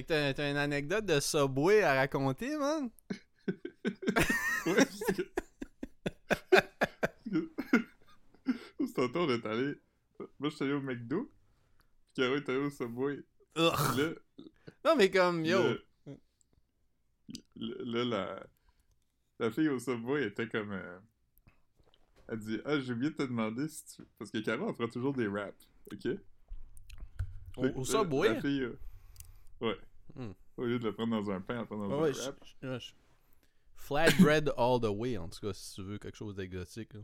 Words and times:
Ouais. 0.00 0.06
Fait 0.06 0.32
que 0.32 0.32
t'as, 0.32 0.50
une 0.50 0.56
anecdote 0.56 1.04
de 1.06 1.20
Subway 1.20 1.82
à 1.82 1.94
raconter, 1.94 2.56
man? 2.56 2.90
Ouais, 4.66 4.74
parce 4.74 5.00
que... 5.16 5.22
Ce 8.86 8.92
tantôt, 8.94 9.20
on 9.20 9.30
est 9.30 9.46
allé... 9.46 9.74
Moi, 10.38 10.50
je 10.50 10.54
suis 10.56 10.64
allé 10.64 10.74
au 10.74 10.80
McDo, 10.82 11.30
puis 12.14 12.22
Caro 12.22 12.36
est 12.36 12.48
allé 12.48 12.58
au 12.58 12.70
Subway. 12.70 13.20
Là, 13.56 14.10
Non, 14.84 14.96
mais 14.96 15.10
comme, 15.10 15.44
yo. 15.46 15.58
là, 17.56 18.04
la... 18.04 18.46
la 19.38 19.50
fille 19.50 19.68
au 19.70 19.78
Subway 19.78 20.24
était 20.26 20.46
comme... 20.48 20.72
euh, 20.72 20.98
Elle 22.28 22.38
dit 22.40 22.60
«Ah, 22.66 22.78
j'ai 22.80 22.92
oublié 22.92 23.10
de 23.10 23.16
te 23.16 23.22
demander 23.22 23.66
si 23.68 23.84
tu...» 23.96 24.02
Parce 24.18 24.30
que 24.30 24.38
Caro, 24.38 24.68
elle 24.68 24.74
fera 24.74 24.88
toujours 24.88 25.14
des 25.14 25.26
raps, 25.26 25.66
OK? 25.92 26.06
Au, 27.56 27.64
la- 27.64 27.84
Subway? 27.84 28.28
La 28.34 28.40
fille... 28.42 28.62
euh, 28.64 28.78
Ouais. 29.62 29.76
Hmm. 30.14 30.32
Au 30.56 30.64
lieu 30.64 30.78
de 30.78 30.84
le 30.84 30.94
prendre 30.94 31.20
dans 31.22 31.30
un 31.30 31.40
pain, 31.40 31.54
elle 31.54 31.60
le 31.60 31.66
prend 31.66 31.78
dans 31.78 31.88
Ouais, 31.88 32.10
un 32.10 32.12
ouais, 32.12 32.20
rap. 32.24 32.44
je- 32.44 32.68
je- 32.68 32.78
je- 32.78 32.92
Flatbread 33.76 34.52
all 34.56 34.80
the 34.80 34.88
way, 34.90 35.16
en 35.16 35.28
tout 35.28 35.40
cas, 35.40 35.52
si 35.52 35.74
tu 35.74 35.82
veux 35.82 35.98
quelque 35.98 36.16
chose 36.16 36.34
d'exotique. 36.36 36.92
là. 36.94 37.00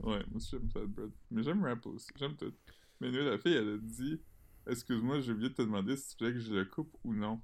Ouais, 0.00 0.18
moi 0.28 0.36
aussi 0.36 0.50
j'aime 0.50 0.70
flatbread. 0.70 1.10
Mais 1.30 1.42
j'aime 1.42 1.62
rap 1.64 1.84
aussi, 1.86 2.08
j'aime 2.16 2.36
tout. 2.36 2.52
Mais 3.00 3.10
nous, 3.10 3.18
la 3.24 3.38
fille, 3.38 3.54
elle 3.54 3.74
a 3.74 3.78
dit 3.78 4.20
Excuse-moi, 4.66 5.20
j'ai 5.20 5.32
oublié 5.32 5.48
de 5.50 5.54
te 5.54 5.62
demander 5.62 5.96
si 5.96 6.14
tu 6.16 6.24
voulais 6.24 6.34
que 6.36 6.40
je 6.40 6.52
le 6.54 6.64
coupe 6.66 6.94
ou 7.04 7.14
non. 7.14 7.40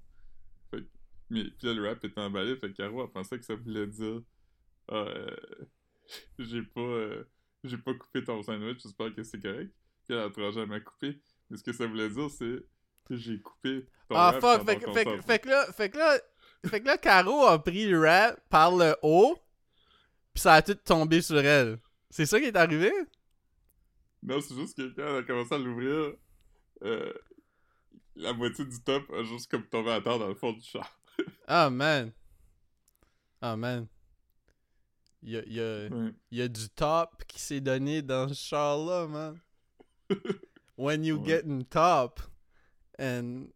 Fait 0.70 0.82
que- 0.82 0.88
mais 1.30 1.44
puis 1.44 1.66
là, 1.68 1.74
le 1.74 1.88
rap 1.88 2.04
est 2.04 2.18
emballé, 2.18 2.56
fait 2.56 2.70
que 2.70 2.76
Caro, 2.76 3.02
elle 3.04 3.10
pensait 3.10 3.38
que 3.38 3.44
ça 3.44 3.54
voulait 3.56 3.86
dire 3.86 4.22
Ah, 4.88 4.94
euh, 5.08 5.36
j'ai 6.38 6.62
pas 6.62 6.80
euh, 6.80 7.24
j'ai 7.64 7.78
pas 7.78 7.94
coupé 7.94 8.22
ton 8.22 8.42
sandwich, 8.42 8.82
j'espère 8.82 9.14
que 9.14 9.22
c'est 9.22 9.40
correct. 9.40 9.72
Puis 10.04 10.14
elle 10.14 10.18
a 10.20 10.30
trop 10.30 10.50
jamais 10.52 10.82
coupé. 10.82 11.18
Mais 11.50 11.56
ce 11.56 11.62
que 11.64 11.72
ça 11.72 11.86
voulait 11.86 12.10
dire, 12.10 12.30
c'est 12.30 12.62
j'ai 13.10 13.40
coupé 13.40 13.86
Ah 14.10 14.36
fuck, 14.40 14.64
fait, 14.66 14.76
que- 14.78 14.92
fait, 14.92 15.04
fait 15.22 15.44
là, 15.46 15.66
fait 15.72 15.90
que 15.90 15.98
là, 15.98 16.18
fait 16.66 16.80
que 16.80 16.86
là, 16.86 16.96
Caro 16.98 17.44
a 17.46 17.62
pris 17.62 17.86
le 17.86 18.00
rap 18.00 18.40
par 18.48 18.74
le 18.76 18.96
haut, 19.02 19.36
pis 20.32 20.40
ça 20.42 20.54
a 20.54 20.62
tout 20.62 20.74
tombé 20.74 21.20
sur 21.22 21.38
elle. 21.38 21.78
C'est 22.10 22.26
ça 22.26 22.38
qui 22.40 22.46
est 22.46 22.56
arrivé? 22.56 22.92
Non, 24.22 24.40
c'est 24.40 24.54
juste 24.54 24.76
que 24.76 24.88
quand 24.94 25.06
elle 25.06 25.16
a 25.16 25.22
commencé 25.22 25.54
à 25.54 25.58
l'ouvrir, 25.58 26.14
euh, 26.82 27.12
la 28.16 28.32
moitié 28.32 28.64
du 28.64 28.80
top 28.82 29.02
a 29.12 29.22
juste 29.24 29.50
comme 29.50 29.66
tombé 29.66 29.90
à 29.90 30.00
terre 30.00 30.18
dans 30.18 30.28
le 30.28 30.34
fond 30.34 30.52
du 30.52 30.62
char. 30.62 30.98
Ah 31.46 31.68
man. 31.70 32.10
Ah 33.42 33.56
man. 33.56 33.86
Il 35.22 35.30
y 35.32 35.38
a, 35.38 35.42
y 35.46 35.60
a- 35.60 35.88
y 36.30 36.42
a 36.42 36.48
du 36.48 36.68
top 36.70 37.24
qui 37.26 37.40
s'est 37.40 37.60
donné 37.60 38.02
dans 38.02 38.28
ce 38.28 38.34
char-là, 38.34 39.06
man. 39.06 39.38
When 40.76 41.04
you 41.04 41.16
Ouais. 41.18 41.26
get 41.26 41.44
in 41.46 41.60
top, 41.62 42.20
and... 43.00 43.46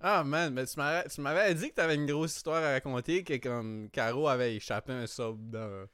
Ah 0.00 0.22
man, 0.24 0.54
mais 0.54 0.66
tu 0.66 0.76
m'avais, 0.76 1.08
tu 1.08 1.20
dit 1.54 1.70
que 1.70 1.74
t'avais 1.74 1.96
une 1.96 2.06
grosse 2.06 2.36
histoire 2.36 2.62
à 2.62 2.72
raconter, 2.72 3.24
que 3.24 3.36
comme 3.38 3.88
Caro 3.90 4.28
avait 4.28 4.56
échappé 4.56 4.92
un 4.92 5.06
sub 5.06 5.50
dans... 5.50 5.86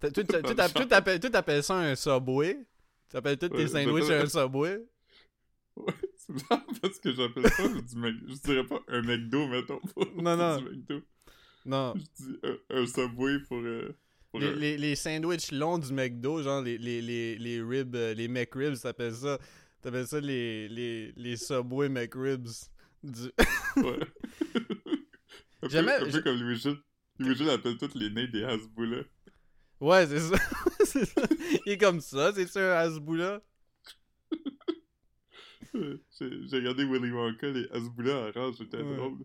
Tout, 0.00 0.24
t'appelles- 0.24 1.20
ça 1.62 1.74
un 1.74 1.94
subway? 1.94 2.66
Tu 3.10 3.16
appelles 3.16 3.38
tous 3.38 3.50
tes 3.50 3.68
sandwichs 3.68 4.10
un 4.10 4.26
subway? 4.26 4.84
Ouais, 5.76 5.94
c'est 6.16 6.32
bizarre 6.32 6.66
parce 6.80 6.98
que 6.98 7.12
j'appelle 7.12 7.48
ça 7.50 7.66
du. 7.68 8.20
Je 8.28 8.40
dirais 8.42 8.66
pas 8.66 8.80
un 8.88 9.02
McDo, 9.02 9.46
mettons. 9.46 9.80
Non, 10.16 10.36
non. 10.36 10.60
Non. 11.64 11.94
Je 11.96 12.24
dis 12.24 12.38
un, 12.42 12.56
un 12.70 12.86
Subway 12.86 13.38
pour... 13.48 13.62
Les, 14.34 14.54
les, 14.54 14.78
les 14.78 14.96
sandwichs 14.96 15.52
longs 15.52 15.78
du 15.78 15.92
McDo, 15.92 16.42
genre 16.42 16.62
les, 16.62 16.78
les, 16.78 17.02
les, 17.02 17.36
les 17.36 17.60
ribs, 17.62 17.94
euh, 17.94 18.14
les 18.14 18.28
McRibs, 18.28 18.80
t'appelles 18.80 19.14
ça. 19.14 19.38
T'appelles 19.82 20.06
ça 20.06 20.20
les, 20.20 20.68
les, 20.68 21.12
les 21.16 21.36
Subway 21.36 21.88
McRibs. 21.88 22.48
Du... 23.02 23.30
Ouais. 23.76 23.98
un, 24.54 25.60
peu, 25.60 25.68
Jamais- 25.68 25.92
un 25.92 26.10
peu 26.10 26.22
comme 26.22 26.40
Louis-Gilles. 26.40 26.78
Louis-Gilles 27.18 27.50
appelle 27.50 27.76
toutes 27.76 27.94
les 27.94 28.10
nez 28.10 28.26
des 28.28 28.44
Hasboulas. 28.44 29.04
Ouais, 29.80 30.06
c'est 30.06 30.20
ça. 30.20 30.36
c'est 30.84 31.04
ça. 31.04 31.22
Il 31.66 31.72
est 31.72 31.78
comme 31.78 32.00
ça, 32.00 32.32
c'est 32.34 32.46
ça 32.46 32.80
un 32.80 32.86
Hasbula? 32.86 33.42
J'ai 35.74 36.46
j'ai 36.48 36.56
regardé 36.58 36.84
Willy 36.84 37.10
Wonka, 37.10 37.48
les 37.50 37.66
Hasboulas 37.70 38.30
orange, 38.36 38.56
c'était 38.58 38.76
Ouais. 38.82 38.96
drôle. 38.96 39.18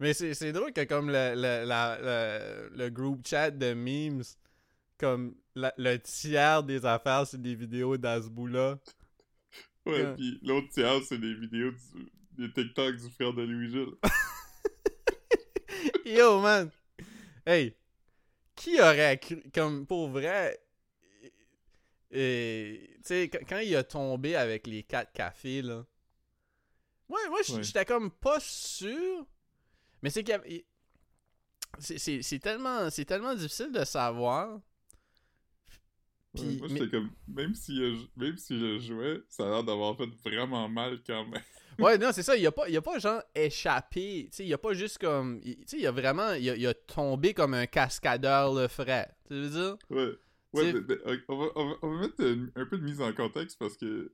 Mais 0.00 0.14
c'est, 0.14 0.52
drôle 0.52 0.72
que 0.72 0.84
comme 0.84 1.08
le, 1.08 1.34
le, 1.34 1.64
la, 1.64 1.98
la- 2.00 2.68
le 2.70 2.88
group 2.90 3.26
chat 3.26 3.50
de 3.50 3.72
memes, 3.74 4.22
comme 4.98 5.34
la- 5.54 5.74
le 5.78 5.96
tiers 5.98 6.62
des 6.62 6.84
affaires, 6.84 7.26
c'est 7.26 7.40
des 7.40 7.54
vidéos 7.54 7.96
d'Asbula. 7.96 8.78
Ouais, 9.86 10.02
Ouais. 10.04 10.14
pis 10.14 10.38
l'autre 10.42 10.68
tiers, 10.70 11.00
c'est 11.08 11.18
des 11.18 11.34
vidéos 11.34 11.70
du, 11.72 12.10
des 12.32 12.52
TikTok 12.52 12.96
du 12.96 13.10
frère 13.10 13.32
de 13.32 13.42
Louis-Gilles. 13.42 13.94
Yo, 16.04 16.40
man! 16.40 16.70
Hey! 17.46 17.74
Qui 18.54 18.80
aurait 18.80 19.18
cru, 19.18 19.42
comme 19.54 19.86
pour 19.86 20.08
vrai, 20.08 20.58
euh, 22.14 22.76
tu 22.96 23.00
sais, 23.04 23.30
quand, 23.48 23.58
il 23.58 23.74
a 23.74 23.82
tombé 23.84 24.36
avec 24.36 24.66
les 24.66 24.82
quatre 24.82 25.12
cafés, 25.12 25.62
là. 25.62 25.84
Ouais, 27.08 27.28
moi, 27.28 27.40
Ouais. 27.48 27.62
j'étais 27.62 27.84
comme 27.84 28.10
pas 28.10 28.38
sûr. 28.40 29.26
Mais 30.02 30.10
c'est 30.10 30.24
qu'il 30.24 30.34
avait- 30.34 30.64
c'est- 31.78 32.38
tellement, 32.40 32.90
c'est 32.90 33.04
tellement 33.04 33.34
difficile 33.34 33.72
de 33.72 33.84
savoir. 33.84 34.60
Ouais, 36.34 36.40
Puis, 36.40 36.56
moi, 36.58 36.68
mais- 36.70 36.78
j'étais 36.80 36.90
comme, 36.90 37.10
même 37.28 37.54
si, 37.54 37.80
euh, 37.82 37.94
je- 37.94 38.24
même 38.24 38.36
si 38.38 38.58
je 38.58 38.78
jouais, 38.80 39.20
ça 39.28 39.44
a 39.44 39.50
l'air 39.50 39.64
d'avoir 39.64 39.96
fait 39.96 40.08
vraiment 40.24 40.68
mal 40.68 40.98
quand 41.06 41.24
même. 41.26 41.42
Ouais, 41.78 41.96
non, 41.96 42.10
c'est 42.12 42.22
ça. 42.22 42.36
Il 42.36 42.46
a 42.46 42.52
pas, 42.52 42.68
il 42.68 42.76
a 42.76 42.82
pas 42.82 42.98
genre 42.98 43.22
échappé. 43.34 44.28
Tu 44.30 44.36
sais, 44.36 44.46
il 44.46 44.52
a 44.52 44.58
pas 44.58 44.74
juste 44.74 44.98
comme. 44.98 45.40
il- 45.42 45.56
Tu 45.60 45.64
sais, 45.68 45.78
il 45.78 45.86
a 45.86 45.90
vraiment. 45.90 46.32
Il 46.34 46.48
a, 46.50 46.54
il 46.56 46.66
a 46.66 46.74
tombé 46.74 47.32
comme 47.32 47.54
un 47.54 47.66
cascadeur 47.66 48.52
le 48.52 48.68
frais. 48.68 49.08
Tu 49.26 49.34
veux 49.34 49.48
dire? 49.48 49.76
Ouais. 49.88 50.12
Ouais, 50.52 50.62
T'sais- 50.70 50.72
mais- 50.74 50.80
mais, 51.06 51.12
ok, 51.14 51.20
on, 51.28 51.36
va, 51.38 51.46
on, 51.56 51.68
va, 51.70 51.74
on 51.80 51.94
va 51.94 52.00
mettre 52.02 52.20
une- 52.20 52.52
un 52.56 52.66
peu 52.66 52.76
de 52.76 52.84
mise 52.84 53.00
en 53.00 53.10
contexte 53.14 53.58
parce 53.58 53.78
que 53.78 54.12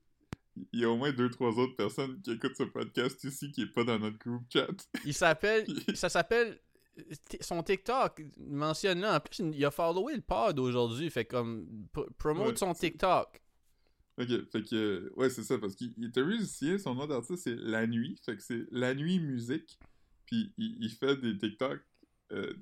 il 0.72 0.80
y 0.80 0.84
a 0.84 0.91
au 0.91 0.96
moins 0.96 1.12
deux, 1.12 1.30
trois 1.30 1.50
autres 1.58 1.76
personnes 1.76 2.20
qui 2.22 2.32
écoutent 2.32 2.56
ce 2.56 2.62
podcast 2.64 3.22
ici 3.24 3.50
qui 3.52 3.62
est 3.62 3.72
pas 3.72 3.84
dans 3.84 3.98
notre 3.98 4.19
groupe 4.19 4.44
chat. 4.52 4.69
Il 5.04 5.14
s'appelle. 5.14 5.66
ça 5.94 6.08
s'appelle. 6.08 6.58
Son 7.41 7.62
TikTok, 7.62 8.22
mentionne-le. 8.38 9.06
En 9.06 9.20
plus, 9.20 9.38
il 9.54 9.64
a 9.64 9.70
followé 9.70 10.16
le 10.16 10.20
pod 10.20 10.58
aujourd'hui. 10.58 11.08
Fait 11.10 11.24
comme. 11.24 11.86
pr- 11.94 12.12
promote 12.19 12.48
Ouais, 12.48 12.56
son 12.56 12.74
TikTok. 12.74 13.41
Ok, 14.20 14.26
fait 14.50 14.62
que, 14.69 15.12
ouais, 15.14 15.30
c'est 15.30 15.44
ça, 15.44 15.58
parce 15.58 15.76
qu'il 15.76 15.94
il 15.96 16.06
était 16.06 16.24
musicien, 16.24 16.76
son 16.76 16.96
nom 16.96 17.06
d'artiste 17.06 17.44
c'est 17.44 17.54
La 17.54 17.86
Nuit, 17.86 18.20
fait 18.26 18.34
que 18.36 18.42
c'est 18.42 18.64
La 18.72 18.92
Nuit 18.92 19.20
Musique, 19.20 19.78
puis 20.26 20.52
il, 20.58 20.76
il 20.82 20.90
fait 20.90 21.16
des 21.20 21.38
TikTok 21.38 21.78
euh, 22.32 22.52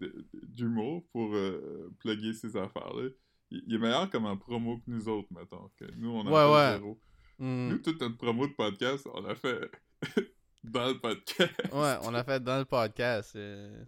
d'humour 0.42 1.06
pour 1.12 1.34
euh, 1.34 1.90
plugger 2.00 2.34
ses 2.34 2.54
affaires-là. 2.58 3.08
Il, 3.50 3.64
il 3.68 3.74
est 3.76 3.78
meilleur 3.78 4.10
comme 4.10 4.26
en 4.26 4.36
promo 4.36 4.76
que 4.80 4.82
nous 4.88 5.08
autres, 5.08 5.28
mettons, 5.30 5.70
que 5.78 5.86
nous, 5.96 6.10
on 6.10 6.26
en 6.26 6.30
Ouais, 6.30 6.32
fait 6.34 6.54
ouais. 6.74 6.78
zéro. 6.78 7.00
Hmm. 7.38 7.68
Nous, 7.68 7.78
toute 7.78 8.00
notre 8.00 8.16
promo 8.16 8.46
de 8.46 8.52
podcast, 8.52 9.06
on 9.12 9.20
l'a 9.20 9.34
fait 9.34 9.70
dans 10.64 10.88
le 10.88 10.98
podcast. 10.98 11.52
Ouais, 11.72 11.96
on 12.02 12.10
l'a 12.10 12.24
fait 12.24 12.42
dans 12.42 12.58
le 12.58 12.64
podcast. 12.64 13.36
euh. 13.36 13.84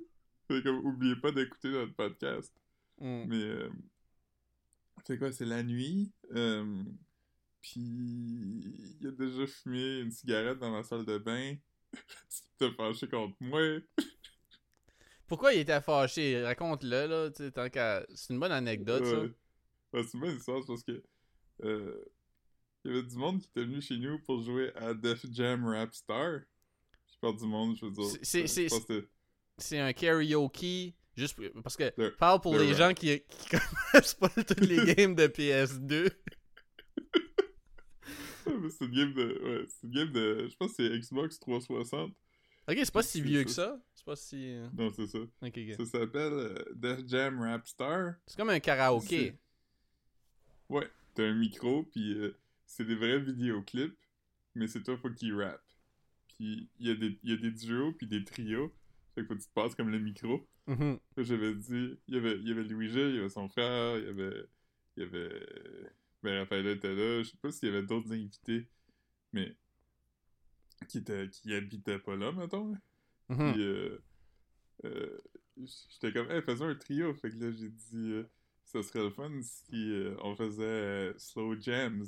Fait 0.49 0.63
comme, 0.63 0.85
oubliez 0.85 1.17
pas 1.17 1.33
d'écouter 1.33 1.71
notre 1.71 1.95
podcast. 1.95 2.53
Hmm. 2.99 3.25
Mais, 3.27 3.43
euh, 3.43 3.71
c'est 5.07 5.19
quoi, 5.19 5.33
c'est 5.33 5.47
la 5.47 5.63
nuit, 5.63 6.13
euh, 6.35 6.83
puis 7.63 7.81
il 7.81 9.07
a 9.07 9.11
déjà 9.13 9.47
fumé 9.47 10.01
une 10.01 10.11
cigarette 10.11 10.59
dans 10.59 10.71
ma 10.71 10.83
salle 10.83 11.07
de 11.07 11.17
bain. 11.19 11.57
C'était 12.29 12.71
fâché 12.75 13.09
contre 13.09 13.37
moi. 13.41 13.61
Pourquoi 15.27 15.55
il 15.55 15.61
était 15.61 15.81
fâché? 15.81 16.43
Raconte-le, 16.43 17.07
là. 17.07 17.31
C'est 17.35 18.33
une 18.33 18.41
bonne 18.41 18.53
anecdote, 18.53 19.05
ça. 19.07 19.21
Ouais. 19.21 20.03
C'est 20.03 20.15
une 20.15 20.21
bonne 20.21 20.37
histoire, 20.37 20.63
parce 20.67 20.83
que 20.83 21.03
euh, 21.65 22.05
il 22.89 22.95
y 22.95 22.99
avait 22.99 23.07
du 23.07 23.17
monde 23.17 23.39
qui 23.41 23.49
était 23.49 23.65
venu 23.65 23.81
chez 23.83 23.99
nous 23.99 24.19
pour 24.21 24.41
jouer 24.43 24.73
à 24.77 24.95
Def 24.95 25.25
Jam 25.31 25.65
Rap 25.67 25.95
Star. 25.95 26.41
Je 27.07 27.19
parle 27.21 27.37
du 27.37 27.45
monde, 27.45 27.77
je 27.77 27.85
veux 27.85 27.91
dire. 27.93 28.05
C'est- 28.05 28.25
c'est- 28.25 28.43
je 28.43 28.47
c'est- 28.47 28.69
pense 28.69 28.85
que 28.87 29.09
c'est 29.59 29.79
un 29.79 29.93
karaoke. 29.93 30.95
Juste 31.17 31.37
parce 31.63 31.77
que 31.77 31.93
Le- 31.97 32.15
parle 32.15 32.41
pour 32.41 32.55
le 32.55 32.63
les 32.63 32.69
rap. 32.73 32.79
gens 32.79 32.95
qui, 32.95 33.21
qui 33.29 33.49
connaissent 33.93 34.15
pas 34.15 34.29
toutes 34.29 34.61
les 34.61 34.95
games 34.95 35.15
de 35.17 35.27
PS2. 35.27 36.11
c'était- 38.45 38.71
c'est 38.79 38.85
une 38.85 38.91
game 38.93 39.13
de. 39.15 39.41
Ouais, 39.43 39.67
c'est 39.69 39.87
une 39.87 39.93
game 39.93 40.13
de. 40.13 40.49
Je 40.49 40.57
pense 40.57 40.75
que 40.75 40.77
c'est 40.89 40.99
Xbox 40.99 41.39
360. 41.41 42.13
Ok, 42.69 42.77
c'est 42.79 42.93
pas 42.93 43.03
si 43.03 43.21
vieux 43.21 43.45
que 43.45 43.51
ça. 43.51 43.81
C'est 43.95 44.05
pas 44.05 44.15
si. 44.17 44.53
euh, 44.55 44.69
Non, 44.77 44.91
c'est 44.95 45.07
ça. 45.09 45.19
Ok, 45.19 45.29
ok. 45.43 45.75
Ça 45.77 45.85
s'appelle 45.87 46.33
euh, 46.33 46.65
Def 46.75 47.01
Jam 47.07 47.41
Rap 47.41 47.67
Star. 47.67 48.15
C'est 48.27 48.37
comme 48.37 48.51
un 48.51 48.61
karaoké. 48.61 49.35
Ouais, 50.69 50.89
t'as 51.15 51.25
un 51.25 51.35
micro, 51.35 51.83
puis 51.85 52.13
euh, 52.13 52.37
c'est 52.69 52.85
des 52.85 52.95
vrais 52.95 53.19
vidéoclips, 53.19 53.99
mais 54.55 54.69
c'est 54.69 54.83
toi, 54.85 54.97
faut 54.97 55.11
qu'il 55.11 55.35
rappe. 55.35 55.65
Puis 56.29 56.69
il 56.79 56.87
y, 56.87 56.91
a 56.91 56.95
des- 56.95 57.19
y 57.25 57.33
a 57.33 57.37
des 57.37 57.51
duos, 57.51 57.93
puis 57.95 58.07
des 58.07 58.23
trios. 58.25 58.73
Fait 59.15 59.23
que 59.23 59.27
faut 59.29 59.35
que 59.35 59.41
tu 59.41 59.49
te 59.49 59.53
passes 59.55 59.75
comme 59.75 59.91
le 59.91 59.99
micro. 59.99 60.47
Mhm. 60.69 61.01
Là, 61.17 61.23
j'avais 61.25 61.55
dit, 61.55 61.99
il 62.07 62.15
y 62.15 62.19
avait, 62.19 62.37
il 62.39 62.47
y 62.47 62.53
avait 62.53 62.63
Louis-Gilles, 62.63 63.09
il 63.09 63.17
y 63.17 63.19
avait 63.19 63.29
son 63.31 63.49
frère, 63.49 63.99
il 63.99 64.05
y 64.05 64.09
avait, 64.09 64.45
il 64.97 65.03
y 65.03 65.07
avait 65.07 65.47
Ben, 66.23 66.39
Raphaël 66.41 66.67
était 66.69 66.95
là. 66.95 67.23
Je 67.23 67.31
sais 67.31 67.37
pas 67.39 67.51
s'il 67.51 67.69
y 67.69 67.73
avait 67.73 67.83
d'autres 67.87 68.13
invités, 68.13 68.69
mais 69.33 69.57
qui, 70.89 70.99
étaient, 70.99 71.29
qui 71.31 71.55
habitaient 71.55 71.99
pas 71.99 72.17
là, 72.17 72.31
mettons. 72.33 72.77
Mhm. 73.29 73.53
Puis, 73.53 73.63
euh, 73.63 73.99
euh, 74.85 75.19
j'étais 75.57 76.13
comme, 76.13 76.31
hey, 76.31 76.43
faisons 76.43 76.67
un 76.69 76.75
trio. 76.75 77.15
Fait 77.15 77.31
que 77.31 77.37
là, 77.37 77.51
j'ai 77.51 77.69
dit, 77.71 78.13
euh, 78.13 78.25
ça 78.65 78.83
serait 78.83 79.03
le 79.03 79.11
fun 79.11 79.31
si 79.43 79.93
euh, 79.93 80.15
on 80.23 80.37
faisait 80.37 80.63
euh, 80.63 81.15
Slow 81.19 81.59
Jams. 81.61 82.05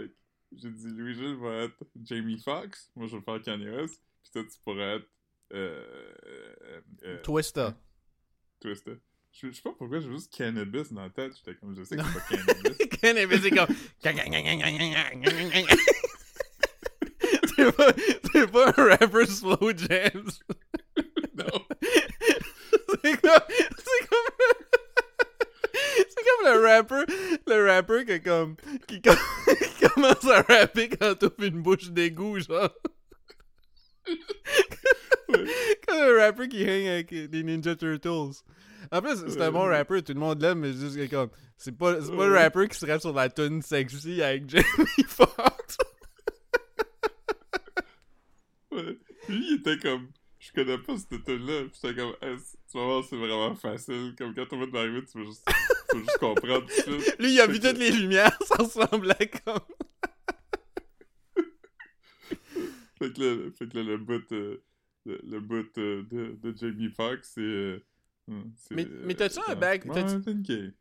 Fait 0.00 0.10
j'ai 0.52 0.70
dit, 0.70 0.88
Louis-Gilles 0.88 1.36
va 1.36 1.64
être 1.64 1.82
Jamie 2.02 2.38
Foxx. 2.38 2.90
Moi, 2.94 3.08
je 3.08 3.16
vais 3.16 3.22
faire 3.22 3.42
Kanye 3.42 3.68
West. 3.68 4.00
Puis 4.22 4.32
toi, 4.32 4.44
tu 4.44 4.58
pourrais 4.64 4.96
être 4.96 5.08
euh, 5.52 5.84
euh, 6.26 6.80
euh, 7.04 7.22
Twister. 7.22 7.70
Twister. 8.60 8.94
Je 9.32 9.48
je 9.48 9.52
sais 9.52 9.62
pas 9.62 9.72
pourquoi 9.72 10.00
j'ai 10.00 10.10
juste 10.10 10.32
cannabis 10.32 10.92
dans 10.92 11.02
la 11.02 11.10
tête. 11.10 11.36
J'étais 11.36 11.54
comme, 11.56 11.76
je 11.76 11.82
sais 11.84 11.96
que 11.96 12.02
c'est 12.02 12.14
pas 12.14 12.20
cannabis. 12.36 12.78
Cannabis, 13.00 13.42
c'est 13.42 13.50
comme. 13.50 13.66
c'est 17.56 17.76
pas, 17.76 17.92
c'est 18.32 18.50
pas 18.50 18.68
un 18.68 18.96
rapper 18.96 19.26
slow 19.26 19.72
jams. 19.76 20.30
non. 21.34 21.66
C'est 23.02 23.20
comme. 23.20 23.40
Le 26.54 26.66
rapper. 26.66 27.12
Le 27.46 27.66
rapper 27.66 28.04
qui, 28.04 28.20
comme, 28.22 28.56
qui, 28.86 29.00
com- 29.02 29.16
qui 29.58 29.88
commence 29.88 30.24
à 30.30 30.42
rapper 30.42 30.88
quand 30.88 31.14
t'ouvres 31.18 31.42
une 31.42 31.60
bouche 31.62 31.90
d'égout, 31.90 32.38
genre. 32.40 32.70
Comme 35.26 35.96
un 36.02 36.18
rapper 36.18 36.48
qui 36.48 36.62
hang 36.62 36.86
avec 36.86 37.12
des 37.30 37.42
Ninja 37.42 37.74
Turtles. 37.74 38.42
En 38.92 39.02
plus, 39.02 39.16
c'est 39.28 39.40
un 39.42 39.50
bon 39.50 39.64
rapper, 39.64 40.02
tout 40.02 40.12
le 40.14 40.20
monde 40.20 40.40
l'aime, 40.40 40.60
mais 40.60 40.72
juste 40.72 40.96
que 40.96 41.06
comme. 41.10 41.30
C'est 41.58 41.76
pas, 41.76 42.00
c'est 42.02 42.14
pas 42.14 42.26
le 42.26 42.34
rapper 42.34 42.68
qui 42.68 42.78
serait 42.78 43.00
sur 43.00 43.12
la 43.14 43.28
tune 43.30 43.62
sexy 43.62 44.22
avec 44.22 44.48
Jamie 44.48 44.64
Foxx. 45.08 45.78
Ouais. 48.70 48.98
Lui, 49.28 49.46
il 49.50 49.54
était 49.60 49.78
comme, 49.78 50.08
je 50.38 50.52
connais 50.52 50.78
pas 50.78 50.96
cette. 50.98 51.08
Puis 51.24 51.38
j'étais 51.82 51.94
comme, 51.94 52.14
Hey, 52.22 52.36
tu 52.70 52.78
vas 52.78 52.84
voir, 52.84 53.04
c'est 53.08 53.16
vraiment 53.16 53.54
facile. 53.56 54.14
Comme 54.18 54.34
quand 54.34 54.44
on 54.52 54.58
va 54.60 54.66
t'arriver, 54.66 55.02
tu 55.10 55.18
vas 55.18 55.24
juste, 55.24 55.44
juste 55.98 56.18
comprendre 56.18 56.66
tout 56.66 56.72
suite. 56.98 57.16
Lui, 57.18 57.32
il 57.34 57.40
a 57.40 57.46
vu 57.46 57.60
toutes 57.60 57.78
les 57.78 57.90
lumières, 57.90 58.36
ça 58.46 58.56
ressemblait 58.56 59.30
comme. 59.44 59.60
Fait 62.98 63.12
que 63.12 63.20
là, 63.22 63.50
fait 63.58 63.68
que 63.68 63.76
là, 63.76 63.82
le 63.84 63.98
bout, 63.98 64.32
euh, 64.32 64.62
le, 65.04 65.20
le 65.22 65.40
bout 65.40 65.76
euh, 65.78 66.02
de, 66.10 66.38
de 66.42 66.56
Jamie 66.56 66.88
Foxx, 66.88 67.30
c'est. 67.34 67.40
euh, 67.42 67.84
hum, 68.28 68.50
c'est, 68.56 68.74
Mais- 68.74 68.86
mais 69.04 69.14
t'as-tu 69.14 69.38
un 69.38 69.52
euh, 69.52 69.54
t'as-tu- 69.54 69.86
Martin 69.88 70.40
Gaye. 70.40 70.72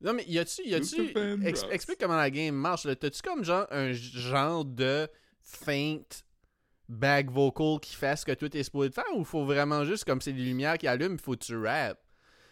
Non, 0.00 0.14
mais 0.14 0.24
y 0.26 0.38
a-tu. 0.38 0.62
Y 0.66 0.74
a-tu 0.74 1.12
ex- 1.46 1.64
explique 1.70 1.98
comment 2.00 2.16
la 2.16 2.30
game 2.30 2.54
marche. 2.54 2.84
T'as-tu 2.98 3.20
comme 3.22 3.44
genre 3.44 3.66
un 3.70 3.92
genre 3.92 4.64
de 4.64 5.06
feinte 5.42 6.24
back 6.88 7.30
vocal 7.30 7.78
qui 7.80 7.94
fait 7.94 8.16
ce 8.16 8.24
que 8.26 8.32
toi 8.32 8.48
t'es 8.48 8.62
supposé 8.62 8.88
de 8.90 8.94
faire 8.94 9.04
ou 9.14 9.24
faut 9.24 9.44
vraiment 9.44 9.84
juste 9.84 10.04
comme 10.04 10.20
c'est 10.20 10.32
les 10.32 10.44
lumières 10.44 10.76
qui 10.78 10.86
allument, 10.86 11.16
faut 11.22 11.32
que 11.32 11.44
tu 11.44 11.56
rap? 11.56 11.98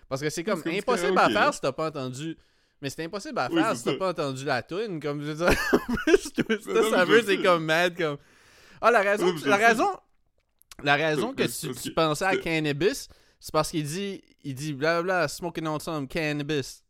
Parce 0.09 0.21
que 0.21 0.31
c'est 0.31 0.45
comme 0.45 0.63
impossible 0.67 1.19
à 1.19 1.31
faire 1.31 1.55
si 1.55 1.61
t'as 1.61 1.73
pas 1.73 1.89
entendu. 1.89 2.37
Mais 2.81 2.91
c'est 2.91 3.05
impossible 3.05 3.39
à 3.39 3.49
faire 3.49 3.77
si 3.77 3.85
t'as 3.85 3.97
pas 3.97 4.11
entendu 4.11 4.45
la 4.45 4.63
tune. 4.63 5.01
Comme 5.01 5.23
je 5.23 5.31
veux 5.31 5.47
dire, 5.47 5.59
en 5.73 5.95
plus, 5.95 6.33
tout 6.33 6.91
ça, 6.91 7.05
veut, 7.05 7.23
c'est 7.25 7.41
comme 7.41 7.65
mad. 7.65 7.97
Comme... 7.97 8.19
Ah, 8.81 8.91
la 8.91 9.01
raison, 9.01 9.35
la 9.45 9.57
raison, 9.57 9.89
la 10.83 10.97
raison 10.97 11.33
que 11.33 11.45
tu, 11.83 11.93
pensais 11.93 12.25
à 12.25 12.37
cannabis, 12.37 13.09
c'est 13.39 13.53
parce 13.53 13.71
qu'il 13.71 13.85
dit, 13.85 14.23
il 14.43 14.55
dit 14.55 14.73
blablabla, 14.73 15.29
smoking 15.29 15.67
on 15.67 15.79
some 15.79 16.09
cannabis 16.09 16.85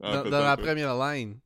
Ah, 0.00 0.22
dans, 0.22 0.44
la 0.44 0.56
première 0.56 0.96
line. 0.96 1.38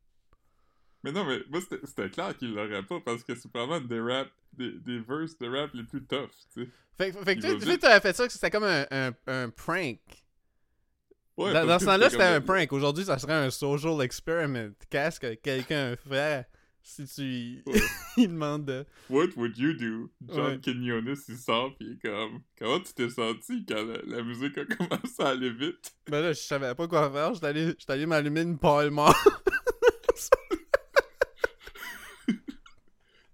Mais 1.02 1.10
non, 1.10 1.24
mais 1.24 1.40
moi, 1.50 1.60
c'était 1.84 2.10
clair 2.10 2.36
qu'il 2.36 2.54
l'aurait 2.54 2.82
pas 2.82 3.00
parce 3.00 3.24
que 3.24 3.34
c'est 3.34 3.50
probablement 3.50 3.80
des 3.86 4.00
rap, 4.00 4.28
des, 4.52 4.72
des 4.72 5.00
verses 5.00 5.36
de 5.38 5.48
rap 5.48 5.70
les 5.74 5.82
plus 5.84 6.04
tough, 6.04 6.30
tu 6.54 6.64
sais. 6.64 6.68
Fait, 6.96 7.10
que- 7.10 7.24
fait 7.24 7.36
que 7.36 7.58
tu 7.58 7.66
sais, 7.66 7.78
t'avais 7.78 8.00
fait 8.00 8.14
ça 8.14 8.26
que 8.26 8.32
c'était 8.32 8.50
comme 8.50 8.64
un, 8.64 8.86
un, 8.90 9.12
un 9.26 9.48
prank. 9.50 9.98
Ouais, 11.36 11.52
dans, 11.52 11.78
ce 11.78 11.84
temps-là, 11.86 12.10
c'était 12.10 12.22
un 12.24 12.40
prank. 12.40 12.72
Aujourd'hui, 12.72 13.04
ça 13.04 13.18
serait 13.18 13.32
un 13.32 13.50
social 13.50 14.02
experiment. 14.02 14.72
Qu'est-ce 14.90 15.18
que 15.18 15.34
quelqu'un 15.34 15.96
ferait 15.96 16.46
si 16.82 17.06
tu 17.06 17.62
Ouais. 17.66 17.80
il 18.16 18.28
demande 18.28 18.64
de... 18.66 18.84
What 19.08 19.28
would 19.36 19.56
you 19.56 19.72
do? 19.72 20.10
John 20.28 20.60
Ouais. 20.64 21.14
Il 21.28 21.36
sort, 21.38 21.76
pis 21.76 21.84
il 21.86 21.92
est 21.92 22.02
comme. 22.02 22.40
Comment 22.58 22.80
tu 22.80 22.92
t'es 22.92 23.08
senti 23.08 23.64
quand 23.66 23.84
la, 23.84 23.98
la 24.04 24.22
musique 24.22 24.58
a 24.58 24.64
commencé 24.76 25.22
à 25.22 25.28
aller 25.28 25.50
vite? 25.50 25.94
Ben 26.08 26.20
là, 26.20 26.32
je 26.32 26.40
savais 26.40 26.74
pas 26.74 26.88
quoi 26.88 27.10
faire. 27.10 27.34
J'étais 27.34 27.46
allé, 27.46 27.66
j'étais 27.78 27.92
allé 27.92 28.06
m'allumer 28.06 28.42
une 28.42 28.58
paille 28.58 28.90
mort. 28.90 29.16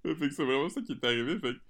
fait 0.04 0.28
que 0.28 0.30
c'est 0.30 0.44
vraiment 0.44 0.68
ça 0.68 0.80
qui 0.82 0.92
est 0.92 1.04
arrivé. 1.04 1.38
Fait, 1.38 1.40
que- 1.40 1.48
fait 1.48 1.54
que 1.54 1.60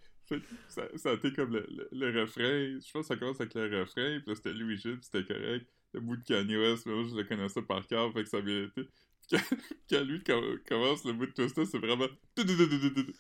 ça, 0.69 0.89
ça 0.97 1.11
a 1.11 1.15
été 1.15 1.33
comme 1.33 1.53
le, 1.53 1.67
le, 1.93 2.11
le 2.11 2.21
refrain. 2.21 2.43
Je 2.79 2.91
pense 2.93 3.03
que 3.03 3.15
ça 3.15 3.17
commence 3.17 3.41
avec 3.41 3.55
le 3.55 3.81
refrain, 3.81 4.21
pis 4.21 4.29
là 4.29 4.35
c'était 4.35 4.53
Louis 4.53 4.77
Gilles, 4.77 4.99
c'était 5.03 5.25
correct. 5.25 5.67
Le 5.95 6.01
bout 6.01 6.17
de 6.17 6.23
Kanye 6.25 6.57
West, 6.57 6.87
mais 6.87 6.93
moi 6.95 7.05
je 7.11 7.17
le 7.17 7.25
connaissais 7.25 7.63
par 7.63 7.87
cœur, 7.87 8.13
fait 8.13 8.23
que 8.25 8.29
ça 8.29 8.39
a 8.39 8.41
bien 8.43 8.65
été. 8.65 8.83
Puis 8.85 8.91
Quand, 9.31 9.57
quand 9.91 10.05
lui 10.05 10.23
com- 10.23 10.59
commence 10.69 11.05
le 11.05 11.13
bout 11.15 11.27
de 11.27 11.33
Twister, 11.33 11.65
c'est 11.65 11.79
vraiment. 11.79 12.07
Tu 12.37 12.45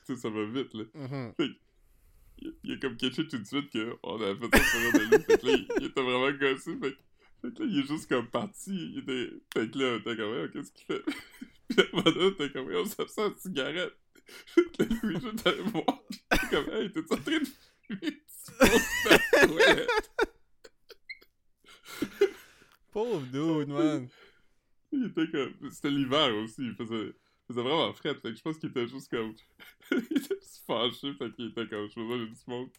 sais, 0.05 0.16
ça 0.16 0.31
va 0.31 0.44
vite, 0.44 0.75
là. 0.75 0.84
Mhm. 0.94 1.32
il, 1.38 2.55
il 2.64 2.72
a 2.72 2.76
comme 2.76 2.96
catché 2.96 3.26
tout 3.26 3.38
de 3.38 3.44
suite 3.44 3.70
qu'on 3.72 4.22
avait 4.22 4.38
fait 4.49 4.56
ça 4.58 4.64
sur 4.64 4.93
de 4.93 5.16
lui. 5.16 5.22
Fait 5.25 5.38
que 5.40 5.46
là, 5.46 5.52
il, 5.55 5.69
il 5.81 5.87
était 5.87 6.02
vraiment 6.02 6.31
gossé. 6.32 6.76
Fait, 6.81 6.93
que- 6.93 6.96
fait 7.43 7.55
que 7.55 7.62
là, 7.62 7.69
il 7.70 7.78
est 7.81 7.87
juste 7.87 8.08
comme 8.08 8.28
parti. 8.28 8.70
Il 8.70 8.99
était, 8.99 9.31
fait 9.55 9.70
que 9.70 9.78
là, 9.78 9.99
t'es 10.05 10.16
comme, 10.16 10.31
Ouais, 10.32 10.49
qu'est-ce 10.52 10.72
qu'il 10.72 10.87
fait? 10.87 11.02
Puis 11.69 11.81
à 11.81 11.82
un 11.82 11.96
moment 11.96 12.10
donné, 12.12 12.34
t'es 12.37 12.50
comme, 12.50 12.66
Ouais, 12.66 12.76
on 12.76 12.84
sent 12.84 13.02
une 13.26 13.37
cigarette. 13.37 13.94
Puis 14.54 14.86
il 14.88 15.16
est 15.16 16.50
comme, 16.50 16.69
hey, 16.70 16.92
t'es 16.92 17.00
en 17.12 17.16
train 17.16 17.38
de 17.40 17.48
fumer? 17.86 18.19
Pauvre 22.92 23.20
dude, 23.26 23.69
man. 23.69 24.08
Il 24.92 25.06
était 25.06 25.28
comme, 25.30 25.70
c'était 25.70 25.90
l'hiver 25.90 26.34
aussi. 26.36 26.62
Il 26.62 26.75
faisait, 26.75 27.06
il 27.08 27.14
faisait 27.48 27.62
vraiment 27.62 27.92
frais. 27.92 28.14
Fait 28.14 28.30
que 28.30 28.34
je 28.36 28.42
pense 28.42 28.58
qu'il 28.58 28.70
était 28.70 28.88
juste 28.88 29.10
comme, 29.10 29.34
il 29.92 29.98
était 30.16 30.34
juste 30.40 30.62
fâché. 30.67 31.12
Fait 31.14 31.31
qu'il 31.34 31.46
était 31.50 31.67
comme, 31.69 31.88
je 31.88 31.94
faisais 31.94 32.17
une 32.24 32.34
smoke. 32.34 32.72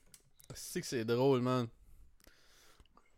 C'est 0.55 0.81
que 0.81 0.87
c'est 0.87 1.05
drôle, 1.05 1.41
man. 1.41 1.67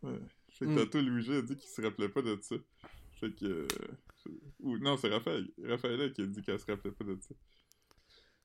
Ouais. 0.02 0.18
Fait 0.50 0.66
que 0.66 0.70
Mm. 0.70 0.76
tantôt, 0.76 1.00
Louis 1.00 1.32
a 1.36 1.42
dit 1.42 1.56
qu'il 1.56 1.68
se 1.70 1.80
rappelait 1.80 2.08
pas 2.10 2.20
de 2.22 2.38
ça. 2.42 2.56
Fait 3.18 3.32
que. 3.34 3.44
euh, 3.46 3.66
Ou 4.60 4.76
non, 4.78 4.96
c'est 4.98 5.08
Raphaël. 5.08 5.48
Raphaël 5.64 6.12
qui 6.12 6.22
a 6.22 6.26
dit 6.26 6.42
qu'elle 6.42 6.58
se 6.60 6.66
rappelait 6.66 6.92
pas 6.92 7.04
de 7.04 7.18
ça. 7.20 7.34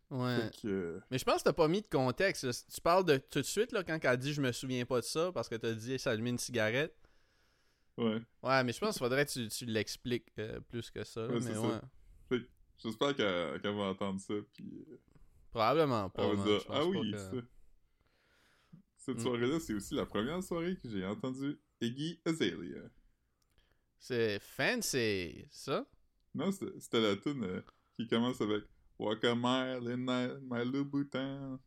Ouais. 0.09 0.49
Que. 0.61 0.67
euh, 0.67 0.99
Mais 1.11 1.17
je 1.17 1.25
pense 1.25 1.39
que 1.39 1.43
t'as 1.49 1.53
pas 1.53 1.67
mis 1.67 1.81
de 1.81 1.87
contexte. 1.87 2.47
Tu 2.73 2.81
parles 2.81 3.03
de 3.05 3.17
tout 3.17 3.39
de 3.39 3.45
suite 3.45 3.71
là, 3.73 3.83
quand 3.83 3.99
elle 4.01 4.17
dit 4.17 4.33
je 4.33 4.41
me 4.41 4.51
souviens 4.51 4.85
pas 4.85 5.01
de 5.01 5.05
ça 5.05 5.31
parce 5.33 5.49
que 5.49 5.55
t'as 5.55 5.73
dit 5.73 5.99
s'allumer 5.99 6.29
une 6.29 6.37
cigarette. 6.37 6.95
Ouais. 7.97 8.21
Ouais, 8.43 8.63
mais 8.63 8.71
je 8.73 8.79
pense 8.79 8.95
qu'il 8.95 8.99
faudrait 9.03 9.25
que 9.25 9.31
tu, 9.31 9.47
tu 9.49 9.65
l'expliques 9.65 10.27
euh, 10.39 10.59
plus 10.61 10.89
que 10.91 11.03
ça. 11.03 11.27
Ouais, 11.27 11.39
mais 11.41 11.57
ouais. 11.57 12.41
J'espère 12.77 13.15
qu'elle 13.15 13.59
va 13.75 13.83
entendre 13.85 14.21
ça. 14.21 14.35
Puis. 14.53 14.85
euh, 14.91 14.97
Probablement 15.49 16.09
pas. 16.11 16.23
elle 16.25 16.35
va 16.35 16.43
dire 16.43 16.61
Ah 16.69 16.85
oui, 16.85 17.11
que- 17.11 17.17
ça. 17.17 17.31
Cette 18.97 19.17
Mm. 19.17 19.21
soirée-là, 19.21 19.59
c'est 19.59 19.73
aussi 19.73 19.95
la 19.95 20.05
première 20.05 20.43
soirée 20.43 20.75
que 20.75 20.87
j'ai 20.89 21.05
entendu 21.05 21.57
Iggy 21.81 22.19
Azalea. 22.25 22.81
C'est 23.99 24.39
fancy, 24.39 25.45
ça? 25.49 25.85
Non, 26.35 26.51
c'était 26.51 26.79
c'était 26.79 27.01
la 27.01 27.15
tune 27.15 27.43
euh, 27.43 27.61
qui 27.95 28.07
commence 28.07 28.39
avec 28.41 28.63
Walk 28.99 29.23
a 29.23 29.35
mile 29.35 29.87
in 29.89 29.97
my, 29.97 30.27
my 30.41 30.63
Louboutin. 30.63 31.59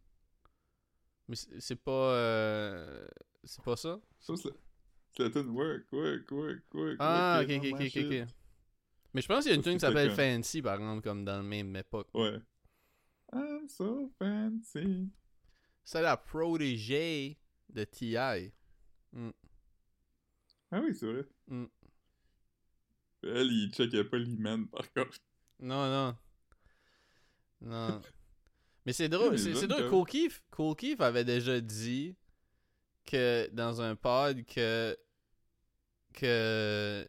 Mais 1.28 1.36
c'est 1.36 1.76
pas. 1.76 2.14
euh, 2.14 3.06
C'est 3.44 3.62
pas 3.62 3.76
ça? 3.76 4.00
Ça, 4.18 4.34
c'est 4.36 5.22
la 5.22 5.30
tune 5.30 5.50
Work, 5.50 5.92
Work, 5.92 6.30
Work, 6.30 6.74
Work. 6.74 6.96
Ah, 6.98 7.40
ok, 7.42 7.48
work 7.48 7.64
ok, 7.72 7.80
ok, 7.80 7.96
ok. 7.96 8.28
Mais 9.12 9.22
je 9.22 9.26
pense 9.28 9.42
qu'il 9.42 9.50
y 9.50 9.54
a 9.54 9.56
une 9.56 9.62
tune 9.62 9.74
qui 9.74 9.80
s'appelle? 9.80 10.10
Fancy, 10.10 10.62
par 10.62 10.74
exemple, 10.74 11.02
comme 11.02 11.24
dans 11.24 11.38
le 11.38 11.42
même 11.42 11.74
époque. 11.76 12.08
Ouais. 12.14 12.38
I'm 13.32 13.68
so 13.68 14.12
fancy. 14.18 15.08
C'est 15.84 16.02
la 16.02 16.16
protégée 16.16 17.38
de 17.68 17.84
T.I. 17.84 18.52
Ah 20.72 20.80
oui, 20.80 20.94
c'est 20.94 21.06
vrai. 21.06 21.24
Mm. 21.48 21.64
Elle, 23.22 23.52
il 23.52 23.72
checkait 23.72 24.04
pas 24.04 24.18
l'Iman, 24.18 24.68
par 24.68 24.92
contre. 24.92 25.18
Non, 25.58 25.86
non. 25.90 26.16
Non. 27.60 28.00
Mais 28.86 28.92
c'est 28.92 29.08
drôle, 29.08 29.38
c'est 29.38 29.54
c'est 29.54 29.66
drôle. 29.66 29.88
Cool 29.90 30.06
Keith, 30.06 30.42
Cool 30.50 30.74
Keith 30.76 31.00
avait 31.00 31.24
déjà 31.24 31.60
dit 31.60 32.16
que 33.04 33.48
dans 33.52 33.80
un 33.80 33.94
pod 33.96 34.44
que 34.46 34.96
que 36.12 37.06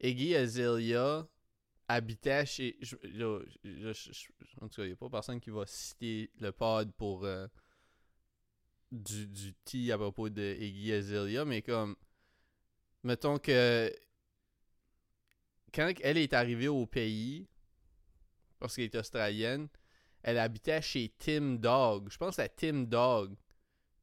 Iggy 0.00 0.34
Azalea 0.34 1.26
habitait 1.88 2.46
chez. 2.46 2.76
je- 2.80 2.96
là, 3.02 3.40
je- 3.62 3.92
je- 3.92 4.10
je- 4.12 4.28
en 4.60 4.68
tout 4.68 4.76
cas, 4.76 4.82
il 4.84 4.88
n'y 4.88 4.92
a 4.92 4.96
pas 4.96 5.10
personne 5.10 5.40
qui 5.40 5.50
va 5.50 5.64
citer 5.66 6.30
le 6.40 6.50
pod 6.50 6.90
pour 6.94 7.24
euh, 7.24 7.46
du, 8.90 9.26
du 9.26 9.54
tea 9.64 9.92
à 9.92 9.98
propos 9.98 10.28
de 10.28 10.56
Iggy 10.58 10.92
Azalea, 10.92 11.44
mais 11.44 11.62
comme. 11.62 11.94
Mettons 13.02 13.38
que. 13.38 13.92
Quand 15.74 15.92
elle 16.00 16.16
est 16.18 16.32
arrivée 16.32 16.68
au 16.68 16.86
pays, 16.86 17.46
parce 18.58 18.74
qu'elle 18.76 18.86
est 18.86 18.94
australienne, 18.96 19.68
elle 20.22 20.38
habitait 20.38 20.82
chez 20.82 21.14
Tim 21.18 21.54
Dog. 21.56 22.08
Je 22.10 22.16
pense 22.16 22.36
c'était 22.36 22.48
Tim 22.72 22.82
Dog. 22.84 23.36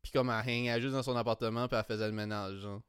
Puis 0.01 0.12
comme 0.12 0.29
elle 0.29 0.36
hangait 0.50 0.81
juste 0.81 0.93
dans 0.93 1.03
son 1.03 1.15
appartement, 1.15 1.67
puis 1.67 1.77
elle 1.77 1.86
faisait 1.86 2.07
le 2.07 2.13
ménage, 2.13 2.57
genre. 2.60 2.81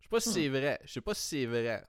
Je 0.00 0.04
sais 0.04 0.08
pas 0.10 0.20
si 0.20 0.28
Hmm. 0.28 0.32
c'est 0.32 0.48
vrai. 0.48 0.80
Je 0.84 0.92
sais 0.92 1.00
pas 1.00 1.14
si 1.14 1.22
c'est 1.28 1.46
vrai. 1.46 1.86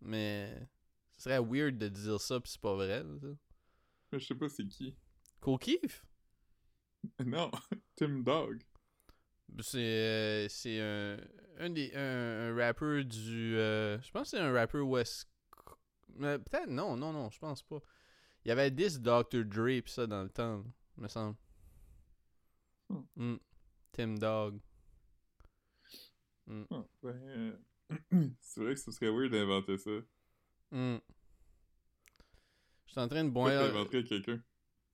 Mais. 0.00 0.68
Ce 1.16 1.22
serait 1.30 1.38
weird 1.40 1.78
de 1.78 1.88
dire 1.88 2.20
ça, 2.20 2.40
puis 2.40 2.50
c'est 2.50 2.60
pas 2.60 2.74
vrai, 2.74 3.04
ça. 3.20 3.28
Mais 4.10 4.18
je 4.18 4.26
sais 4.26 4.34
pas 4.34 4.48
c'est 4.48 4.66
qui. 4.66 4.94
Cokeef? 5.40 6.04
Non, 7.24 7.50
Tim 7.96 8.20
Dog. 8.22 8.62
C'est 9.60 9.78
euh, 9.78 10.48
c'est 10.48 10.80
un, 10.80 11.18
un 11.58 11.70
des 11.70 11.92
un, 11.94 12.52
un 12.52 12.56
rappeur 12.56 13.04
du 13.04 13.56
euh, 13.56 14.00
je 14.00 14.10
pense 14.10 14.30
que 14.30 14.36
c'est 14.36 14.42
un 14.42 14.52
rappeur 14.52 14.86
West 14.88 15.28
mais 16.22 16.38
peut-être 16.38 16.68
non 16.70 16.96
non 16.96 17.12
non 17.12 17.30
je 17.30 17.38
pense 17.38 17.62
pas 17.62 17.80
il 18.44 18.48
y 18.48 18.52
avait 18.52 18.70
10 18.70 19.00
Dr 19.00 19.44
Dre 19.44 19.80
pis 19.82 19.92
ça 19.92 20.06
dans 20.06 20.22
le 20.22 20.30
temps 20.30 20.58
là, 20.58 20.64
me 20.96 21.08
semble 21.08 21.36
Hmm. 22.88 23.02
Mm. 23.16 23.36
Tim 23.92 24.14
Dog 24.18 24.60
ben, 26.46 26.66
euh, 27.04 27.52
c'est 28.40 28.60
vrai 28.60 28.74
que 28.74 28.80
ce 28.80 28.90
serait 28.90 29.10
weird 29.10 29.30
d'inventer 29.32 29.78
ça. 29.78 29.90
Mm. 30.70 30.96
je 32.86 32.90
suis 32.92 33.00
en 33.00 33.08
train 33.08 33.24
de 33.24 33.30
Pourquoi 33.30 33.52
boire 33.52 33.66
t'inventerais 33.68 34.04
quelqu'un? 34.04 34.42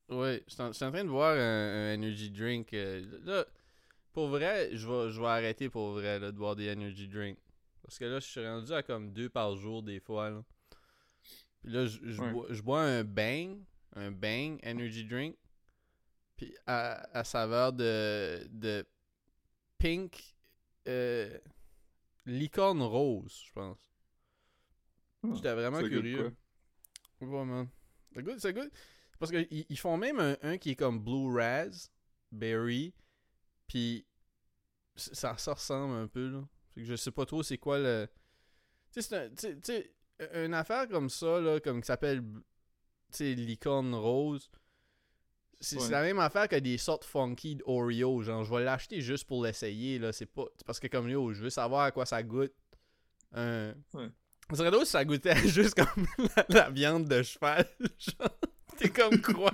Ouais, 0.09 0.43
je 0.47 0.53
suis 0.55 0.63
en, 0.63 0.69
je 0.69 0.73
suis 0.75 0.85
en 0.85 0.91
train 0.93 1.05
de 1.05 1.09
boire 1.11 1.37
un, 1.37 1.39
un 1.39 1.95
energy 1.95 2.31
drink. 2.31 2.73
euh, 2.73 3.05
là, 3.25 3.45
pour 4.13 4.29
vrai, 4.29 4.71
je 4.73 4.87
vais, 4.87 5.11
je 5.11 5.21
vais 5.21 5.27
arrêter 5.27 5.69
pour 5.69 5.93
vrai 5.93 6.19
là, 6.19 6.31
de 6.33 6.37
boire 6.37 6.57
des 6.57 6.71
energy 6.73 7.09
drinks. 7.09 7.39
Parce 7.83 7.99
que 7.99 8.05
là, 8.05 8.21
je 8.21 8.27
suis 8.27 8.47
rendu 8.47 8.73
à 8.73 8.83
comme 8.83 9.13
deux 9.13 9.29
par 9.29 9.57
jour 9.57 9.83
des 9.83 10.01
fois. 10.01 10.31
Là. 10.31 10.45
Puis 11.63 11.73
là, 11.73 11.87
je, 11.87 11.99
je 12.11 12.21
Ouais. 12.23 12.33
bois, 12.33 12.47
je 12.51 12.63
bois 12.63 12.83
un 12.83 13.05
bang, 13.05 13.59
un 13.95 14.11
bang 14.11 14.59
energy 14.65 15.05
drink. 15.05 15.37
Puis 16.37 16.55
à, 16.67 17.19
à 17.19 17.25
saveur 17.25 17.73
de, 17.73 18.47
de 18.51 18.87
pink 19.79 20.37
euh, 20.87 21.37
licorne 22.27 22.83
rose, 22.83 23.43
je 23.47 23.53
pense. 23.53 23.79
Ah, 25.25 25.29
J'étais 25.35 25.55
vraiment 25.55 25.81
curieux. 25.81 26.37
Man. 27.21 27.69
Ça 28.15 28.23
goûte, 28.23 28.39
ça 28.39 28.53
goûte. 28.53 28.73
Parce 29.19 29.33
qu'ils 29.33 29.67
ils 29.69 29.79
font 29.79 29.97
même 29.97 30.21
un, 30.21 30.37
un 30.43 30.59
qui 30.59 30.71
est 30.71 30.77
comme 30.77 31.01
Blue 31.03 31.37
Raz, 31.37 31.91
Berry, 32.31 32.95
puis 33.67 34.07
ça 34.95 35.33
ressemble 35.33 35.95
un 35.97 36.07
peu, 36.07 36.29
là. 36.29 36.49
Fait 36.75 36.83
que 36.83 36.87
je 36.87 36.95
sais 36.95 37.11
pas 37.11 37.27
trop 37.27 37.43
c'est 37.43 37.59
quoi 37.59 37.79
le... 37.81 38.09
Tu 38.93 39.03
sais, 39.03 39.93
sais, 40.19 40.45
une 40.47 40.55
affaire 40.55 40.89
comme 40.89 41.09
ça, 41.11 41.41
là, 41.41 41.61
comme 41.61 41.81
qui 41.81 41.87
s'appelle, 41.87 42.23
tu 42.23 42.33
sais, 43.11 43.35
licorne 43.35 43.95
rose, 43.95 44.51
c'est 45.61 45.81
Ouais. 45.81 45.91
la 45.91 46.03
même 46.03 46.21
affaire 46.21 46.49
que 46.49 46.57
des 46.57 46.79
sortes 46.79 47.05
funky 47.05 47.57
d'Oreo, 47.57 48.23
genre, 48.23 48.45
je 48.45 48.55
vais 48.55 48.63
l'acheter 48.65 49.01
juste 49.01 49.27
pour 49.27 49.45
l'essayer, 49.45 49.99
là, 49.99 50.13
c'est 50.13 50.27
pas... 50.27 50.45
Parce 50.65 50.79
que 50.79 50.87
comme, 50.87 51.09
yo, 51.09 51.33
je 51.33 51.43
veux 51.43 51.51
savoir 51.51 51.83
à 51.83 51.91
quoi 51.91 52.07
ça 52.07 52.23
goûte. 52.23 52.53
Un... 53.33 53.75
Ouais. 53.95 54.09
Ça 54.51 54.57
serait 54.57 54.71
drôle 54.71 54.87
si 54.87 54.93
ça 54.93 55.05
goûtait 55.05 55.37
juste 55.49 55.75
comme 55.75 56.07
la, 56.37 56.47
la 56.49 56.71
viande 56.71 57.09
de 57.09 57.23
cheval, 57.23 57.67
genre... 57.99 58.39
T'es 58.79 58.89
comme 58.91 59.21
quoi? 59.21 59.53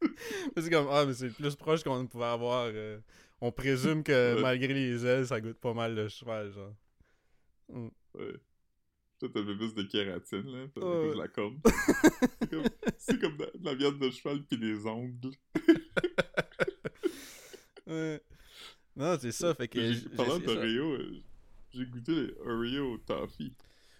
c'est 0.56 0.70
comme, 0.70 0.88
ah, 0.90 1.04
mais 1.06 1.14
c'est 1.14 1.26
le 1.26 1.32
plus 1.32 1.54
proche 1.54 1.84
qu'on 1.84 2.06
pouvait 2.06 2.24
avoir. 2.24 2.64
euh, 2.66 2.98
on 3.40 3.52
présume 3.52 4.02
que 4.02 4.40
malgré 4.40 4.72
les 4.74 5.06
ailes, 5.06 5.26
ça 5.26 5.40
goûte 5.40 5.58
pas 5.58 5.72
mal 5.74 5.94
le 5.94 6.08
cheval, 6.08 6.52
genre. 6.52 6.74
Mm. 7.68 7.88
Ouais. 8.14 8.34
Un 9.22 9.28
peu 9.28 9.56
plus 9.56 9.74
de 9.74 9.82
kératine, 9.84 10.42
là. 10.50 10.66
Plus 10.68 10.82
de 10.82 11.18
la 11.18 11.28
corne. 11.28 11.60
c'est 12.40 12.50
comme, 12.50 12.64
c'est 12.98 13.20
comme 13.20 13.36
de, 13.36 13.50
de 13.58 13.64
la 13.64 13.74
viande 13.74 13.98
de 13.98 14.10
cheval 14.10 14.42
pis 14.44 14.58
des 14.58 14.84
ongles. 14.86 15.30
Ouais. 17.86 18.22
Non, 18.96 19.16
c'est 19.20 19.32
ça, 19.32 19.54
fait 19.54 19.68
que. 19.68 19.92
J'ai- 19.92 20.08
Parlant 20.10 20.38
d'Oreo, 20.38 20.92
euh, 20.92 21.22
j'ai 21.72 21.86
goûté 21.86 22.12
les 22.14 22.34
Oreo 22.44 22.98
Toffee. 22.98 23.52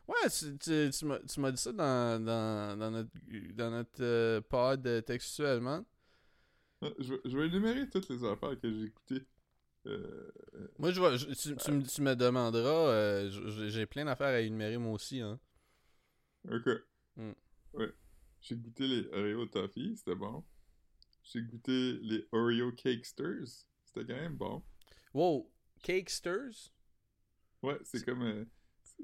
Ouais, 0.06 0.28
tu, 0.30 0.56
tu, 0.58 0.90
tu 0.96 1.04
m'as- 1.04 1.18
tu 1.20 1.40
m'as 1.40 1.50
dit 1.50 1.60
ça 1.60 1.72
dans, 1.72 2.22
dans, 2.24 2.78
dans 2.78 2.90
notre, 2.90 3.10
dans 3.54 3.70
notre 3.70 4.02
euh, 4.02 4.40
pod 4.40 4.86
euh, 4.86 5.00
textuellement. 5.00 5.84
Je, 6.98 7.14
je 7.24 7.36
vais 7.38 7.46
énumérer 7.46 7.88
toutes 7.88 8.08
les 8.08 8.24
affaires 8.24 8.58
que 8.60 8.70
j'ai 8.70 8.88
goûtées. 8.90 9.24
Euh, 9.86 10.30
Moi, 10.78 10.92
je 10.92 11.00
vois, 11.00 11.16
je- 11.16 11.26
tu, 11.26 11.56
tu, 11.56 11.70
me- 11.72 11.82
tu 11.82 12.02
me 12.02 12.14
demanderas, 12.14 12.88
euh, 12.90 13.68
j'ai 13.68 13.86
plein 13.86 14.04
d'affaires 14.04 14.28
à 14.28 14.40
énumérer 14.40 14.78
moi 14.78 14.92
aussi, 14.92 15.20
hein. 15.20 15.40
ok. 16.48 16.68
Mm. 17.16 17.32
Ouais. 17.74 17.92
J'ai 18.40 18.56
goûté 18.56 18.86
les 18.86 19.06
Oreo 19.08 19.46
Toffee, 19.46 19.96
c'était 19.96 20.14
bon. 20.14 20.44
J'ai 21.24 21.42
goûté 21.42 21.98
les 22.02 22.26
Oreo 22.32 22.72
Cakesters, 22.72 23.64
c'était 23.84 24.06
quand 24.06 24.20
même 24.20 24.36
bon. 24.36 24.62
Wow, 25.14 25.50
Cakesters? 25.82 26.70
Ouais, 27.62 27.78
c'est 27.84 28.04
comme, 28.04 28.46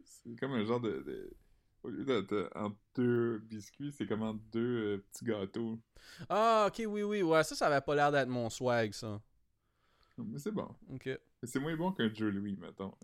c'est 0.04 0.36
comme 0.38 0.52
un 0.52 0.64
genre 0.64 0.80
de... 0.80 1.02
de- 1.02 1.36
au 1.84 1.90
lieu 1.90 2.04
d'être 2.04 2.32
euh, 2.32 2.48
entre 2.56 2.76
deux 2.96 3.38
biscuits, 3.38 3.92
c'est 3.92 4.06
comme 4.06 4.22
entre 4.22 4.40
deux 4.52 4.96
euh, 4.96 5.04
petits 5.12 5.24
gâteaux. 5.24 5.80
Ah, 6.28 6.66
ok, 6.68 6.82
oui, 6.88 7.02
oui, 7.04 7.22
ouais, 7.22 7.44
ça, 7.44 7.54
ça 7.54 7.68
avait 7.68 7.80
pas 7.84 7.94
l'air 7.94 8.10
d'être 8.10 8.28
mon 8.28 8.50
swag, 8.50 8.92
ça. 8.92 9.20
Mais 10.24 10.38
c'est 10.38 10.50
bon. 10.52 10.68
Ok. 10.90 11.06
Mais 11.06 11.20
c'est 11.44 11.60
moins 11.60 11.76
bon 11.76 11.92
qu'un 11.92 12.12
Joe 12.12 12.32
Louis, 12.32 12.56
mettons. 12.56 12.94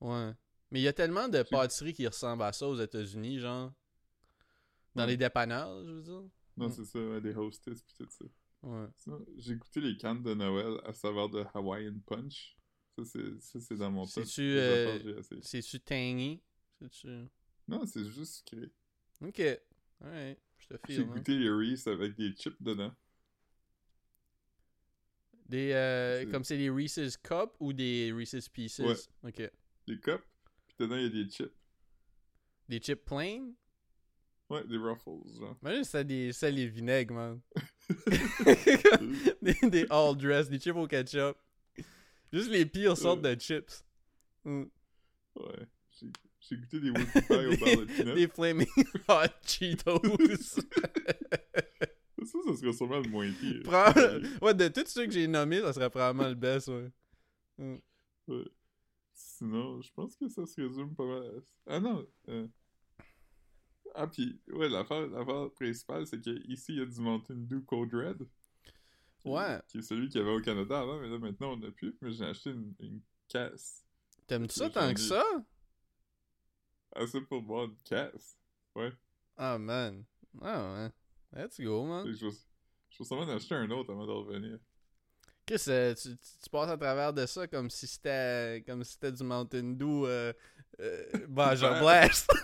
Ouais. 0.00 0.32
Mais 0.70 0.80
il 0.80 0.82
y 0.82 0.88
a 0.88 0.92
tellement 0.92 1.28
de 1.28 1.42
pâtisseries 1.42 1.92
qui 1.94 2.06
ressemblent 2.06 2.42
à 2.42 2.52
ça 2.52 2.68
aux 2.68 2.78
États-Unis, 2.78 3.38
genre. 3.40 3.72
Dans 4.94 5.02
Ouais. 5.04 5.10
les 5.10 5.16
dépanneurs, 5.16 5.84
je 5.84 5.90
veux 5.92 6.02
dire. 6.02 6.22
Non, 6.56 6.68
Mm. 6.68 6.72
c'est 6.72 6.84
ça, 6.84 6.98
ouais, 6.98 7.20
des 7.20 7.34
hostess 7.34 7.82
pis 7.82 7.94
tout 7.94 8.08
ça. 8.10 8.24
Ouais. 8.62 8.86
J'ai 9.36 9.54
goûté 9.54 9.80
les 9.80 9.96
cannes 9.96 10.22
de 10.22 10.34
Noël 10.34 10.80
à 10.84 10.92
saveur 10.92 11.28
de 11.28 11.44
Hawaiian 11.54 11.94
Punch. 12.06 12.56
Ça, 12.96 13.04
c'est, 13.04 13.40
ça, 13.40 13.60
c'est 13.60 13.76
dans 13.76 13.90
mon 13.92 14.04
top. 14.06 14.24
C'est-tu, 14.24 14.42
euh, 14.58 15.22
j'ai 15.40 15.78
tangy? 15.80 16.42
C'est-tu. 16.80 17.08
Non, 17.68 17.86
c'est 17.86 18.04
juste 18.04 18.44
sucré. 18.48 18.70
Ok. 19.20 19.40
Alright. 20.00 20.38
Je 20.58 20.66
te 20.66 20.74
J'ai 20.88 20.94
file. 20.94 21.02
hein. 21.02 21.14
goûté 21.14 21.38
les 21.38 21.50
Reese 21.50 21.86
avec 21.86 22.16
des 22.16 22.32
chips 22.32 22.60
dedans. 22.60 22.92
Des. 25.48 25.72
euh, 25.72 26.30
comme 26.30 26.44
c'est 26.44 26.58
des 26.58 26.70
Reese's 26.70 27.16
Cup 27.16 27.54
ou 27.60 27.72
des 27.72 28.12
Reese's 28.12 28.48
Pieces? 28.48 28.80
Ouais. 28.80 28.94
Ok. 29.28 29.50
Des 29.86 29.98
cups, 29.98 30.22
pis 30.66 30.74
dedans, 30.78 30.96
il 30.96 31.02
y 31.04 31.06
a 31.06 31.24
des 31.24 31.30
chips. 31.30 31.52
Des 32.68 32.78
chips 32.78 33.04
plain? 33.04 33.52
Ouais, 34.50 34.64
des 34.64 34.76
Ruffles, 34.76 35.28
genre. 35.38 35.56
Imagine 35.62 35.84
c'était 35.84 36.04
des 36.04 36.32
sel 36.32 36.58
et 36.58 36.66
vinaigre, 36.66 37.14
man. 37.14 37.40
des, 39.42 39.54
des 39.70 39.86
all 39.90 40.16
dress, 40.16 40.48
des 40.48 40.58
chips 40.58 40.76
au 40.76 40.86
ketchup. 40.86 41.36
Juste 42.32 42.50
les 42.50 42.66
pires 42.66 42.96
sortes 42.96 43.22
de 43.22 43.34
chips. 43.34 43.84
Mm. 44.44 44.64
Ouais. 45.36 45.66
J'ai, 46.40 46.56
goûté 46.56 46.80
des 46.80 46.90
Whoopie 46.90 47.20
Pie 47.22 47.32
au 47.32 47.56
beurre 47.56 47.86
de 47.86 48.14
des 48.14 48.28
flaming 48.28 48.66
hot 49.08 49.28
Cheetos. 49.44 50.00
Ça, 52.30 52.38
ça 52.46 52.56
serait 52.56 52.72
sûrement 52.72 53.00
le 53.00 53.08
moins 53.08 53.30
pire. 53.32 53.62
Ouais, 54.42 54.54
de 54.54 54.68
tous 54.68 54.86
ceux 54.86 55.06
que 55.06 55.12
j'ai 55.12 55.26
nommés, 55.26 55.60
ça 55.60 55.72
serait 55.72 55.90
probablement 55.90 56.28
le 56.28 56.34
best, 56.34 56.68
ouais. 56.68 56.90
Mm. 57.58 57.76
Ouais. 58.28 58.44
Sinon, 59.14 59.80
je 59.82 59.90
pense 59.92 60.14
que 60.16 60.28
ça 60.28 60.46
se 60.46 60.60
résume 60.60 60.94
pas 60.94 61.04
mal 61.06 61.22
à. 61.26 61.74
Ah 61.74 61.80
non! 61.80 62.06
euh, 62.28 62.46
Ah, 63.94 64.06
pis, 64.06 64.40
ouais, 64.48 64.68
l'affaire, 64.68 65.06
l'affaire 65.08 65.50
principale, 65.52 66.06
c'est 66.06 66.20
qu'ici, 66.20 66.72
il 66.72 66.78
y 66.78 66.82
a 66.82 66.86
du 66.86 67.00
Mountain 67.00 67.34
Dew 67.36 67.60
Code 67.66 67.92
Red. 67.94 68.18
Qui- 69.18 69.28
Ouais. 69.28 69.60
Qui 69.68 69.78
est 69.78 69.82
celui 69.82 70.08
qu'il 70.08 70.20
y 70.20 70.22
avait 70.24 70.32
au 70.34 70.40
Canada 70.40 70.80
avant, 70.80 71.00
mais 71.00 71.08
là, 71.08 71.18
maintenant, 71.18 71.52
on 71.54 71.56
n'a 71.56 71.70
plus. 71.72 71.96
Mais 72.00 72.12
j'ai 72.12 72.24
acheté 72.24 72.50
une, 72.50 72.72
une 72.78 73.00
caisse. 73.26 73.84
T'aimes-tu 74.28 74.54
ça 74.54 74.70
tant 74.70 74.92
que 74.94 75.00
ça? 75.00 75.24
Assez 76.94 77.20
pour 77.22 77.42
boire 77.42 77.64
une 77.64 77.76
caisse. 77.84 78.36
Ouais. 78.74 78.92
Ah, 79.36 79.58
man. 79.58 80.04
Ah, 80.40 80.74
ouais. 80.74 80.90
Let's 81.34 81.60
go, 81.60 81.84
man. 81.84 82.06
je 82.06 82.26
vais, 82.26 82.32
je 82.90 82.98
vais 82.98 83.04
sûrement 83.04 83.22
en 83.22 83.28
acheter 83.36 83.54
un 83.54 83.70
autre 83.70 83.92
avant 83.92 84.06
de 84.06 84.12
revenir. 84.12 84.58
Chris, 85.46 85.62
euh, 85.68 85.94
tu, 85.94 86.10
tu, 86.10 86.16
tu 86.42 86.50
passes 86.50 86.70
à 86.70 86.76
travers 86.76 87.12
de 87.12 87.24
ça 87.26 87.46
comme 87.46 87.70
si 87.70 87.86
c'était 87.86 88.62
comme 88.66 88.84
si 88.84 88.92
c'était 88.92 89.12
du 89.12 89.24
Mountain 89.24 89.72
Dew 89.74 90.04
euh, 90.06 90.32
euh, 90.80 91.04
Baja 91.28 91.72
Ouais. 91.74 91.80
Blast. 91.80 92.30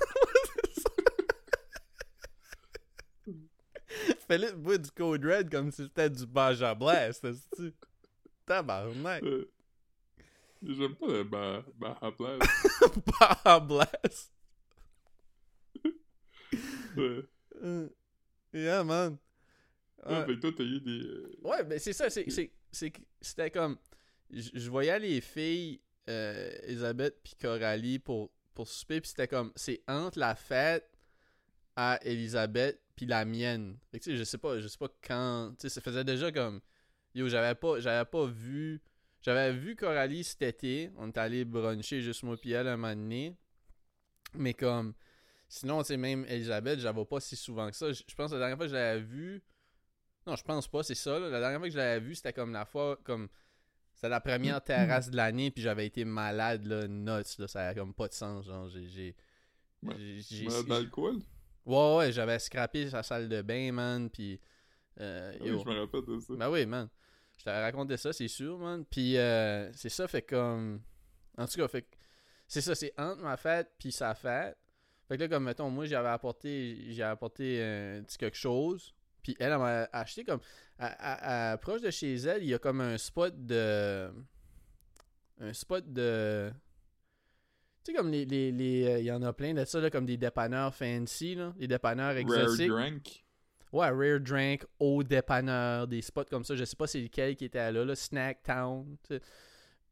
Fais-le 4.27 4.53
boire 4.53 4.79
du 4.79 4.91
Code 4.91 5.25
Red 5.25 5.51
comme 5.51 5.71
si 5.71 5.83
c'était 5.85 6.11
du 6.11 6.27
Baja 6.27 6.75
Blast. 6.75 7.25
est-ce-tu? 7.25 7.73
Tabarnak. 8.47 9.23
Euh, 9.23 9.51
J'aime 10.63 10.95
pas 10.97 11.07
le 11.09 11.25
Ba- 11.25 11.65
Baja 11.75 12.11
Blast. 12.11 12.51
Baja 13.21 13.61
Blast. 13.61 14.33
Ouais. 16.97 17.25
Yeah, 18.55 18.85
man. 18.85 19.19
Ouais, 20.07 20.13
Ouais. 20.13 20.27
fait 20.27 20.35
que 20.37 20.41
toi, 20.41 20.51
t'as 20.57 20.65
eu 20.65 20.81
des. 20.81 21.01
euh, 21.03 21.37
Ouais, 21.43 21.65
ben 21.65 21.79
c'est 21.79 21.93
ça, 21.93 22.11
c'est, 22.11 22.31
c'est, 22.31 22.53
c'est 22.71 22.91
que 22.91 23.01
c'était 23.21 23.51
comme. 23.51 23.79
Je 24.31 24.51
je 24.55 24.71
voyais 24.71 24.99
les 24.99 25.21
filles, 25.21 25.81
euh, 26.09 26.51
Elisabeth 26.65 27.17
puis 27.23 27.35
Coralie 27.41 27.99
pour, 27.99 28.31
pour 28.55 28.69
souper, 28.69 29.01
puis 29.01 29.09
c'était 29.11 29.29
comme. 29.29 29.53
C'est 29.57 29.83
entre 29.89 30.19
la 30.19 30.35
fête 30.35 30.89
à 31.77 31.99
Elisabeth 32.05 32.81
puis 32.97 33.07
la 33.07 33.25
mienne. 33.25 33.79
Fait 33.91 33.99
que, 33.99 34.05
tu 34.05 34.11
sais, 34.13 34.17
je 34.17 34.25
sais 34.25 34.39
pas, 34.39 34.61
je 34.61 34.69
sais 34.69 34.79
pas 34.79 34.89
quand, 35.03 35.53
tu 35.59 35.63
sais, 35.63 35.69
ça 35.69 35.81
faisait 35.81 36.05
déjà 36.05 36.31
comme 36.31 36.61
yo, 37.15 37.29
j'avais 37.29 37.55
pas 37.55 37.81
j'avais 37.81 38.05
pas 38.09 38.27
vu 38.27 38.81
j'avais 39.23 39.53
vu 39.53 39.75
Coralie 39.75 40.23
cet 40.23 40.43
été, 40.43 40.91
on 40.97 41.09
est 41.09 41.19
allé 41.19 41.45
bruncher 41.45 42.03
juste 42.03 42.23
moi 42.25 42.37
puis 42.37 42.53
elle 42.53 42.69
un 42.69 42.77
moment 42.77 42.95
donné. 42.95 43.37
Mais 44.35 44.53
comme 44.55 44.95
sinon, 45.49 45.81
tu 45.83 45.89
sais 45.89 45.97
même 45.97 46.25
Elisabeth, 46.29 46.79
je 46.81 46.85
la 46.85 46.93
vois 46.93 47.09
pas 47.09 47.21
si 47.21 47.37
souvent 47.37 47.71
que 47.71 47.77
ça. 47.77 47.93
Je 47.93 48.03
pense 48.17 48.31
que 48.31 48.35
la 48.37 48.41
dernière 48.41 48.57
fois 48.57 48.67
que 48.67 48.71
je 48.71 48.77
l'avais 48.77 49.01
vue 49.01 49.43
non, 50.27 50.37
je 50.37 50.43
pense 50.43 50.67
pas, 50.69 50.83
c'est 50.83 50.95
ça. 50.95 51.19
là. 51.19 51.29
La 51.29 51.39
dernière 51.39 51.59
fois 51.59 51.69
que 51.69 51.73
je 51.75 51.79
l'avais 51.79 52.01
vue, 52.01 52.15
c'était 52.15 52.33
comme 52.33 52.53
la 52.53 52.65
fois 52.65 52.99
comme 53.05 53.29
c'était 53.93 54.09
la 54.09 54.21
première 54.21 54.63
terrasse 54.65 55.11
de 55.11 55.17
l'année 55.17 55.51
puis 55.51 55.63
j'avais 55.63 55.87
été 55.87 56.05
malade 56.05 56.65
là, 56.65 56.89
nuts 56.89 57.39
là, 57.39 57.47
ça 57.49 57.69
a 57.69 57.75
comme 57.75 57.93
pas 57.95 58.09
de 58.09 58.15
sens 58.15 58.47
genre 58.47 58.69
j'ai 58.69 58.89
j'ai 58.89 59.15
Malade 60.47 60.67
d'alcool? 60.67 61.19
Ouais, 61.67 61.97
ouais, 61.97 62.13
j'avais 62.13 62.39
scrappé 62.39 62.89
sa 62.89 63.03
salle 63.03 63.29
de 63.29 63.43
bain, 63.43 63.73
man, 63.73 64.11
puis... 64.11 64.41
Euh, 65.01 65.33
Ah 65.35 65.43
Oui, 65.43 65.49
je 65.49 65.69
me 65.69 65.81
rappelle 65.81 66.05
de 66.07 66.21
ça. 66.21 66.35
Ben 66.37 66.51
oui, 66.51 66.67
man. 66.67 66.89
Je 67.39 67.45
t'avais 67.45 67.63
raconté 67.63 67.97
ça, 67.97 68.13
c'est 68.13 68.29
sûr, 68.29 68.59
man. 68.59 68.85
Puis 68.85 69.17
euh, 69.17 69.73
c'est 69.73 69.89
ça, 69.89 70.07
fait 70.07 70.23
comme... 70.23 70.83
En 71.37 71.47
tout 71.47 71.57
cas, 71.59 71.69
fait. 71.69 71.87
C'est 72.47 72.61
ça, 72.61 72.75
c'est 72.75 72.93
entre 72.99 73.23
ma 73.23 73.37
fête 73.37 73.73
puis 73.79 73.93
sa 73.93 74.15
fête. 74.15 74.57
Fait 75.09 75.17
que 75.17 75.23
là, 75.23 75.29
comme, 75.29 75.45
mettons, 75.45 75.71
moi, 75.71 75.87
j'avais 75.87 76.09
apporté... 76.09 76.87
J'ai 76.91 77.03
apporté 77.03 77.63
un 77.63 78.03
petit 78.03 78.19
quelque 78.19 78.37
chose. 78.37 78.95
Puis 79.23 79.37
elle, 79.39 79.53
elle 79.53 79.59
m'a 79.59 79.89
acheté 79.93 80.25
comme... 80.25 80.41
À, 80.79 80.87
à- 80.87 81.53
à- 81.53 81.57
proche 81.59 81.81
de 81.81 81.91
chez 81.91 82.15
elle, 82.15 82.43
il 82.43 82.49
y 82.49 82.55
a 82.55 82.59
comme 82.59 82.81
un 82.81 82.99
spot 82.99 83.35
de... 83.47 84.11
Un 85.41 85.53
spot 85.53 85.85
de... 85.93 86.51
Tu 87.85 87.93
sais, 87.93 87.99
comme 87.99 88.11
les... 88.11 88.25
les, 88.25 88.53
les, 88.53 88.87
euh, 88.87 88.99
il 89.01 89.05
y 89.05 89.13
en 89.13 89.23
a 89.23 89.33
plein 89.33 89.55
de 89.55 89.65
ça, 89.65 89.81
là, 89.81 89.91
comme 89.91 90.07
des 90.07 90.17
dépanneurs 90.17 90.75
fancy, 90.75 91.35
là. 91.35 91.53
Des 91.57 91.69
dépanneurs 91.69 92.15
Rare 92.15 92.19
exotiques. 92.19 92.69
Drank. 92.69 93.25
Ouais, 93.73 93.89
Rare 93.89 94.21
Drink, 94.21 94.65
au 94.79 95.03
dépanneur, 95.03 95.89
des 95.89 96.01
spots 96.01 96.27
comme 96.31 96.45
ça. 96.45 96.55
Je 96.55 96.65
sais 96.65 96.77
pas 96.77 96.87
c'est 96.87 97.01
lequel 97.01 97.35
qui 97.35 97.47
était 97.47 97.73
là, 97.73 97.85
là 97.85 97.97
Snack 97.97 98.45
Town. 98.45 98.97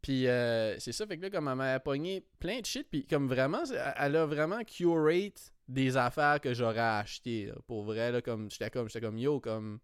Puis 0.02 0.26
euh, 0.26 0.76
c'est 0.80 0.90
ça, 0.92 1.06
fait 1.06 1.16
que 1.16 1.22
là, 1.22 1.30
comme 1.30 1.46
elle 1.48 1.54
m'a 1.54 1.78
pogné 1.80 2.26
plein 2.40 2.60
de 2.60 2.66
shit, 2.66 2.88
puis 2.90 3.06
comme 3.06 3.28
vraiment, 3.28 3.62
elle 3.96 4.16
a 4.16 4.26
vraiment 4.26 4.62
curate 4.64 5.52
des 5.68 5.96
affaires 5.96 6.40
que 6.40 6.52
j'aurais 6.54 6.80
achetées. 6.80 7.46
là. 7.46 7.54
Pour 7.68 7.84
vrai, 7.84 8.10
là, 8.10 8.20
comme 8.20 8.50
j'étais 8.50 8.68
comme, 8.70 8.88
j'étais 8.88 9.00
comme 9.06 9.16
yo, 9.16 9.38
comme 9.40 9.78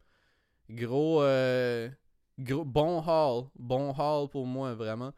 gros, 0.69 1.23
euh, 1.23 1.89
gros, 2.39 2.65
bon 2.65 3.01
haul, 3.07 3.45
bon 3.57 3.95
haul 3.97 4.29
pour 4.29 4.45
moi, 4.47 4.75
vraiment. 4.75 5.15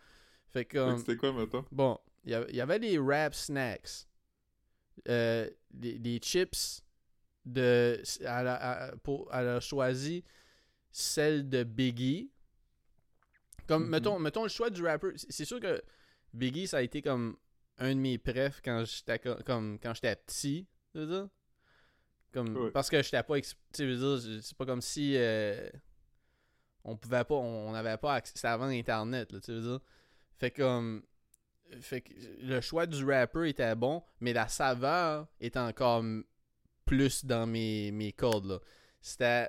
Fait 0.51 0.65
que 0.67 0.77
comme, 0.79 0.99
C'était 0.99 1.17
quoi? 1.17 1.67
Bon, 1.73 1.99
il 2.25 2.33
y 2.33 2.35
avait- 2.35 2.51
il 2.51 2.57
y 2.57 2.61
avait 2.61 2.79
des 2.79 2.99
rap 2.99 3.35
snacks. 3.35 4.07
Euh, 5.09 5.49
des, 5.71 5.99
des 5.99 6.19
chips 6.19 6.83
de. 7.47 8.03
Elle 8.21 8.27
a, 8.27 8.89
elle- 8.93 8.99
pour, 8.99 9.31
elle 9.33 9.49
a 9.49 9.61
choisi 9.61 10.23
celle 10.93 11.49
de 11.49 11.63
Biggie. 11.65 12.31
Comme, 13.71 13.85
Mhm. 13.85 13.91
mettons, 13.91 14.19
mettons 14.19 14.43
le 14.43 14.49
choix 14.49 14.69
du 14.69 14.85
rapper. 14.85 15.13
C'est 15.17 15.45
sûr 15.45 15.61
que 15.61 15.81
Biggie, 16.35 16.67
ça 16.67 16.79
a 16.79 16.83
été 16.83 17.03
comme 17.03 17.37
un 17.79 17.95
de 17.95 18.01
mes 18.01 18.19
prefs 18.19 18.61
quand 18.65 18.85
j'étais 18.85 19.19
co- 19.21 19.43
comme 19.47 19.79
quand 19.81 19.95
j'étais 19.95 20.17
petit. 20.17 20.67
je 20.95 21.01
veux 21.01 21.07
dire? 21.07 21.29
Comme. 22.33 22.71
Parce 22.73 22.91
que 22.91 23.01
j'étais 23.03 23.23
pas. 23.23 23.37
c'est 23.73 24.57
pas 24.57 24.67
comme 24.67 24.81
si. 24.81 25.15
euh, 25.17 25.71
on 26.85 26.97
pouvait 26.97 27.25
pas. 27.25 27.35
On 27.35 27.73
n'avait 27.73 27.97
pas 27.97 28.15
accès. 28.15 28.33
C'était 28.35 28.49
avant 28.49 28.67
Internet, 28.67 29.33
là, 29.33 29.41
tu 29.41 29.53
veux 29.53 29.61
dire? 29.61 29.81
Fait 30.37 30.51
comme. 30.51 31.03
Fait 31.81 32.01
que 32.01 32.13
le 32.41 32.61
choix 32.61 32.87
du 32.87 33.05
rapper 33.05 33.49
était 33.51 33.77
bon, 33.77 34.03
mais 34.19 34.33
la 34.33 34.49
saveur 34.49 35.29
était 35.41 35.61
encore 35.61 36.03
plus 36.85 37.25
dans 37.25 37.47
mes, 37.47 37.93
mes 37.93 38.13
cordes, 38.13 38.47
là. 38.47 38.59
C'était. 39.01 39.49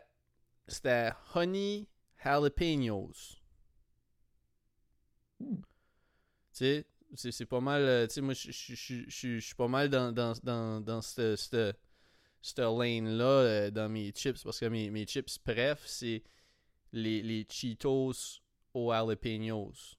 C'était 0.67 1.11
Honey 1.33 1.87
Jalapenos. 2.23 3.40
Tu 6.53 6.83
sais, 7.15 7.31
c'est 7.31 7.45
pas 7.45 7.59
mal. 7.61 7.81
euh, 7.81 8.07
Tu 8.07 8.13
sais, 8.15 8.21
moi, 8.21 8.33
je 8.33 8.51
suis 9.39 9.55
pas 9.55 9.67
mal 9.67 9.89
dans, 9.89 10.11
dans, 10.11 10.33
dans, 10.43 10.81
dans 10.81 11.01
cette, 11.01 11.35
cette, 11.37 11.77
cette 12.41 12.59
lane-là 12.59 13.23
euh, 13.25 13.71
dans 13.71 13.89
mes 13.89 14.11
chips, 14.11 14.43
parce 14.43 14.59
que 14.59 14.65
mes, 14.65 14.89
mes 14.89 15.05
chips, 15.05 15.37
bref, 15.45 15.81
c'est 15.85 16.23
les, 16.93 17.21
les 17.21 17.45
Cheetos 17.49 18.39
aux 18.73 18.91
jalapenos. 18.91 19.97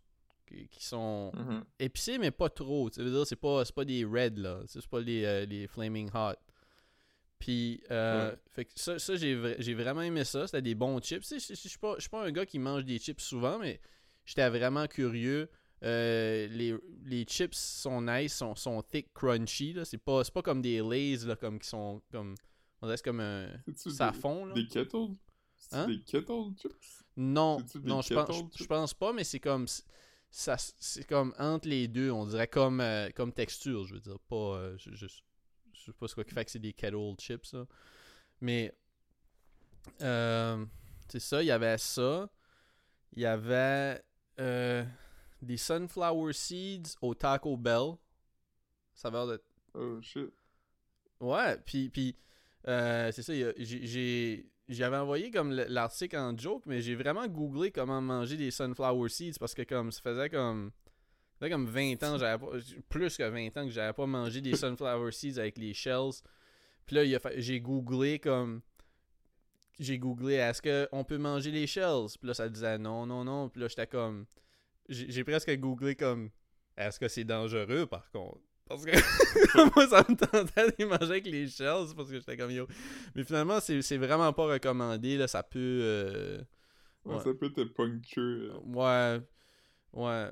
Qui, 0.71 0.85
sont 0.85 1.33
Mhm. 1.35 1.65
épicés, 1.79 2.19
mais 2.19 2.31
pas 2.31 2.51
trop. 2.51 2.91
Tu 2.91 3.03
veux 3.03 3.11
dire, 3.11 3.27
c'est 3.27 3.37
pas, 3.37 3.65
c'est 3.65 3.75
pas 3.75 3.87
des 3.87 4.05
red, 4.05 4.37
là. 4.37 4.61
C'est 4.67 4.87
pas 4.87 5.01
les, 5.01 5.25
euh, 5.25 5.47
les 5.47 5.67
Flaming 5.67 6.11
Hot. 6.13 6.35
Puis, 7.39 7.83
euh, 7.91 8.31
Ouais. 8.31 8.37
fait 8.51 8.65
que 8.67 8.73
ça, 8.77 8.99
ça 8.99 9.17
j'ai 9.17 9.35
vra- 9.35 9.57
j'ai 9.59 9.73
vraiment 9.75 10.03
aimé 10.03 10.25
ça. 10.25 10.47
C'était 10.47 10.61
des 10.61 10.75
bons 10.75 11.01
chips. 11.01 11.25
Je 11.27 11.39
suis 11.55 11.79
pas, 11.79 11.95
je 11.97 12.03
suis 12.03 12.11
pas 12.11 12.23
un 12.27 12.31
gars 12.31 12.45
qui 12.45 12.59
mange 12.59 12.85
des 12.85 12.99
chips 12.99 13.21
souvent, 13.23 13.59
mais 13.59 13.81
j'étais 14.25 14.49
vraiment 14.49 14.87
curieux. 14.87 15.51
Euh, 15.85 16.47
les, 16.49 16.77
les 17.05 17.25
chips 17.25 17.55
sont 17.57 18.03
nice, 18.03 18.35
sont, 18.37 18.55
sont 18.55 18.83
thick, 18.83 19.13
crunchy. 19.13 19.77
C'est 19.85 19.99
pas, 19.99 20.23
pas 20.33 20.43
comme 20.43 20.63
des 20.63 20.81
Lays, 20.81 21.27
là, 21.27 21.35
comme 21.37 21.59
qui 21.59 21.69
sont 21.69 22.01
comme. 22.11 22.35
On 22.81 22.87
dirait 22.87 22.95
que 22.97 22.99
c'est 23.01 23.05
comme 23.05 23.21
un. 23.21 23.49
C'est-tu 23.67 23.91
Ça 23.91 24.11
des, 24.13 24.19
fond, 24.19 24.45
là. 24.47 24.55
des 24.55 24.67
kettle? 24.67 25.09
C'est 25.57 25.77
Hein? 25.77 25.87
des 25.87 26.01
kettle 26.01 26.53
chips? 26.57 27.05
Non, 27.17 27.59
non, 27.85 28.01
je 28.03 28.15
pense, 28.15 28.43
je- 28.57 28.65
pense 28.65 28.95
pas, 28.95 29.13
mais 29.13 29.23
c'est 29.25 29.39
comme 29.41 29.67
ça, 30.31 30.57
c'est 30.79 31.05
comme 31.07 31.35
entre 31.39 31.69
les 31.69 31.87
deux, 31.89 32.11
on 32.11 32.27
dirait 32.27 32.49
comme 32.49 32.81
euh, 32.81 33.11
comme 33.15 33.33
texture, 33.33 33.85
je 33.85 33.95
veux 33.95 34.01
dire, 34.01 34.19
pas, 34.29 34.37
euh, 34.57 34.77
je, 34.79 34.91
je, 34.95 35.07
je 35.07 35.81
sais 35.85 35.93
pas 35.93 36.09
ce 36.09 36.15
qui 36.21 36.33
fait 36.33 36.45
que 36.45 36.51
c'est 36.51 36.59
des 36.59 36.73
kettle 36.73 37.15
chips, 37.19 37.53
là. 37.53 37.67
mais 38.41 38.75
euh, 40.01 40.65
c'est 41.09 41.21
ça, 41.21 41.43
il 41.43 41.47
y 41.47 41.51
avait 41.51 41.77
ça, 41.79 42.31
il 43.15 43.23
y 43.23 43.27
avait 43.27 44.03
euh, 44.43 44.85
des 45.41 45.57
sunflower 45.57 46.33
seeds 46.33 46.97
au 47.01 47.15
Taco 47.15 47.57
Bell, 47.57 47.93
saveur 48.95 49.27
de 49.27 49.43
Oh 49.75 50.01
shit. 50.03 50.31
Ouais, 51.21 51.57
puis, 51.65 51.89
puis 51.89 52.17
euh, 52.69 53.11
c'est 53.13 53.23
ça, 53.23 53.33
j'ai- 53.57 54.47
j'avais 54.69 54.97
envoyé 54.97 55.31
comme 55.31 55.53
le- 55.53 55.65
l'article 55.69 56.17
en 56.17 56.37
joke, 56.37 56.65
mais 56.67 56.81
j'ai 56.83 56.95
vraiment 56.95 57.27
googlé 57.27 57.71
comment 57.71 58.01
manger 58.01 58.37
des 58.37 58.51
sunflower 58.51 59.09
seeds 59.09 59.39
parce 59.39 59.55
que 59.55 59.63
comme 59.63 59.91
ça 59.93 60.01
faisait 60.03 60.29
comme 60.31 60.71
ça 61.35 61.39
faisait 61.47 61.51
comme 61.51 61.67
20 61.67 62.03
ans, 62.05 62.19
j'avais 62.19 62.39
pas 62.45 62.53
plus 62.89 63.17
que 63.17 63.23
20 63.29 63.57
ans 63.57 63.65
que 63.67 63.71
j'avais 63.73 63.93
pas 63.93 64.07
mangé 64.07 64.41
des 64.41 64.53
sunflower 64.57 65.11
seeds 65.13 65.39
avec 65.39 65.59
les 65.59 65.75
shells. 65.75 66.23
Puis 66.87 66.97
là, 66.97 67.19
j'ai 67.37 67.61
googlé 67.61 68.19
comme 68.19 68.61
j'ai 69.79 69.99
googlé 69.99 70.35
est-ce 70.35 70.63
que 70.63 70.89
on 70.93 71.05
peut 71.05 71.19
manger 71.19 71.51
les 71.51 71.67
shells? 71.67 72.09
Puis 72.19 72.29
là 72.29 72.35
ça 72.35 72.49
disait 72.49 72.79
non 72.79 73.07
non 73.07 73.25
non, 73.25 73.49
puis 73.49 73.61
là 73.61 73.69
j'étais 73.69 73.87
comme 73.87 74.27
j'ai 74.89 75.25
presque 75.25 75.51
googlé 75.59 75.95
comme 75.97 76.31
est-ce 76.77 76.99
que 77.01 77.09
c'est 77.09 77.25
dangereux 77.25 77.87
par 77.87 78.11
contre? 78.11 78.41
Parce 78.69 78.85
que 78.87 78.93
moi, 79.77 79.87
ça 79.89 80.05
me 80.09 80.17
tentait 80.17 80.67
de 80.71 80.75
les 80.79 80.85
manger 80.87 81.05
avec 81.11 81.27
les 81.27 81.47
shells 81.49 81.95
parce 81.97 82.09
que 82.09 82.15
j'étais 82.19 82.37
comme 82.37 82.51
yo. 82.53 82.67
Mais 83.15 83.25
finalement, 83.25 83.61
c'est 83.61 83.97
vraiment 83.99 84.33
pas 84.33 84.47
recommandé. 84.47 85.17
Là, 85.19 85.27
ça 85.29 85.43
peut. 85.43 85.59
euh, 85.59 86.43
Ouais. 87.05 87.19
Ça 87.19 87.35
peut 87.35 87.51
te 87.53 87.63
puncture. 87.65 88.23
euh. 88.23 88.61
Ouais. 88.65 89.21
Ouais. 89.93 90.31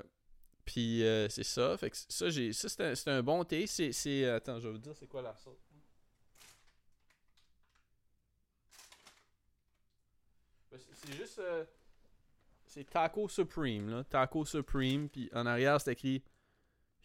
Puis 0.65 1.03
euh, 1.03 1.27
c'est 1.29 1.43
ça. 1.43 1.77
Fait 1.77 1.89
que 1.91 1.97
ça, 2.07 2.29
j'ai. 2.29 2.53
Ça, 2.53 2.69
c'est 2.69 3.07
un, 3.09 3.17
un 3.17 3.21
bon 3.23 3.43
thé. 3.43 3.67
C'est- 3.67 4.25
Attends, 4.29 4.59
je 4.59 4.67
vais 4.69 4.71
vous 4.73 4.79
dire 4.79 4.95
c'est 4.95 5.07
quoi 5.07 5.21
la 5.21 5.35
sauce. 5.35 5.59
Ben, 10.71 10.79
c'est- 11.05 11.13
juste. 11.15 11.39
euh, 11.39 11.63
c'est 12.65 12.89
Taco 12.89 13.27
Supreme, 13.27 13.89
là. 13.89 14.03
Taco 14.03 14.45
Supreme. 14.45 15.09
Puis 15.09 15.29
en 15.33 15.45
arrière, 15.45 15.79
c'est 15.81 15.91
écrit 15.93 16.23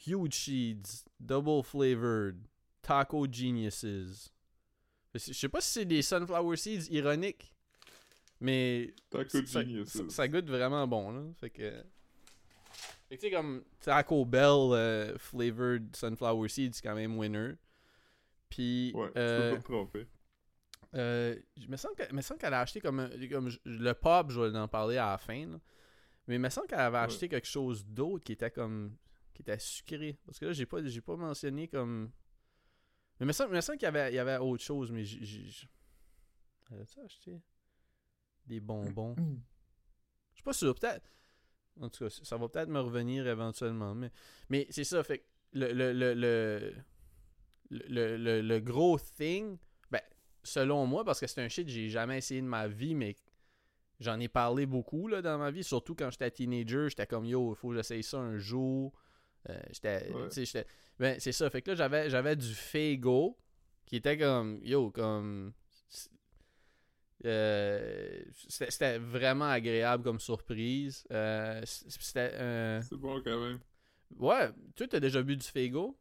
Huge 0.06 0.35
Seeds, 0.35 1.04
Double 1.18 1.62
Flavored, 1.64 2.37
Taco 2.82 3.26
Geniuses. 3.30 4.32
Je 5.14 5.18
sais- 5.32 5.48
pas 5.48 5.61
si 5.62 5.70
c'est 5.70 5.85
des 5.87 6.02
Sunflower 6.02 6.56
Seeds 6.56 6.92
ironiques, 6.92 7.52
mais 8.38 8.94
Taco 9.09 9.44
ça, 9.46 9.62
Geniuses. 9.62 9.88
ça- 9.88 10.09
ça 10.11 10.28
goûte 10.28 10.46
vraiment 10.48 10.87
bon, 10.87 11.11
là. 11.12 11.22
Fait 11.40 11.50
que. 11.50 11.82
Fait 13.09 13.16
que 13.16 13.20
tu 13.22 13.28
sais, 13.28 13.30
comme 13.30 13.64
Taco 13.80 14.24
Bell 14.24 14.72
euh, 14.72 15.16
flavored 15.18 15.94
sunflower 15.96 16.48
seeds, 16.48 16.72
c'est 16.74 16.82
quand 16.82 16.94
même 16.96 17.16
winner. 17.16 17.52
Puis, 18.50 18.92
Ouais, 18.94 19.11
euh, 19.16 19.50
tu 19.50 19.56
peux 19.56 19.56
pas 19.56 19.62
te 19.62 19.72
tromper. 19.72 20.06
Euh, 20.96 21.37
je 21.56 21.66
me 21.68 21.76
sens 21.76 21.92
qu'elle 22.38 22.54
a 22.54 22.61
acheté 22.61 22.80
comme, 22.80 23.09
comme 23.30 23.48
je- 23.50 23.59
le 23.64 23.92
pop, 23.92 24.30
je 24.30 24.40
vais 24.40 24.59
en 24.59 24.68
parler 24.68 24.96
à 24.96 25.11
la 25.12 25.18
fin, 25.18 25.46
là. 25.46 25.61
Mais 26.26 26.37
il 26.37 26.40
me 26.40 26.48
semble 26.48 26.66
qu'elle 26.66 26.80
avait 26.80 26.96
Ouais. 26.98 27.04
acheté 27.04 27.28
quelque 27.28 27.46
chose 27.46 27.85
d'autre 27.87 28.24
qui 28.24 28.32
était 28.32 28.50
comme. 28.50 28.96
qui 29.32 29.42
était 29.42 29.59
sucré. 29.59 30.18
Parce 30.24 30.38
que 30.38 30.46
là, 30.46 30.52
j'ai 30.52 30.64
pas, 30.66 30.82
j'ai 30.85 31.00
pas 31.02 31.14
mentionné 31.16 31.68
comme. 31.68 32.11
Mais 33.20 33.24
il 33.24 33.26
me 33.26 33.32
semble, 33.32 33.61
qu'il 33.78 33.82
y 33.82 33.87
avait, 33.87 34.11
il 34.12 34.16
y 34.16 34.18
avait 34.18 34.38
autre 34.38 34.62
chose, 34.64 34.90
mais 34.90 35.04
j'ai. 35.04 35.46
Elle 36.70 36.80
a-tu 36.80 37.00
acheté 37.00 37.40
des 38.46 38.61
bonbons? 38.61 39.14
Je 39.18 40.37
suis 40.37 40.42
pas 40.42 40.52
sûr, 40.52 40.74
peut-être. 40.74 41.09
En 41.80 41.88
tout 41.90 42.04
cas, 42.04 42.11
ça 42.22 42.37
va 42.38 42.48
peut-être 42.48 42.68
me 42.70 42.80
revenir 42.80 43.26
éventuellement. 43.28 43.94
Mais, 43.94 44.11
mais 44.48 44.66
c'est 44.70 44.85
ça, 44.85 45.02
fait 45.04 45.24
le, 45.52 45.72
le, 45.72 45.92
le, 45.92 46.14
le, 46.14 46.72
le, 47.70 48.16
le- 48.16 48.40
le 48.42 48.61
gros 48.61 48.98
thing, 48.98 49.59
selon 50.46 50.87
moi, 50.87 51.04
parce 51.04 51.20
que 51.20 51.26
c'est 51.26 51.42
un 51.42 51.48
shit 51.48 51.66
que 51.66 51.72
j'ai 51.72 51.88
jamais 51.90 52.18
essayé 52.18 52.40
de 52.40 52.46
ma 52.46 52.66
vie, 52.68 52.94
mais 52.94 53.14
j'en 54.00 54.18
ai 54.20 54.28
parlé 54.28 54.64
beaucoup 54.66 55.09
là, 55.09 55.20
dans 55.22 55.38
ma 55.38 55.50
vie, 55.50 55.64
surtout 55.64 55.94
quand 55.94 56.11
j'étais 56.11 56.30
teenager, 56.30 56.88
j'étais 56.88 57.06
comme 57.06 57.26
yo, 57.26 57.52
il 57.52 57.56
faut 57.56 57.70
que 57.70 57.76
j'essaye 57.76 58.02
ça 58.02 58.18
un 58.18 58.38
jour. 58.38 58.92
Euh, 59.48 59.59
j'étais, 59.70 60.11
Ouais. 60.12 60.28
ben, 60.98 61.20
c'est 61.20 61.32
ça. 61.32 61.50
Fait 61.50 61.62
que 61.62 61.70
là, 61.70 61.76
j'avais, 61.76 62.11
j'avais 62.11 62.35
du 62.37 62.52
Fago 62.54 63.37
qui 63.85 63.96
était 63.96 64.18
comme 64.18 64.59
yo, 64.62 64.90
comme. 64.90 65.52
euh, 67.24 68.22
c'était, 68.48 68.70
c'était 68.70 68.98
vraiment 68.98 69.48
agréable 69.48 70.02
comme 70.04 70.20
surprise. 70.20 71.04
Euh, 71.11 71.61
c'était. 71.64 72.80
C'est 72.82 72.96
bon 72.96 73.20
quand 73.22 73.40
même. 73.40 73.59
Ouais, 74.18 74.50
tu 74.76 74.85
as 74.92 75.00
déjà 75.00 75.22
bu 75.22 75.37
du 75.37 75.46
Fago? 75.46 75.96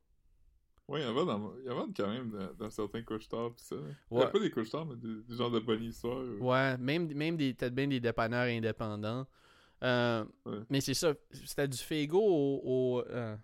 Ouais, 0.87 1.01
il 1.01 1.03
y 1.03 1.07
en 1.07 1.17
a 1.17 1.25
dans, 1.25 1.53
il 1.59 1.65
y 1.65 1.69
en 1.69 1.79
a 1.81 1.87
quand 1.97 2.07
même 2.07 2.29
dans, 2.29 2.53
dans 2.53 2.69
certains 2.69 3.01
couche-tard 3.01 3.53
pis 3.55 3.63
ça. 3.63 3.75
Ouais. 4.11 4.23
a 4.23 4.27
pas 4.27 4.39
des 4.39 4.51
couche-tard, 4.51 4.85
mais 4.85 4.95
des, 4.95 5.23
des 5.23 5.35
genres 5.35 5.49
de 5.49 5.59
bonnes 5.59 5.83
histoires. 5.83 6.19
euh. 6.19 6.37
Ouais, 6.39 6.77
même, 6.77 7.11
même 7.13 7.35
des, 7.37 7.53
peut-être 7.55 7.73
bien 7.73 7.87
des 7.87 7.99
dépanneurs 7.99 8.45
indépendants. 8.47 9.25
Euh, 9.83 10.23
Ouais. 10.45 10.59
Mais 10.69 10.81
c'est 10.81 10.93
ça, 10.93 11.13
c'était 11.31 11.67
du 11.67 11.77
Fago 11.77 12.19
au. 12.21 12.61
au, 12.63 13.01
euh, 13.09 13.35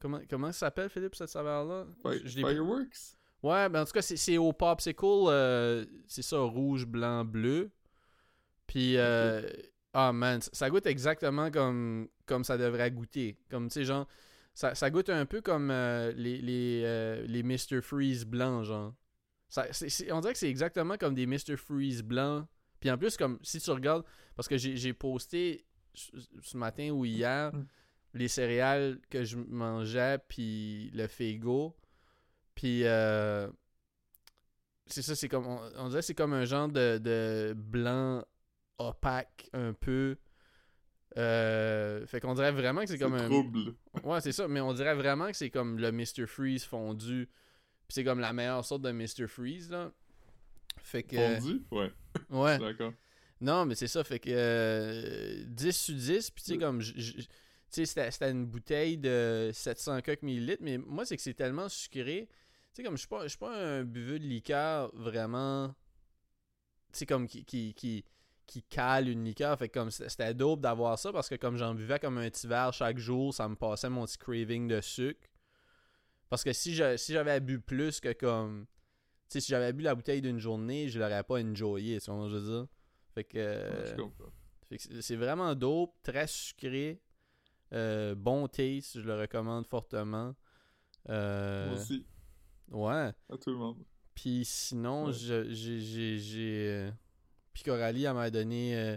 Comment, 0.00 0.18
comment 0.28 0.48
ça 0.48 0.66
s'appelle, 0.66 0.88
Philippe, 0.90 1.14
cette 1.14 1.28
saveur-là? 1.28 1.86
Fi- 2.02 2.18
Je- 2.24 2.28
je 2.28 2.36
l'ai- 2.38 2.42
Fireworks? 2.42 3.16
Ouais, 3.44 3.68
ben 3.68 3.82
en 3.82 3.84
tout 3.84 3.92
cas, 3.92 4.02
c'est 4.02 4.16
c'est 4.16 4.36
au 4.38 4.52
popsicle, 4.52 5.04
euh, 5.28 5.84
c'est 6.08 6.22
ça, 6.22 6.38
rouge, 6.40 6.84
blanc, 6.86 7.24
bleu. 7.24 7.70
Puis, 8.66 8.96
euh, 8.96 9.48
ah 9.92 10.12
man, 10.12 10.40
ça- 10.40 10.50
ça 10.52 10.70
goûte 10.70 10.86
exactement 10.86 11.50
comme, 11.52 12.08
comme 12.26 12.42
ça 12.42 12.58
devrait 12.58 12.90
goûter. 12.90 13.36
Comme, 13.48 13.68
tu 13.68 13.74
sais, 13.74 13.84
genre, 13.84 14.08
ça, 14.54 14.74
ça 14.74 14.90
goûte 14.90 15.08
un 15.08 15.26
peu 15.26 15.40
comme 15.40 15.70
euh, 15.70 16.12
les, 16.12 16.38
les, 16.38 16.82
euh, 16.84 17.24
les 17.26 17.42
Mr. 17.42 17.80
Freeze 17.80 18.24
blancs, 18.24 18.64
genre. 18.64 18.94
Ça, 19.48 19.66
on 20.10 20.20
dirait 20.20 20.32
que 20.32 20.38
c'est 20.38 20.48
exactement 20.48 20.96
comme 20.96 21.14
des 21.14 21.26
Mr. 21.26 21.56
Freeze 21.56 22.02
blancs. 22.02 22.46
Puis 22.80 22.90
en 22.90 22.98
plus, 22.98 23.16
comme 23.16 23.38
si 23.42 23.60
tu 23.60 23.70
regardes, 23.70 24.04
parce 24.34 24.48
que 24.48 24.56
j'ai 24.56 24.92
posté 24.92 25.66
ce 25.94 26.56
matin 26.56 26.90
ou 26.90 27.04
hier 27.04 27.52
Mm. 27.54 27.66
les 28.14 28.28
céréales 28.28 28.98
que 29.10 29.24
je 29.24 29.36
mangeais, 29.36 30.18
puis 30.28 30.90
le 30.94 31.06
Fego. 31.06 31.76
Puis 32.54 32.84
euh, 32.84 33.48
c'est 34.86 35.02
ça, 35.02 35.14
c'est 35.14 35.28
comme, 35.28 35.46
on, 35.46 35.60
on 35.76 35.88
dirait 35.88 36.00
que 36.00 36.06
c'est 36.06 36.14
comme 36.14 36.32
un 36.34 36.44
genre 36.44 36.68
de, 36.68 36.98
de 36.98 37.54
blanc 37.56 38.24
opaque 38.78 39.48
un 39.52 39.72
peu. 39.72 40.16
Euh, 41.18 42.06
fait 42.06 42.20
qu'on 42.20 42.34
dirait 42.34 42.52
vraiment 42.52 42.80
que 42.82 42.86
c'est 42.88 42.98
comme 42.98 43.14
un. 43.14 43.28
trouble. 43.28 43.74
Ouais, 44.04 44.20
c'est 44.20 44.32
ça, 44.32 44.48
mais 44.48 44.60
on 44.60 44.72
dirait 44.72 44.94
vraiment 44.94 45.30
que 45.30 45.36
c'est 45.36 45.50
comme 45.50 45.78
le 45.78 45.92
Mr. 45.92 46.26
Freeze 46.26 46.64
fondu. 46.64 47.28
Puis 47.86 47.94
c'est 47.94 48.04
comme 48.04 48.20
la 48.20 48.32
meilleure 48.32 48.64
sorte 48.64 48.82
de 48.82 48.92
Mr. 48.92 49.26
Freeze, 49.28 49.70
là. 49.70 49.92
Fait 50.78 51.02
que. 51.02 51.16
Fondu? 51.38 51.62
Ouais, 51.70 51.92
Ouais. 52.30 52.58
d'accord. 52.60 52.92
Non, 53.40 53.66
mais 53.66 53.74
c'est 53.74 53.88
ça, 53.88 54.04
fait 54.04 54.20
que 54.20 54.30
euh, 54.30 55.42
10 55.48 55.72
sur 55.76 55.94
10, 55.96 56.30
puis 56.30 56.44
tu 56.44 56.52
sais, 56.52 56.58
comme, 56.58 56.80
tu 56.80 57.24
sais, 57.70 57.86
c'était 57.86 58.30
une 58.30 58.46
bouteille 58.46 58.96
de 58.98 59.50
700 59.52 60.00
quelques 60.00 60.22
millilitres, 60.22 60.62
mais 60.62 60.78
moi, 60.78 61.04
c'est 61.04 61.16
que 61.16 61.22
c'est 61.22 61.34
tellement 61.34 61.68
sucré, 61.68 62.28
tu 62.28 62.36
sais, 62.74 62.82
comme, 62.84 62.94
je 62.94 63.00
suis 63.00 63.08
pas, 63.08 63.26
pas 63.40 63.52
un 63.52 63.82
buveux 63.82 64.20
de 64.20 64.24
liqueur 64.24 64.94
vraiment, 64.94 65.74
tu 66.92 67.00
sais, 67.00 67.06
comme, 67.06 67.26
qui, 67.26 67.44
qui, 67.44 67.74
qui, 67.74 68.04
qui 68.52 68.62
cale 68.64 69.08
une 69.08 69.24
liqueur, 69.24 69.58
fait 69.58 69.68
que 69.70 69.78
comme, 69.78 69.90
c'était 69.90 70.34
dope 70.34 70.60
d'avoir 70.60 70.98
ça, 70.98 71.10
parce 71.10 71.28
que 71.30 71.36
comme 71.36 71.56
j'en 71.56 71.74
buvais 71.74 71.98
comme 71.98 72.18
un 72.18 72.28
petit 72.28 72.46
verre 72.46 72.72
chaque 72.74 72.98
jour, 72.98 73.32
ça 73.32 73.48
me 73.48 73.54
passait 73.56 73.88
mon 73.88 74.04
petit 74.04 74.18
craving 74.18 74.68
de 74.68 74.80
sucre, 74.82 75.26
parce 76.28 76.44
que 76.44 76.52
si 76.52 76.74
je- 76.74 76.96
si 76.98 77.12
j'avais 77.14 77.40
bu 77.40 77.60
plus 77.60 77.98
que 78.00 78.12
comme, 78.12 78.66
tu 79.30 79.34
sais, 79.34 79.40
si 79.40 79.48
j'avais 79.50 79.72
bu 79.72 79.82
la 79.82 79.94
bouteille 79.94 80.20
d'une 80.20 80.38
journée, 80.38 80.88
je 80.90 80.98
l'aurais 80.98 81.22
pas 81.24 81.40
enjoyé, 81.42 81.98
tu 81.98 82.10
vois 82.10 82.24
ce 82.28 82.32
que 82.34 82.38
je 82.38 82.42
veux 82.44 82.50
dire? 82.60 82.66
Fait 83.14 83.24
que... 83.24 83.38
Ouais, 84.70 84.78
c'est- 85.00 85.16
vraiment 85.16 85.54
dope, 85.54 85.94
très 86.02 86.26
sucré, 86.26 87.00
euh, 87.72 88.14
bon 88.14 88.48
taste, 88.48 89.00
je 89.00 89.06
le 89.06 89.18
recommande 89.18 89.66
fortement. 89.66 90.34
Euh, 91.08 91.70
Moi 91.70 91.78
aussi, 91.80 92.06
ouais. 92.70 93.12
à 93.30 93.36
tout 93.40 93.50
le 93.50 93.56
monde. 93.56 93.78
Puis 94.14 94.44
sinon, 94.44 95.06
Ouais. 95.06 95.12
j'ai. 95.14 96.90
Puis 97.52 97.62
Coralie, 97.62 98.04
elle 98.04 98.14
m'a 98.14 98.30
donné 98.30 98.76
euh, 98.76 98.96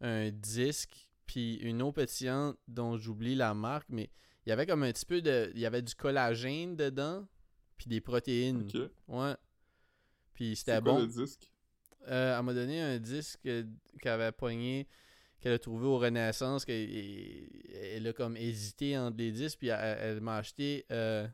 un 0.00 0.30
disque, 0.30 1.08
puis 1.26 1.56
une 1.56 1.82
eau 1.82 1.92
pétillante 1.92 2.56
dont 2.66 2.96
j'oublie 2.96 3.34
la 3.34 3.54
marque, 3.54 3.88
mais 3.90 4.10
il 4.46 4.50
y 4.50 4.52
avait 4.52 4.66
comme 4.66 4.82
un 4.82 4.92
petit 4.92 5.06
peu 5.06 5.20
de. 5.20 5.50
Il 5.54 5.60
y 5.60 5.66
avait 5.66 5.82
du 5.82 5.94
collagène 5.94 6.76
dedans, 6.76 7.26
puis 7.76 7.88
des 7.88 8.00
protéines. 8.00 8.62
Ok. 8.62 8.90
Ouais. 9.08 9.36
Puis 10.34 10.56
c'était 10.56 10.80
quoi 10.80 10.92
bon. 10.92 10.98
le 11.00 11.06
disque? 11.06 11.50
Euh, 12.08 12.38
elle 12.38 12.44
m'a 12.44 12.54
donné 12.54 12.80
un 12.80 12.98
disque 12.98 13.40
qu'elle 13.42 13.68
avait 14.04 14.32
pogné, 14.32 14.88
qu'elle 15.40 15.52
a 15.52 15.58
trouvé 15.58 15.86
au 15.86 15.98
Renaissance, 15.98 16.64
qu'elle 16.64 16.88
elle 17.74 18.06
a 18.06 18.12
comme 18.12 18.36
hésité 18.36 18.96
entre 18.96 19.18
les 19.18 19.32
disques, 19.32 19.58
puis 19.58 19.68
elle, 19.68 19.98
elle 20.00 20.20
m'a 20.20 20.36
acheté 20.36 20.86
euh, 20.90 21.26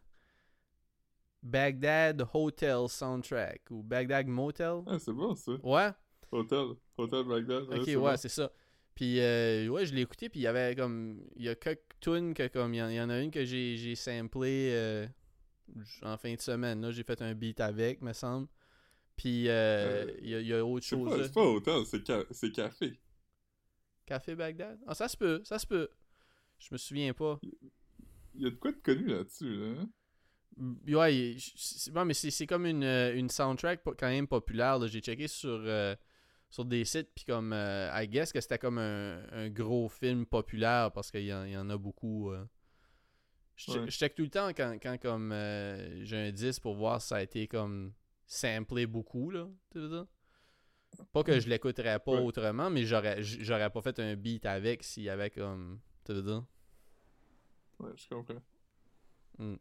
Baghdad 1.42 2.26
Hotel 2.33 2.88
Soundtrack 2.88 3.70
ou 3.70 3.83
Baghdad 3.83 4.26
Motel. 4.26 4.83
Ah, 4.87 4.98
c'est 4.98 5.12
bon 5.12 5.35
ça. 5.35 5.52
Ouais, 5.62 5.90
Hotel. 6.34 6.66
Hotel 6.96 7.24
Bagdad. 7.24 7.62
ok, 7.64 7.86
ouais, 7.86 7.94
bon. 7.96 8.16
c'est 8.16 8.28
ça. 8.28 8.50
Puis, 8.94 9.18
euh, 9.20 9.66
ouais, 9.68 9.86
je 9.86 9.94
l'ai 9.94 10.02
écouté, 10.02 10.28
puis 10.28 10.40
il 10.40 10.42
y 10.44 10.46
avait 10.46 10.74
comme. 10.76 11.20
Il 11.36 11.44
y 11.44 11.48
a 11.48 11.54
quelques 11.54 11.80
tunes 12.00 12.34
que, 12.34 12.46
comme. 12.48 12.74
Il 12.74 12.76
y, 12.76 12.94
y 12.94 13.00
en 13.00 13.10
a 13.10 13.20
une 13.20 13.30
que 13.30 13.44
j'ai 13.44 13.76
j'ai 13.76 13.94
samplé 13.96 14.70
euh, 14.72 15.06
en 16.02 16.16
fin 16.16 16.34
de 16.34 16.40
semaine. 16.40 16.80
Là, 16.80 16.90
j'ai 16.92 17.02
fait 17.02 17.20
un 17.22 17.34
beat 17.34 17.60
avec, 17.60 18.02
me 18.02 18.12
semble. 18.12 18.46
Puis, 19.16 19.48
euh, 19.48 20.06
Euh, 20.06 20.12
il 20.22 20.28
y, 20.40 20.46
y 20.48 20.52
a 20.54 20.64
autre 20.64 20.84
chose. 20.86 21.08
pas, 21.08 21.22
c'est 21.24 21.32
pas 21.34 21.42
hôtel, 21.46 21.86
c'est 21.86 22.06
ca- 22.06 22.24
c'est 22.30 22.50
café. 22.52 22.98
Café 24.06 24.34
Bagdad? 24.34 24.78
Ah, 24.86 24.94
ça 24.94 25.08
se 25.08 25.16
peut, 25.16 25.40
ça 25.44 25.58
se 25.58 25.66
peut. 25.66 25.88
Je 26.58 26.68
me 26.72 26.78
souviens 26.78 27.12
pas. 27.14 27.40
Il 28.34 28.42
y 28.42 28.46
a 28.46 28.50
de 28.50 28.56
quoi 28.56 28.72
de 28.72 28.76
connu 28.78 29.06
là-dessus, 29.06 29.56
là. 29.56 29.80
hein? 29.80 29.88
Mm, 30.56 30.94
Ouais, 30.94 31.36
c'est 31.56 31.92
bon, 31.92 32.04
mais 32.04 32.14
c'est 32.14 32.30
c'est 32.30 32.46
comme 32.46 32.66
une, 32.66 32.84
euh, 32.84 33.14
une 33.16 33.28
soundtrack 33.30 33.82
quand 33.84 34.08
même 34.08 34.26
populaire. 34.28 34.78
là. 34.78 34.86
J'ai 34.86 35.00
checké 35.00 35.26
sur, 35.28 35.48
euh, 35.64 35.94
sur 36.54 36.64
des 36.64 36.84
sites, 36.84 37.10
puis 37.16 37.24
comme, 37.24 37.52
euh, 37.52 37.90
I 37.92 38.06
guess 38.06 38.32
que 38.32 38.40
c'était 38.40 38.58
comme 38.60 38.78
un, 38.78 39.26
un 39.32 39.50
gros 39.50 39.88
film 39.88 40.24
populaire 40.24 40.92
parce 40.92 41.10
qu'il 41.10 41.24
y, 41.24 41.34
en- 41.34 41.42
il 41.42 41.50
y 41.50 41.56
en 41.56 41.68
a 41.68 41.76
beaucoup. 41.76 42.30
euh. 42.30 42.44
Je, 43.56 43.72
Ouais. 43.72 43.90
je 43.90 43.90
check 43.90 44.14
tout 44.14 44.22
le 44.22 44.30
temps 44.30 44.50
quand, 44.50 44.78
quand 44.80 44.96
comme 45.00 45.32
euh, 45.32 46.04
j'ai 46.04 46.16
un 46.28 46.30
disque 46.30 46.62
pour 46.62 46.76
voir 46.76 47.02
si 47.02 47.08
ça 47.08 47.16
a 47.16 47.22
été 47.22 47.48
comme 47.48 47.92
samplé 48.28 48.86
beaucoup, 48.86 49.30
là. 49.30 49.48
Tu 49.72 49.80
veux 49.80 49.88
dire? 49.88 50.06
Pas 51.12 51.24
que 51.24 51.40
je 51.40 51.48
l'écouterais 51.48 51.98
pas 51.98 52.12
Ouais. 52.12 52.20
autrement, 52.20 52.70
mais 52.70 52.84
j'aurais 52.84 53.20
j'aurais 53.20 53.70
pas 53.70 53.82
fait 53.82 53.98
un 53.98 54.14
beat 54.14 54.46
avec 54.46 54.84
s'il 54.84 55.02
y 55.02 55.08
avait 55.10 55.30
comme. 55.30 55.80
Tu 56.04 56.12
veux 56.12 56.22
dire? 56.22 56.44
Ouais, 57.80 57.90
je 57.96 58.08
comprends. 58.08 58.42
Mm. 59.38 59.56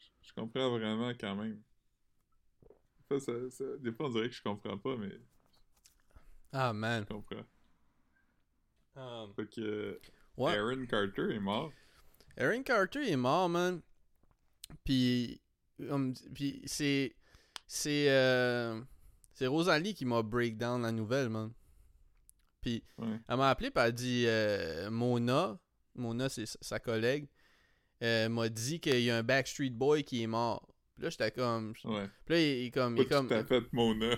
Je, 0.00 0.28
je 0.28 0.32
comprends 0.34 0.68
vraiment 0.70 1.10
quand 1.10 1.36
même. 1.36 1.62
Fois, 3.06 3.20
ça- 3.20 3.50
ça- 3.50 3.76
des 3.78 3.92
fois, 3.92 4.06
on 4.06 4.10
dirait 4.10 4.28
que 4.28 4.34
je 4.34 4.42
comprends 4.42 4.76
pas, 4.78 4.96
mais 4.96 5.12
Ah, 6.52 6.72
man. 6.72 7.04
je 7.08 7.14
comprends. 7.14 7.44
Um, 8.94 9.32
Fait 9.34 9.46
que 9.48 9.60
euh, 9.60 10.00
ouais. 10.36 10.56
Aaron 10.56 10.84
Carter 10.86 11.34
est 11.34 11.38
mort. 11.40 11.72
Aaron 12.36 12.62
Carter 12.62 13.10
est 13.10 13.16
mort, 13.16 13.48
man. 13.48 13.80
Puis, 14.84 15.40
comme- 15.88 16.14
puis 16.34 16.62
c'est 16.66 17.14
c'est 17.66 18.10
euh, 18.10 18.80
c'est 19.32 19.46
Rosalie 19.46 19.94
qui 19.94 20.04
m'a 20.04 20.22
break 20.22 20.58
down 20.58 20.82
la 20.82 20.92
nouvelle, 20.92 21.28
man. 21.30 21.52
Puis 22.60 22.84
Ouais. 22.98 23.18
elle 23.28 23.36
m'a 23.36 23.50
appelé 23.50 23.70
puis 23.70 23.80
elle 23.82 23.88
a 23.88 23.92
dit 23.92 24.24
euh, 24.26 24.90
Mona, 24.90 25.58
Mona 25.94 26.28
c'est 26.28 26.46
sa- 26.46 26.78
collègue, 26.78 27.28
euh, 28.02 28.28
m'a 28.28 28.48
dit 28.50 28.78
qu'il 28.78 29.00
y 29.00 29.10
a 29.10 29.16
un 29.16 29.22
Backstreet 29.22 29.70
Boy 29.70 30.04
qui 30.04 30.22
est 30.22 30.26
mort. 30.26 30.68
Puis 30.94 31.04
là 31.04 31.10
j'étais 31.10 31.30
comme 31.32 31.72
Ouais. 31.84 32.08
puis 32.26 32.34
là 32.34 32.40
il, 32.40 32.46
il 32.62 32.66
est 32.66 32.70
comme 32.70 32.96
il 32.96 33.04
Pas 33.06 33.14
est 33.14 33.18
comme 33.18 33.28
tout 33.28 33.34
à 33.34 33.44
fait 33.44 33.72
Mona. 33.72 34.16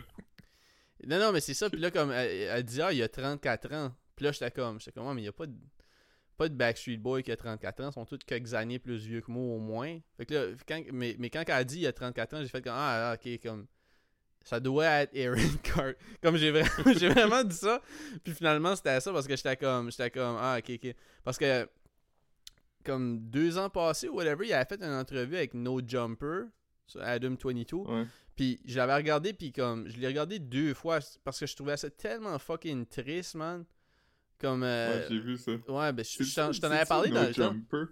Non, 1.06 1.18
non, 1.18 1.32
mais 1.32 1.40
c'est 1.40 1.54
ça. 1.54 1.68
Puis 1.68 1.80
là, 1.80 1.90
comme, 1.90 2.10
elle, 2.12 2.30
elle 2.30 2.62
dit, 2.62 2.80
ah, 2.80 2.92
il 2.92 2.98
y 2.98 3.02
a 3.02 3.08
34 3.08 3.72
ans. 3.72 3.92
Puis 4.16 4.24
là, 4.24 4.32
j'étais 4.32 4.50
comme, 4.50 4.78
j'étais 4.78 4.92
comme, 4.92 5.06
Ouais, 5.06 5.14
mais 5.14 5.20
il 5.20 5.24
n'y 5.24 5.28
a 5.28 5.32
pas 5.32 5.46
de, 5.46 5.54
pas 6.36 6.48
de 6.48 6.54
Backstreet 6.54 6.98
Boy 6.98 7.22
qui 7.22 7.32
a 7.32 7.36
34 7.36 7.80
ans. 7.80 7.90
Ils 7.90 7.94
sont 7.94 8.04
tous 8.06 8.18
quelques 8.26 8.54
années 8.54 8.78
plus 8.78 9.06
vieux 9.06 9.20
que 9.20 9.30
moi, 9.30 9.56
au 9.56 9.58
moins. 9.58 9.98
Fait 10.16 10.26
que 10.26 10.34
là, 10.34 10.56
quand, 10.66 10.82
mais, 10.92 11.16
mais 11.18 11.30
quand 11.30 11.42
elle 11.46 11.52
a 11.52 11.64
dit, 11.64 11.76
il 11.76 11.82
y 11.82 11.86
a 11.86 11.92
34 11.92 12.34
ans, 12.34 12.42
j'ai 12.42 12.48
fait 12.48 12.62
comme, 12.62 12.74
ah, 12.74 13.10
ah, 13.10 13.14
ok, 13.14 13.40
comme, 13.42 13.66
ça 14.44 14.60
doit 14.60 14.86
être 14.86 15.16
Aaron 15.16 15.56
Carter. 15.62 15.98
Comme, 16.22 16.36
j'ai 16.36 16.50
vraiment, 16.50 16.92
j'ai 16.98 17.08
vraiment 17.08 17.44
dit 17.44 17.56
ça. 17.56 17.80
Puis 18.22 18.34
finalement, 18.34 18.76
c'était 18.76 19.00
ça 19.00 19.12
parce 19.12 19.26
que 19.26 19.36
j'étais 19.36 19.56
comme, 19.56 19.90
j'étais 19.90 20.10
comme, 20.10 20.36
ah, 20.38 20.58
ok, 20.58 20.78
ok. 20.82 20.94
Parce 21.24 21.38
que, 21.38 21.68
comme, 22.84 23.20
deux 23.30 23.58
ans 23.58 23.70
passés 23.70 24.08
ou 24.08 24.16
whatever, 24.16 24.46
il 24.46 24.52
avait 24.52 24.64
fait 24.64 24.82
une 24.82 24.92
entrevue 24.92 25.36
avec 25.36 25.54
No 25.54 25.80
Jumper 25.84 26.44
sur 26.86 27.02
Adam 27.02 27.34
22. 27.42 27.76
Ouais. 27.76 28.06
Puis 28.36 28.60
je 28.64 28.76
l'avais 28.76 28.94
regardé, 28.96 29.32
puis 29.32 29.52
comme, 29.52 29.88
je 29.88 29.96
l'ai 29.98 30.06
regardé 30.08 30.38
deux 30.38 30.74
fois 30.74 30.98
parce 31.22 31.38
que 31.40 31.46
je 31.46 31.54
trouvais 31.56 31.76
ça 31.76 31.88
tellement 31.90 32.38
fucking 32.38 32.86
triste, 32.86 33.34
man. 33.36 33.64
Comme, 34.40 34.62
euh, 34.64 35.00
Ouais, 35.02 35.06
j'ai 35.08 35.20
vu 35.20 35.36
ça. 35.38 35.52
ouais, 35.52 35.92
ben, 35.92 36.04
je, 36.04 36.34
t'en- 36.34 36.52
je 36.52 36.60
t'en 36.60 36.68
c'est- 36.68 36.74
avais 36.74 36.84
parlé 36.86 37.08
No 37.10 37.14
dans 37.16 37.22
le 37.28 37.34
temps. 37.34 37.52
Jumper? 37.52 37.84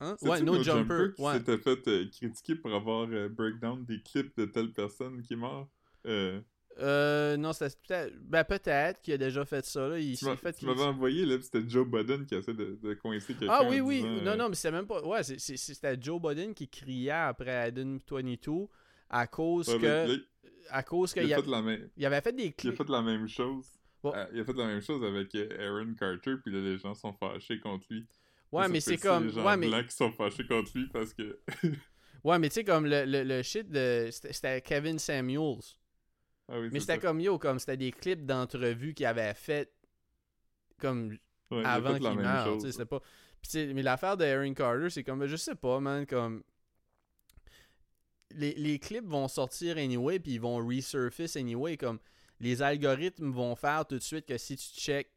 Hein? 0.00 0.16
Ouais, 0.22 0.40
No, 0.40 0.62
Jumper. 0.62 1.14
qui 1.14 1.22
ouais. 1.22 1.34
s'était 1.38 1.58
fait 1.58 1.88
euh, 1.88 2.06
critiquer 2.10 2.54
pour 2.56 2.74
avoir 2.74 3.06
euh, 3.10 3.28
breakdown 3.28 3.84
des 3.84 4.00
clips 4.02 4.36
de 4.36 4.46
telle 4.46 4.72
personne 4.72 5.20
qui 5.22 5.34
est 5.34 5.36
mort. 5.36 5.68
Euh, 6.06 6.40
Euh, 6.78 7.36
non, 7.36 7.52
c'était 7.52 7.76
peut-être. 7.86 8.14
Ben, 8.22 8.44
peut-être 8.44 9.00
qu'il 9.02 9.14
a 9.14 9.18
déjà 9.18 9.44
fait 9.44 9.64
ça, 9.64 9.88
là. 9.88 9.98
Il 9.98 10.16
s'est 10.16 10.36
fait. 10.36 10.52
tu 10.54 10.64
m'avais 10.66 10.82
envoyé, 10.82 11.26
là, 11.26 11.36
puis 11.36 11.44
c'était 11.50 11.68
Joe 11.68 11.86
Budden 11.86 12.24
qui 12.26 12.34
essaie 12.34 12.54
de, 12.54 12.78
de 12.82 12.94
coincer 12.94 13.34
quelqu'un. 13.34 13.54
Ah 13.60 13.68
oui, 13.68 13.80
oui. 13.80 14.02
disant, 14.02 14.08
Non, 14.24 14.30
euh, 14.32 14.36
non, 14.36 14.48
mais 14.48 14.54
c'était 14.54 14.70
même 14.72 14.86
pas. 14.86 15.02
Ouais, 15.04 15.22
c'était 15.22 15.96
Joe 16.00 16.20
Biden 16.20 16.54
qui 16.54 16.68
criait 16.68 17.10
après 17.10 17.54
Adam 17.56 17.98
22 18.10 18.66
à 19.10 19.26
cause 19.26 19.68
ouais, 19.68 19.78
que. 19.78 20.24
à 20.70 20.82
cause 20.82 21.12
qu'il 21.12 21.24
il, 21.24 21.34
a, 21.34 21.62
même, 21.62 21.88
il 21.96 22.06
avait 22.06 22.20
fait 22.22 22.32
des 22.32 22.44
il 22.44 22.48
a 22.48 22.52
clips. 22.52 22.76
fait 22.76 22.88
la 22.88 23.02
même 23.02 23.28
chose. 23.28 23.66
Bon. 24.02 24.12
Euh, 24.14 24.26
il 24.32 24.40
a 24.40 24.44
fait 24.44 24.54
la 24.56 24.66
même 24.66 24.80
chose 24.82 25.04
avec 25.04 25.34
euh, 25.34 25.48
Aaron 25.68 25.94
Carter, 25.94 26.36
puis 26.42 26.52
là, 26.52 26.60
les 26.60 26.78
gens 26.78 26.94
sont 26.94 27.12
fâchés 27.12 27.60
contre 27.60 27.84
lui. 27.90 28.06
Ouais, 28.50 28.68
mais 28.68 28.80
c'est 28.80 28.96
comme. 28.96 29.26
les 29.26 29.32
gens 29.32 29.44
Ouais, 29.46 29.56
mais. 29.56 29.68
blancs 29.68 29.86
qui 29.86 29.94
sont 29.96 30.10
fâchés 30.12 30.46
contre 30.46 30.70
lui 30.74 30.86
parce 30.88 31.12
que. 31.12 31.38
Ouais, 32.24 32.38
mais 32.38 32.48
tu 32.48 32.54
sais, 32.54 32.64
comme 32.64 32.86
le, 32.86 33.04
le, 33.04 33.24
le 33.24 33.42
shit 33.42 33.68
de. 33.68 34.08
C'était 34.10 34.60
Kevin 34.62 34.98
Samuels. 34.98 35.60
Ah 36.52 36.60
oui, 36.60 36.68
Mais 36.70 36.80
c'était 36.80 36.98
comme 36.98 37.18
yo, 37.18 37.38
comme 37.38 37.58
c'était 37.58 37.78
des 37.78 37.90
clips 37.90 38.24
d'entrevue 38.26 38.94
qu'il 38.94 39.06
avait 39.06 39.34
fait 39.34 39.72
comme 40.78 41.16
Ouais, 41.52 41.64
avant 41.64 41.98
qu'il 41.98 42.10
meure. 42.18 42.60
C'était 42.60 42.84
pas. 42.84 43.00
Mais 43.54 43.82
l'affaire 43.82 44.16
de 44.16 44.24
Aaron 44.24 44.54
Carter, 44.54 44.90
c'est 44.90 45.04
comme, 45.04 45.26
je 45.26 45.36
sais 45.36 45.54
pas, 45.54 45.80
man, 45.80 46.06
comme. 46.06 46.42
Les, 48.34 48.54
les 48.54 48.78
clips 48.78 49.06
vont 49.06 49.28
sortir 49.28 49.76
anyway, 49.76 50.18
puis 50.18 50.32
ils 50.32 50.40
vont 50.40 50.56
resurface 50.66 51.36
anyway. 51.36 51.76
Comme 51.76 51.98
les 52.40 52.62
algorithmes 52.62 53.30
vont 53.30 53.54
faire 53.54 53.86
tout 53.86 53.98
de 53.98 54.02
suite 54.02 54.26
que 54.26 54.38
si 54.38 54.56
tu 54.56 54.80
check. 54.80 55.10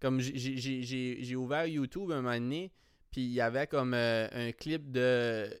Comme 0.00 0.18
j'ai 0.20 1.36
ouvert 1.36 1.66
YouTube 1.66 2.10
un 2.10 2.22
moment 2.22 2.34
donné, 2.34 2.72
puis 3.10 3.20
il 3.20 3.32
y 3.32 3.40
avait 3.42 3.66
comme 3.66 3.92
euh, 3.92 4.28
un 4.32 4.50
clip 4.52 4.90
de 4.90 5.60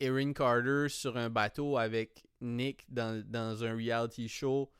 Erin 0.00 0.32
Carter 0.32 0.86
sur 0.88 1.18
un 1.18 1.28
bateau 1.28 1.76
avec 1.76 2.24
Nick 2.44 2.84
dans, 2.88 3.22
dans 3.28 3.64
un 3.64 3.74
reality 3.74 4.28
show 4.28 4.70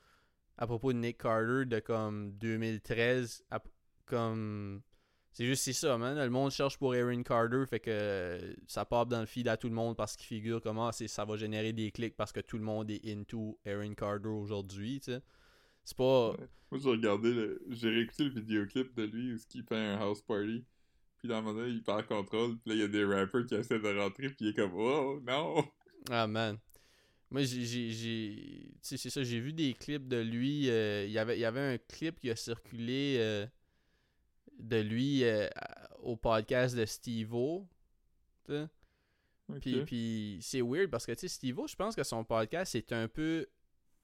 à 0.59 0.67
propos 0.67 0.93
de 0.93 0.99
Nick 0.99 1.19
Carter 1.19 1.65
de 1.67 1.81
comme 1.81 2.33
2013 2.39 3.45
à- 3.51 3.63
comme 4.07 4.83
c'est 5.33 5.47
juste 5.47 5.63
c'est 5.65 5.73
ça 5.73 5.97
man 5.97 6.19
le 6.19 6.29
monde 6.31 6.51
cherche 6.51 6.77
pour 6.79 6.95
Erin 6.95 7.23
Carter 7.23 7.65
fait 7.69 7.81
que 7.81 7.91
euh, 7.91 8.55
ça 8.67 8.85
pop 8.85 9.09
dans 9.09 9.21
le 9.21 9.27
feed 9.27 9.49
à 9.49 9.57
tout 9.57 9.69
le 9.69 9.75
monde 9.75 9.97
parce 9.97 10.17
qu'il 10.17 10.27
figure 10.27 10.61
comment 10.61 10.93
c'est 10.93 11.09
ça 11.09 11.25
va 11.25 11.37
générer 11.37 11.73
des 11.73 11.91
clics 11.91 12.17
parce 12.17 12.33
que 12.33 12.41
tout 12.41 12.59
le 12.59 12.65
monde 12.65 12.91
est 12.91 13.01
into 13.11 13.59
Erin 13.65 13.95
Carter 13.95 14.29
aujourd'hui 14.29 15.01
tu 15.01 15.13
sais 15.13 15.23
c'est 15.85 15.97
pas 15.97 16.31
Ouais. 16.33 16.37
Moi, 16.71 16.81
j'ai 16.83 16.89
regardé, 16.91 17.35
le... 17.35 17.63
j'ai 17.69 17.91
réécouté 17.91 18.25
le 18.25 18.31
vidéoclip 18.31 18.95
de 18.95 19.03
lui 19.03 19.35
où 19.35 19.37
il 19.55 19.63
fait 19.63 19.77
un 19.77 19.99
house 19.99 20.23
party. 20.23 20.65
Puis 21.19 21.29
dans 21.29 21.35
un 21.37 21.43
moment 21.43 21.65
il 21.67 21.83
perd 21.83 22.07
contrôle. 22.07 22.57
Puis 22.61 22.71
là, 22.71 22.75
il 22.77 22.81
y 22.81 22.85
a 22.85 22.89
des 22.89 23.05
rappers 23.05 23.45
qui 23.45 23.55
essaient 23.57 23.79
de 23.79 23.99
rentrer. 24.01 24.29
Puis 24.29 24.37
il 24.41 24.49
est 24.49 24.55
comme, 24.55 24.73
oh 24.75 25.21
non! 25.27 25.65
Ah 26.11 26.27
man. 26.27 26.57
Moi 27.33 27.45
j'ai 27.45 27.67
tu 27.67 28.79
sais 28.83 28.97
c'est 28.99 29.09
ça, 29.09 29.23
j'ai 29.23 29.41
vu 29.41 29.55
des 29.55 29.73
clips 29.73 30.07
de 30.07 30.19
lui, 30.19 30.69
euh, 30.69 31.07
il 31.07 31.13
y 31.13 31.19
avait 31.19 31.39
il 31.39 31.41
y 31.41 31.47
avait 31.47 31.75
un 31.75 31.79
clip 31.79 32.21
qui 32.21 32.31
a 32.31 32.37
circulé 32.37 33.17
euh, 33.19 33.47
de 34.59 34.77
lui 34.77 35.25
euh, 35.25 35.49
au 36.03 36.15
podcast 36.15 36.77
de 36.77 36.85
sais. 36.85 38.69
Ok. 39.49 39.61
Puis, 39.61 39.85
puis 39.85 40.39
c'est 40.43 40.61
weird 40.61 40.91
parce 40.91 41.07
que 41.07 41.13
tu 41.13 41.21
sais 41.21 41.29
Steve-O, 41.29 41.67
je 41.67 41.75
pense 41.75 41.97
que 41.97 42.03
son 42.03 42.23
podcast 42.23 42.73
c'est 42.73 42.93
un 42.93 43.09
peu 43.09 43.47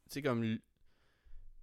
tu 0.08 0.14
sais 0.14 0.22
comme 0.22 0.58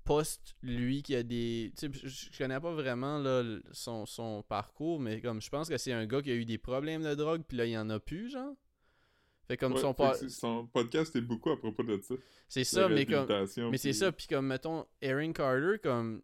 post 0.04 0.56
lui 0.62 1.02
qui 1.02 1.16
a 1.16 1.24
des 1.24 1.74
tu 1.76 1.92
sais 1.92 2.08
je, 2.08 2.38
connais 2.38 2.60
pas 2.60 2.74
vraiment 2.74 3.18
là, 3.18 3.44
son, 3.72 4.06
son 4.06 4.44
parcours 4.44 5.00
mais 5.00 5.20
comme 5.20 5.42
je 5.42 5.50
pense 5.50 5.68
que 5.68 5.80
c'est 5.80 5.94
un 5.94 6.06
gars 6.06 6.22
qui 6.22 6.30
a 6.30 6.36
eu 6.36 6.46
des 6.46 6.60
problèmes 6.60 7.02
de 7.02 7.16
drogue 7.16 7.42
puis 7.48 7.58
là 7.58 7.66
il 7.66 7.72
y 7.72 7.78
en 7.78 7.90
a 7.90 8.00
plus 8.00 8.30
genre. 8.30 8.56
Fait 9.48 9.58
comme 9.58 9.74
Ouais, 9.74 9.80
son 9.82 9.94
son 10.30 10.66
podcast 10.68 11.16
est 11.16 11.22
beaucoup 11.22 11.52
à 11.52 11.58
propos 11.60 11.84
de 11.84 12.00
ça. 12.02 12.16
c'est 12.48 12.64
ça 12.64 12.90
mais 12.90 13.06
comme 13.06 13.28
mais 13.72 13.78
c'est 13.78 13.94
ça, 13.94 14.12
puis 14.12 14.26
comme, 14.28 14.48
mettons, 14.48 14.86
Aaron 15.04 15.34
Carter, 15.34 15.78
comme, 15.84 16.22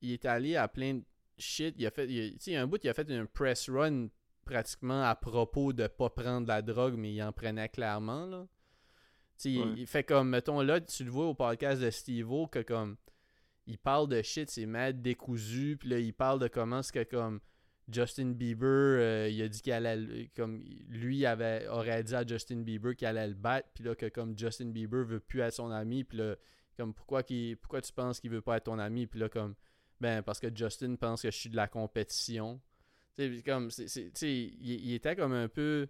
il 0.00 0.12
est 0.12 0.24
allé 0.24 0.56
à 0.56 0.66
plein 0.68 0.94
de 0.94 1.02
shit, 1.38 1.74
il 1.78 1.86
a 1.86 1.90
fait, 1.90 2.06
tu 2.06 2.38
sais, 2.40 2.50
il 2.50 2.54
y 2.54 2.56
a 2.56 2.62
un 2.62 2.66
bout, 2.66 2.82
il 2.82 2.88
a 2.88 2.94
fait 2.94 3.08
une 3.08 3.26
press 3.28 3.68
run 3.70 4.08
pratiquement 4.44 5.02
à 5.02 5.14
propos 5.14 5.72
de 5.72 5.86
pas 5.86 6.10
prendre 6.10 6.48
la 6.48 6.62
drogue, 6.62 6.94
mais 6.96 7.12
il 7.14 7.22
en 7.22 7.32
prenait 7.32 7.68
clairement, 7.68 8.26
là. 8.26 8.46
Tu 9.36 9.42
sais, 9.42 9.50
il- 9.52 9.60
Ouais. 9.62 9.74
il, 9.78 9.86
fait 9.86 10.04
comme, 10.04 10.28
mettons, 10.30 10.60
là, 10.60 10.80
tu 10.80 11.04
le 11.04 11.10
vois 11.10 11.26
au 11.26 11.34
podcast 11.34 11.80
de 11.80 11.90
Steve-O, 11.90 12.46
que 12.48 12.58
comme, 12.60 12.96
il 13.66 13.78
parle 13.78 14.08
de 14.08 14.20
shit, 14.22 14.50
c'est 14.50 14.66
mad 14.66 15.00
décousu, 15.00 15.76
puis 15.78 15.88
là, 15.88 15.98
il 15.98 16.12
parle 16.12 16.38
de 16.40 16.48
comment 16.48 16.82
ce 16.82 16.92
que, 16.92 17.02
comme, 17.04 17.40
Justin 17.90 18.30
Bieber, 18.30 18.66
euh, 18.68 19.28
il 19.30 19.42
a 19.42 19.48
dit 19.48 19.60
qu'il 19.60 19.72
allait, 19.72 20.30
comme, 20.36 20.62
lui 20.88 21.26
avait, 21.26 21.66
aurait 21.68 22.02
dit 22.02 22.14
à 22.14 22.26
Justin 22.26 22.62
Bieber 22.62 22.96
qu'il 22.96 23.06
allait 23.06 23.28
le 23.28 23.34
battre, 23.34 23.68
puis 23.74 23.84
là, 23.84 23.94
que 23.94 24.08
comme 24.08 24.38
Justin 24.38 24.66
Bieber 24.66 25.04
veut 25.04 25.20
plus 25.20 25.40
être 25.40 25.54
son 25.54 25.70
ami, 25.70 26.04
puis 26.04 26.18
là, 26.18 26.36
comme 26.76 26.94
pourquoi 26.94 27.22
qu'il 27.22 27.56
pourquoi 27.56 27.80
tu 27.80 27.92
penses 27.92 28.20
qu'il 28.20 28.30
veut 28.30 28.40
pas 28.40 28.56
être 28.56 28.64
ton 28.64 28.78
ami 28.78 29.06
puis 29.06 29.20
là 29.20 29.28
comme 29.28 29.54
ben 30.00 30.22
parce 30.22 30.40
que 30.40 30.48
Justin 30.54 30.96
pense 30.96 31.22
que 31.22 31.30
je 31.30 31.36
suis 31.36 31.50
de 31.50 31.56
la 31.56 31.68
compétition. 31.68 32.60
Tu 33.16 33.36
sais 33.36 33.42
comme 33.42 33.70
il, 33.78 34.54
il 34.60 34.94
était 34.94 35.14
comme 35.14 35.32
un 35.32 35.48
peu 35.48 35.86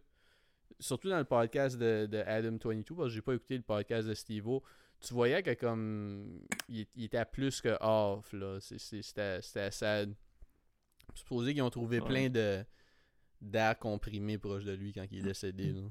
surtout 0.78 1.08
dans 1.08 1.18
le 1.18 1.24
podcast 1.24 1.78
de, 1.78 2.06
de 2.06 2.18
Adam 2.18 2.58
22 2.62 2.94
parce 2.94 3.08
que 3.08 3.14
j'ai 3.14 3.22
pas 3.22 3.34
écouté 3.34 3.56
le 3.56 3.62
podcast 3.62 4.06
de 4.06 4.14
Steve-O 4.14 4.62
tu 5.00 5.12
voyais 5.12 5.42
que 5.42 5.54
comme 5.54 6.40
il, 6.68 6.86
était 6.96 7.24
plus 7.24 7.60
que 7.60 7.76
off 7.80 8.32
là. 8.32 8.58
C'était 8.60 9.40
c'était 9.42 9.70
sad 9.70 10.14
supposé 11.14 11.52
qu'ils 11.54 11.62
ont 11.62 11.70
trouvé 11.70 12.00
Ouais. 12.00 12.06
plein 12.06 12.28
de 12.30 12.64
d'air 13.40 13.78
comprimé 13.78 14.38
proche 14.38 14.64
de 14.64 14.72
lui 14.72 14.92
quand 14.92 15.04
il 15.10 15.18
est 15.18 15.22
décédé 15.22 15.72
là. 15.72 15.82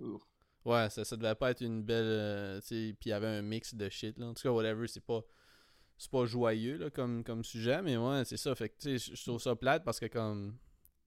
Ouf. 0.00 0.22
Ouais, 0.64 0.88
ça, 0.90 1.04
ça 1.04 1.16
devait 1.16 1.34
pas 1.34 1.50
être 1.50 1.62
une 1.62 1.82
belle. 1.82 2.04
euh, 2.06 2.60
tu 2.60 2.66
sais, 2.68 2.96
puis 3.00 3.08
il 3.08 3.10
y 3.10 3.12
avait 3.14 3.26
un 3.26 3.42
mix 3.42 3.74
de 3.74 3.88
shit, 3.88 4.18
là. 4.18 4.26
En 4.26 4.34
tout 4.34 4.42
cas, 4.42 4.50
whatever, 4.50 4.86
c'est 4.86 5.04
pas. 5.04 5.22
C'est 5.96 6.10
pas 6.10 6.24
joyeux, 6.24 6.78
là, 6.78 6.88
comme, 6.90 7.22
comme 7.24 7.44
sujet, 7.44 7.82
mais 7.82 7.96
ouais, 7.98 8.24
c'est 8.24 8.36
ça. 8.38 8.54
Fait 8.54 8.70
que, 8.70 8.76
tu 8.78 8.98
sais, 8.98 9.14
je- 9.14 9.22
trouve 9.24 9.40
ça 9.40 9.54
plate 9.56 9.84
parce 9.84 9.98
que, 10.00 10.06
comme. 10.06 10.56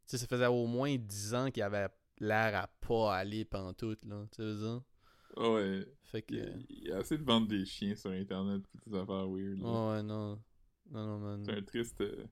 Tu 0.06 0.12
sais, 0.12 0.18
ça 0.20 0.28
faisait 0.28 0.46
au 0.48 0.68
moins 0.68 0.96
10 0.98 1.34
ans 1.34 1.50
qu'il 1.50 1.64
avait 1.64 1.88
l'air 2.20 2.56
à 2.56 2.68
pas 2.88 3.16
aller 3.16 3.46
pantoute, 3.46 4.04
là. 4.06 4.26
Tu 4.32 4.38
sais, 4.38 4.44
veux 4.44 4.56
dire? 4.60 4.82
Ah 5.38 5.50
ouais. 5.52 5.86
Fait 6.04 6.22
que. 6.22 6.36
Il 6.70 6.88
y, 6.88 6.92
a, 6.92 6.98
assez 6.98 7.18
de 7.18 7.24
vendre 7.24 7.48
des 7.48 7.66
chiens 7.66 7.96
sur 7.96 8.12
Internet 8.12 8.62
pis 8.68 8.90
des 8.90 8.96
affaires 8.98 9.28
weird. 9.28 9.58
là. 9.60 9.68
Ouais, 9.68 9.96
ouais, 9.98 10.04
non. 10.04 10.40
Non, 10.92 11.06
non, 11.08 11.20
man. 11.20 11.44
C'est 11.46 11.58
un 11.58 11.62
triste, 11.64 12.02
euh, 12.02 12.26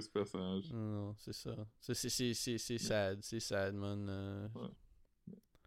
personnage. 0.00 0.70
Non, 0.72 1.14
c'est 1.18 1.32
ça. 1.32 1.54
C'est- 1.80 1.94
C'est 1.94 2.08
c'est- 2.08 2.34
c'est- 2.34 2.58
c'est 2.58 2.78
sad. 2.78 3.18
C'est 3.22 3.40
sad, 3.40 3.74
man. 3.74 4.06
euh. 4.08 4.48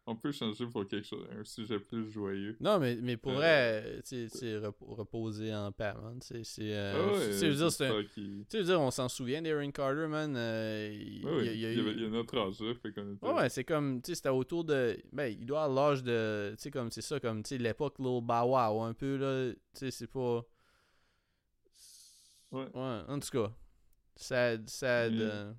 On 0.09 0.15
peut 0.15 0.31
changer 0.31 0.65
pour 0.67 0.87
quelque 0.87 1.05
chose, 1.05 1.27
un 1.37 1.43
sujet 1.43 1.79
plus 1.81 2.09
joyeux. 2.09 2.55
Non, 2.61 2.79
mais, 2.79 2.95
mais 2.95 3.17
pour 3.17 3.33
Euh, 3.33 3.35
vrai, 3.35 4.01
tu 4.07 4.29
sais, 4.29 4.39
tu 4.39 4.57
reposer 4.79 5.53
en 5.53 5.69
paix, 5.73 5.93
man. 6.01 6.17
C'est. 6.21 6.45
c'est, 6.45 6.73
euh, 6.73 7.09
ah 7.13 7.19
tu 7.37 7.53
dire, 7.53 7.69
c'est 7.69 8.05
Tu 8.49 8.63
dire, 8.63 8.79
on 8.79 8.89
s'en 8.89 9.09
souvient 9.09 9.41
d'Aaron 9.41 9.69
Carter, 9.71 10.07
man. 10.07 10.33
euh, 10.37 10.89
il, 10.97 11.25
Ouais, 11.25 11.31
ouais, 11.35 11.45
il 11.47 11.47
y 11.47 11.49
a- 11.49 11.53
il 11.53 11.59
y 11.59 11.65
a 11.65 11.71
il 11.71 11.77
y 11.77 11.81
avait- 11.81 11.91
eu- 11.91 11.95
il 11.97 12.03
y 12.03 12.05
a 12.05 12.09
notre 12.09 12.37
âge 12.37 12.61
là, 12.61 12.73
fait 12.75 12.93
qu'on 12.93 13.15
était... 13.15 13.27
Ouais, 13.27 13.49
c'est 13.49 13.65
comme, 13.65 14.01
tu 14.01 14.11
sais, 14.11 14.15
c'était 14.15 14.29
autour 14.29 14.63
de. 14.63 14.97
Ben, 15.11 15.25
il 15.27 15.45
doit 15.45 15.63
avoir 15.65 15.89
l'âge 15.89 16.01
de. 16.03 16.51
Tu 16.57 16.61
sais, 16.63 16.71
comme, 16.71 16.89
c'est 16.89 17.01
ça, 17.01 17.19
comme, 17.19 17.43
tu 17.43 17.49
sais, 17.49 17.57
l'époque 17.57 17.99
Lil 17.99 18.21
Bow 18.21 18.55
un 18.55 18.93
peu, 18.93 19.17
là. 19.17 19.51
Tu 19.51 19.59
sais, 19.73 19.91
c'est 19.91 20.07
pas. 20.07 20.41
Ouais. 22.51 22.65
Ouais, 22.73 22.99
en 23.09 23.19
tout 23.19 23.29
cas. 23.29 23.51
Sad, 24.17 24.69
sad. 24.69 25.13
Mais- 25.13 25.21
euh, 25.21 25.53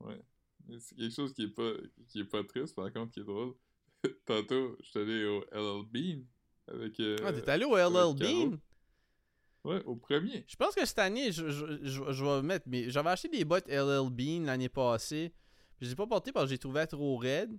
Ouais. 0.00 0.20
Mais 0.68 0.78
c'est 0.78 0.94
quelque 0.96 1.14
chose 1.14 1.32
qui 1.34 1.42
est 1.44 1.48
pas 1.48 1.72
qui 2.08 2.20
est 2.20 2.24
pas 2.24 2.42
triste, 2.44 2.74
par 2.74 2.92
contre, 2.92 3.12
qui 3.12 3.20
est 3.20 3.24
drôle. 3.24 3.54
Tantôt, 4.26 4.76
je 4.80 4.88
suis 4.90 4.98
allé 5.00 5.24
au 5.24 5.44
LL 5.52 5.84
Bean 5.90 6.24
avec. 6.68 6.98
euh, 7.00 7.16
Ah, 7.24 7.32
t'es 7.32 7.48
allé 7.50 7.64
au 7.64 7.76
LL. 7.76 8.14
Bean? 8.18 8.58
Ouais, 9.64 9.82
au 9.84 9.94
premier. 9.94 10.44
Je 10.48 10.56
pense 10.56 10.74
que 10.74 10.84
cette 10.84 10.98
année, 10.98 11.30
je, 11.30 11.48
je, 11.50 11.78
je, 11.82 12.12
je 12.12 12.24
vais 12.24 12.42
mettre. 12.42 12.66
Mais 12.68 12.90
j'avais 12.90 13.10
acheté 13.10 13.28
des 13.28 13.44
bottes 13.44 13.68
LL 13.68 14.10
Bean 14.10 14.44
l'année 14.44 14.68
passée. 14.68 15.32
Je 15.80 15.86
les 15.86 15.92
ai 15.92 15.96
pas 15.96 16.06
portées 16.06 16.32
parce 16.32 16.46
que 16.46 16.50
j'ai 16.50 16.58
trouvé 16.58 16.86
trop 16.86 17.16
raide. 17.16 17.56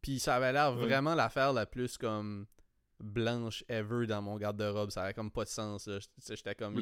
Puis 0.00 0.18
ça 0.18 0.36
avait 0.36 0.52
l'air 0.52 0.74
Ouais. 0.76 0.84
vraiment 0.84 1.14
l'affaire 1.14 1.52
la 1.52 1.66
plus 1.66 1.96
comme 1.96 2.46
blanche 3.00 3.64
ever 3.68 4.06
dans 4.06 4.20
mon 4.22 4.36
garde-robe. 4.36 4.90
Ça 4.90 5.02
avait 5.04 5.14
comme 5.14 5.30
pas 5.30 5.44
de 5.44 5.48
sens. 5.48 5.86
là. 5.86 5.98
J'étais 6.28 6.54
comme. 6.54 6.76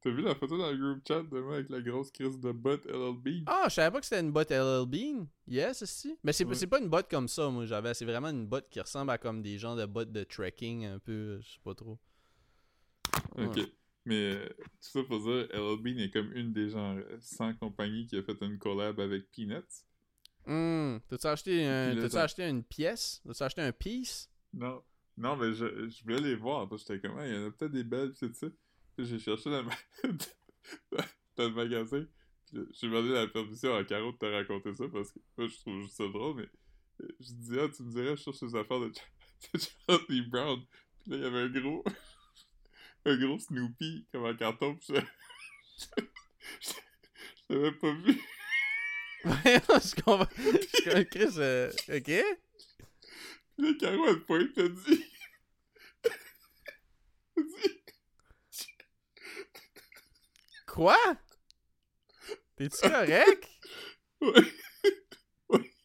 T'as- 0.00 0.10
vu 0.10 0.22
la 0.22 0.34
photo 0.34 0.56
dans 0.58 0.70
le 0.70 0.76
group 0.76 1.02
chat 1.06 1.22
de 1.22 1.40
moi 1.40 1.54
avec 1.54 1.68
la 1.70 1.80
grosse 1.80 2.10
crise 2.10 2.38
de 2.40 2.52
botte 2.52 2.86
LL 2.86 3.14
Bean? 3.16 3.42
Ah, 3.46 3.64
je 3.68 3.74
savais 3.74 3.90
pas 3.92 4.00
que 4.00 4.06
c'était 4.06 4.20
une 4.20 4.32
botte 4.32 4.50
LL 4.50 4.86
Bean. 4.86 5.26
Yes, 5.46 5.84
si. 5.84 6.16
Mais 6.24 6.32
c'est 6.32 6.44
Ouais. 6.44 6.66
pas 6.66 6.78
une 6.80 6.88
botte 6.88 7.10
comme 7.10 7.28
ça, 7.28 7.48
moi, 7.50 7.66
j'avais. 7.66 7.94
C'est 7.94 8.04
vraiment 8.04 8.28
une 8.28 8.46
botte 8.46 8.68
qui 8.70 8.80
ressemble 8.80 9.10
à 9.10 9.18
comme 9.18 9.42
des 9.42 9.58
gens 9.58 9.76
de 9.76 9.86
bottes 9.86 10.12
de 10.12 10.24
trekking, 10.24 10.84
un 10.86 10.98
peu. 10.98 11.40
Je 11.40 11.52
sais 11.52 11.60
pas 11.64 11.74
trop. 11.74 11.98
Ok. 13.36 13.58
Mais 14.04 14.32
euh, 14.36 14.48
tout 14.58 14.88
ça 15.00 15.02
pour 15.04 15.20
dire, 15.20 15.48
LL 15.52 15.76
Bean 15.82 15.98
est 15.98 16.10
comme 16.10 16.32
une 16.32 16.52
des 16.52 16.70
gens 16.70 16.96
euh, 16.96 17.18
100 17.20 17.54
compagnies 17.54 18.06
qui 18.06 18.16
a 18.16 18.22
fait 18.22 18.36
une 18.40 18.58
collab 18.58 18.98
avec 19.00 19.30
Peanuts. 19.30 19.84
Hum, 20.46 20.98
T'as-tu 21.08 21.26
acheté, 21.26 21.66
un, 21.66 21.98
acheté 22.14 22.44
une 22.48 22.64
pièce? 22.64 23.20
T'as-tu 23.26 23.42
acheté 23.42 23.60
un 23.60 23.72
piece? 23.72 24.30
Non, 24.54 24.82
non, 25.18 25.36
mais 25.36 25.52
je, 25.52 25.88
je 25.90 26.02
voulais 26.04 26.20
les 26.22 26.36
voir 26.36 26.66
parce 26.70 26.84
que 26.84 26.94
j'étais 26.94 27.06
comme, 27.06 27.18
il 27.22 27.34
y 27.34 27.36
en 27.36 27.48
a 27.48 27.50
peut-être 27.50 27.72
des 27.72 27.84
belles, 27.84 28.12
pis 28.12 28.20
tout 28.20 28.32
ça. 28.32 28.46
J'ai 28.98 29.18
cherché 29.18 29.50
dans 29.50 29.62
le, 29.62 29.64
ma- 29.64 29.76
dans 31.36 31.48
le 31.48 31.54
magasin, 31.54 32.04
J'ai 32.52 32.88
demandé 32.88 33.10
la 33.10 33.26
permission 33.28 33.74
à 33.76 33.84
Caro 33.84 34.12
de 34.12 34.16
te 34.18 34.26
raconter 34.26 34.74
ça 34.74 34.84
parce 34.92 35.12
que 35.12 35.18
moi, 35.36 35.46
je 35.48 35.56
trouve 35.58 35.82
juste 35.82 35.96
ça 35.96 36.08
drôle, 36.08 36.36
mais 36.36 36.48
euh, 37.04 37.08
je 37.20 37.32
dis, 37.32 37.58
ah, 37.60 37.68
tu 37.68 37.82
me 37.84 37.92
dirais, 37.92 38.16
je 38.16 38.22
cherche 38.22 38.42
les 38.42 38.56
affaires 38.56 38.80
de, 38.80 38.92
Ch- 38.92 39.52
de 39.54 39.60
Charlie 39.86 40.22
Brown. 40.22 40.60
Puis 41.02 41.12
là, 41.12 41.16
il 41.18 41.22
y 41.22 41.26
avait 41.26 41.38
un 41.40 41.48
gros, 41.48 41.84
un 43.06 43.16
gros 43.16 43.38
Snoopy 43.38 44.06
comme 44.12 44.24
en 44.24 44.34
carton, 44.34 44.76
puis 44.76 44.94
je, 44.94 45.00
je, 46.60 46.72
je 47.48 47.54
l'avais 47.54 47.72
pas 47.72 47.92
vu. 47.92 48.20
Ouais, 49.24 49.60
je 49.68 49.94
comprends. 50.02 50.26
Je 50.36 50.84
comprends, 50.84 51.04
Chris, 51.10 51.34
euh, 51.38 51.70
ok? 51.88 52.10
Puis 53.56 53.66
là, 53.66 53.72
Caro, 53.78 54.06
elle 54.08 54.20
pointe, 54.24 54.50
elle 54.56 54.72
dit, 54.74 55.04
elle 57.36 57.44
dit, 57.44 57.77
Quoi? 60.78 60.94
T'es-tu 62.54 62.82
correct? 62.88 63.48
ouais, 64.20 64.52
ouais. 65.48 65.72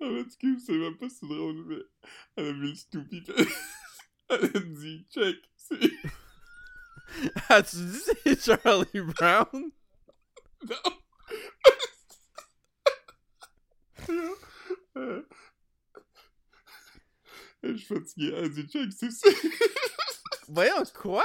En 0.00 0.08
fait, 0.14 0.36
que 0.38 0.58
c'est 0.58 0.78
même 0.78 0.96
pas 0.96 1.10
si 1.10 1.28
drôle, 1.28 1.62
mais 1.66 1.76
elle 2.36 2.46
a 2.46 2.52
vu 2.52 2.68
le 2.68 2.74
Snoopy, 2.74 3.22
elle 4.30 4.44
a 4.44 4.60
dit, 4.60 5.06
check, 5.10 5.36
c'est... 5.56 5.78
Ah, 7.50 7.62
tu 7.62 7.76
dis 7.76 8.00
c'est 8.24 8.42
Charlie 8.42 9.00
Brown? 9.00 9.70
Non! 14.08 14.34
Euh, 14.96 15.22
Je 17.62 17.76
suis 17.76 17.86
fatigué. 17.94 18.32
Elle 18.36 18.50
dit 18.50 18.66
check, 18.68 18.90
c'est 18.96 19.10
ça. 19.10 19.28
Voyons, 20.48 20.84
quoi? 20.94 21.24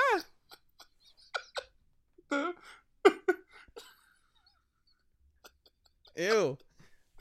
Ew. 6.22 6.58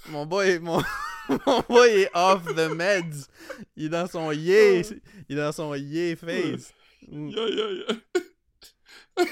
Mon 0.09 0.27
boy, 0.27 0.59
mon, 0.59 0.83
mon 1.47 1.61
boy 1.69 1.89
est 2.03 2.11
off 2.15 2.45
the 2.45 2.69
meds. 2.75 3.29
Il 3.77 3.87
est 3.87 3.89
dans 3.89 4.07
son 4.07 4.31
yeah. 4.33 4.83
Il 5.29 5.39
est 5.39 5.41
dans 5.41 5.53
son 5.53 5.75
yeah 5.75 6.17
face. 6.17 6.73
Ya, 7.09 7.49
ya, 7.49 7.67
ya. 7.73 9.25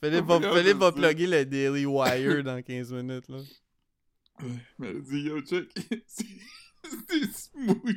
Philippe 0.00 0.26
va, 0.26 0.40
Philippe 0.40 0.78
va 0.78 0.92
plugger 0.92 1.26
le 1.26 1.44
Daily 1.44 1.86
Wire 1.86 2.44
dans 2.44 2.62
15 2.62 2.92
minutes, 2.92 3.28
là. 3.28 3.38
Ouais, 4.40 4.48
mais 4.78 4.94
dit 5.00 5.22
yo, 5.22 5.40
check. 5.40 5.68
C'est 6.06 6.26
c'est 7.08 7.32
smooth. 7.32 7.96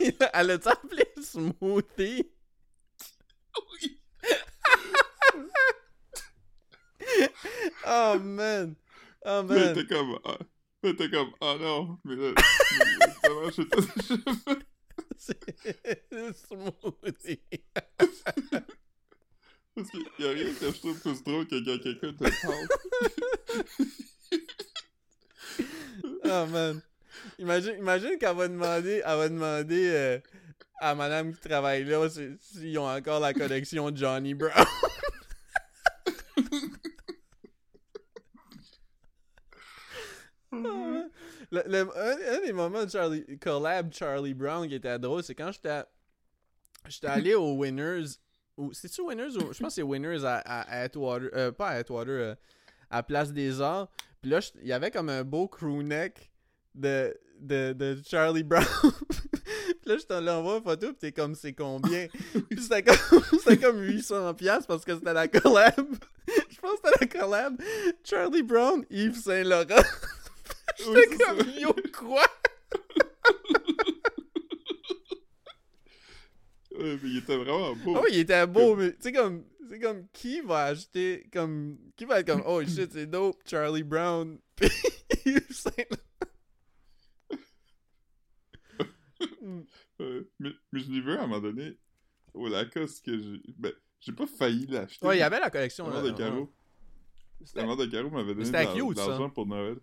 Elle 0.32 0.50
a-tu 0.50 0.68
appelé 0.68 1.04
smoothie? 1.22 2.24
Oui. 3.56 4.00
Oh 7.86 8.18
man. 8.18 8.76
Oh 9.28 9.42
Mais 9.48 9.54
elle 9.56 9.64
man. 9.74 9.78
était 9.78 9.86
comme. 9.94 10.18
Ah, 10.24 10.38
elle 10.82 10.90
était 10.90 11.10
comme. 11.10 11.30
Ah 11.40 11.56
non. 11.60 11.98
Mais 12.04 12.14
là. 12.16 12.32
mais 12.36 13.06
Comment 13.24 13.50
je 13.50 13.62
déjà 13.62 13.82
fait? 13.92 14.58
C'est 15.18 16.36
smoothie. 16.46 17.40
Parce 19.74 19.90
qu'il 19.90 20.06
y 20.20 20.24
a 20.26 20.30
rien 20.30 20.54
que 20.54 20.66
je 20.72 20.78
trouve 20.78 20.98
plus 21.00 21.22
drôle 21.24 21.46
que 21.48 21.56
quand 21.64 21.82
quelqu'un 21.82 22.12
te 22.12 22.46
parle. 22.46 22.68
Oh 26.24 26.46
man. 26.50 26.82
Imagine, 27.38 27.76
imagine 27.78 28.18
qu'elle 28.18 28.36
va 28.36 28.48
demander, 28.48 29.02
elle 29.04 29.16
va 29.16 29.28
demander 29.28 29.88
euh, 29.88 30.18
à 30.80 30.94
madame 30.94 31.34
qui 31.34 31.40
travaille 31.48 31.84
là 31.84 32.08
si- 32.08 32.36
s'ils 32.40 32.78
ont 32.78 32.88
encore 32.88 33.20
la 33.20 33.32
collection 33.34 33.90
Johnny 33.94 34.34
Brown. 34.34 34.52
Le- 40.52 41.62
le- 41.66 41.90
un, 41.96 42.34
un 42.36 42.40
des 42.45 42.45
moments 42.56 42.84
de 42.84 42.90
Charlie, 42.90 43.24
collab 43.38 43.92
Charlie 43.92 44.34
Brown 44.34 44.66
qui 44.68 44.74
était 44.74 44.98
drôle, 44.98 45.22
c'est 45.22 45.34
quand 45.34 45.52
j'étais 45.52 45.82
j'étais 46.88 47.06
allé 47.06 47.34
au 47.34 47.52
Winners. 47.54 48.04
ou- 48.56 48.72
C'est-tu 48.72 49.02
Winners 49.02 49.36
ou. 49.36 49.52
Je 49.52 49.58
pense 49.58 49.68
que 49.68 49.68
c'est 49.70 49.82
Winners 49.82 50.24
à, 50.24 50.36
à, 50.38 50.60
à 50.62 50.80
Atwater. 50.82 51.28
euh, 51.34 51.52
pas 51.52 51.68
à 51.68 51.74
Atwater, 51.74 52.10
euh, 52.12 52.34
à 52.90 53.02
Place 53.02 53.32
des 53.32 53.60
Arts. 53.60 53.88
Puis 54.22 54.30
là, 54.30 54.40
il 54.60 54.66
y 54.66 54.72
avait 54.72 54.90
comme 54.90 55.08
un 55.08 55.22
beau 55.24 55.46
crew 55.46 55.82
neck 55.82 56.30
de, 56.74 57.16
de, 57.40 57.72
de 57.72 57.98
Charlie 58.06 58.42
Brown. 58.42 58.64
puis 58.82 59.74
là, 59.86 59.96
je 59.98 60.04
t'en 60.04 60.20
l'envoie 60.20 60.56
une 60.58 60.62
photo, 60.62 60.86
puis 60.88 60.96
t'es 60.98 61.12
comme, 61.12 61.34
c'est 61.34 61.52
combien? 61.52 62.06
puis 62.50 62.60
c'était 62.62 62.82
comme, 62.82 62.96
comme 63.60 63.80
800$ 63.82 64.34
piastres 64.36 64.66
parce 64.66 64.84
que 64.84 64.94
c'était 64.94 65.12
la 65.12 65.28
collab. 65.28 65.74
je 66.28 66.60
pense 66.60 66.80
que 66.80 66.88
c'était 66.98 67.14
la 67.16 67.20
collab 67.20 67.60
Charlie 68.04 68.42
Brown, 68.42 68.84
Yves 68.90 69.16
Saint-Laurent. 69.22 69.82
J'étais 70.78 71.16
comme, 71.16 71.38
yo, 71.58 71.74
quoi? 71.98 72.24
Ouais, 76.78 76.98
mais 77.02 77.08
il 77.08 77.16
était 77.18 77.36
vraiment 77.36 77.74
beau. 77.76 77.94
Ah 77.96 78.00
oui, 78.04 78.10
il 78.12 78.18
était 78.20 78.46
beau, 78.46 78.76
mais 78.76 78.92
tu 78.92 78.98
sais, 79.00 79.12
comme, 79.12 79.44
c'est 79.68 79.78
comme, 79.78 80.06
qui 80.12 80.40
va 80.40 80.64
acheter, 80.64 81.28
comme, 81.32 81.78
qui 81.96 82.04
va 82.04 82.20
être 82.20 82.26
comme, 82.26 82.42
oh 82.46 82.60
shit, 82.66 82.92
c'est 82.92 83.06
dope, 83.06 83.40
Charlie 83.46 83.82
Brown, 83.82 84.38
puis 84.56 84.68
Yves 85.24 85.52
Saint-Laurent. 85.52 86.02
Ouais, 89.98 90.26
mais, 90.38 90.50
mais 90.72 90.80
je 90.80 90.90
l'ai 90.90 91.00
vu 91.00 91.12
à 91.12 91.22
un 91.22 91.26
moment 91.26 91.40
donné 91.40 91.78
au 92.34 92.48
Lacoste 92.48 93.04
que 93.04 93.18
j'ai. 93.18 93.40
Ben, 93.56 93.72
j'ai 94.00 94.12
pas 94.12 94.26
failli 94.26 94.66
l'acheter. 94.66 95.06
Ouais, 95.06 95.16
il 95.16 95.20
y 95.20 95.22
avait 95.22 95.40
la 95.40 95.50
collection. 95.50 95.88
La 95.88 96.02
mère 96.02 96.12
de. 96.12 96.18
Caro. 96.18 96.52
La 97.54 97.64
mère 97.64 97.76
de 97.76 97.86
Caro 97.86 98.10
m'avait 98.10 98.34
donné 98.34 98.46
de 98.50 98.96
l'argent 98.96 99.30
pour 99.30 99.46
Noël. 99.46 99.78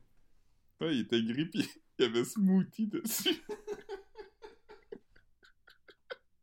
Ouais, 0.80 0.96
il 0.96 1.02
était 1.02 1.22
gris 1.22 1.46
pis 1.46 1.68
il 2.00 2.06
y 2.06 2.08
avait 2.08 2.24
smoothie 2.24 2.88
dessus. 2.88 3.42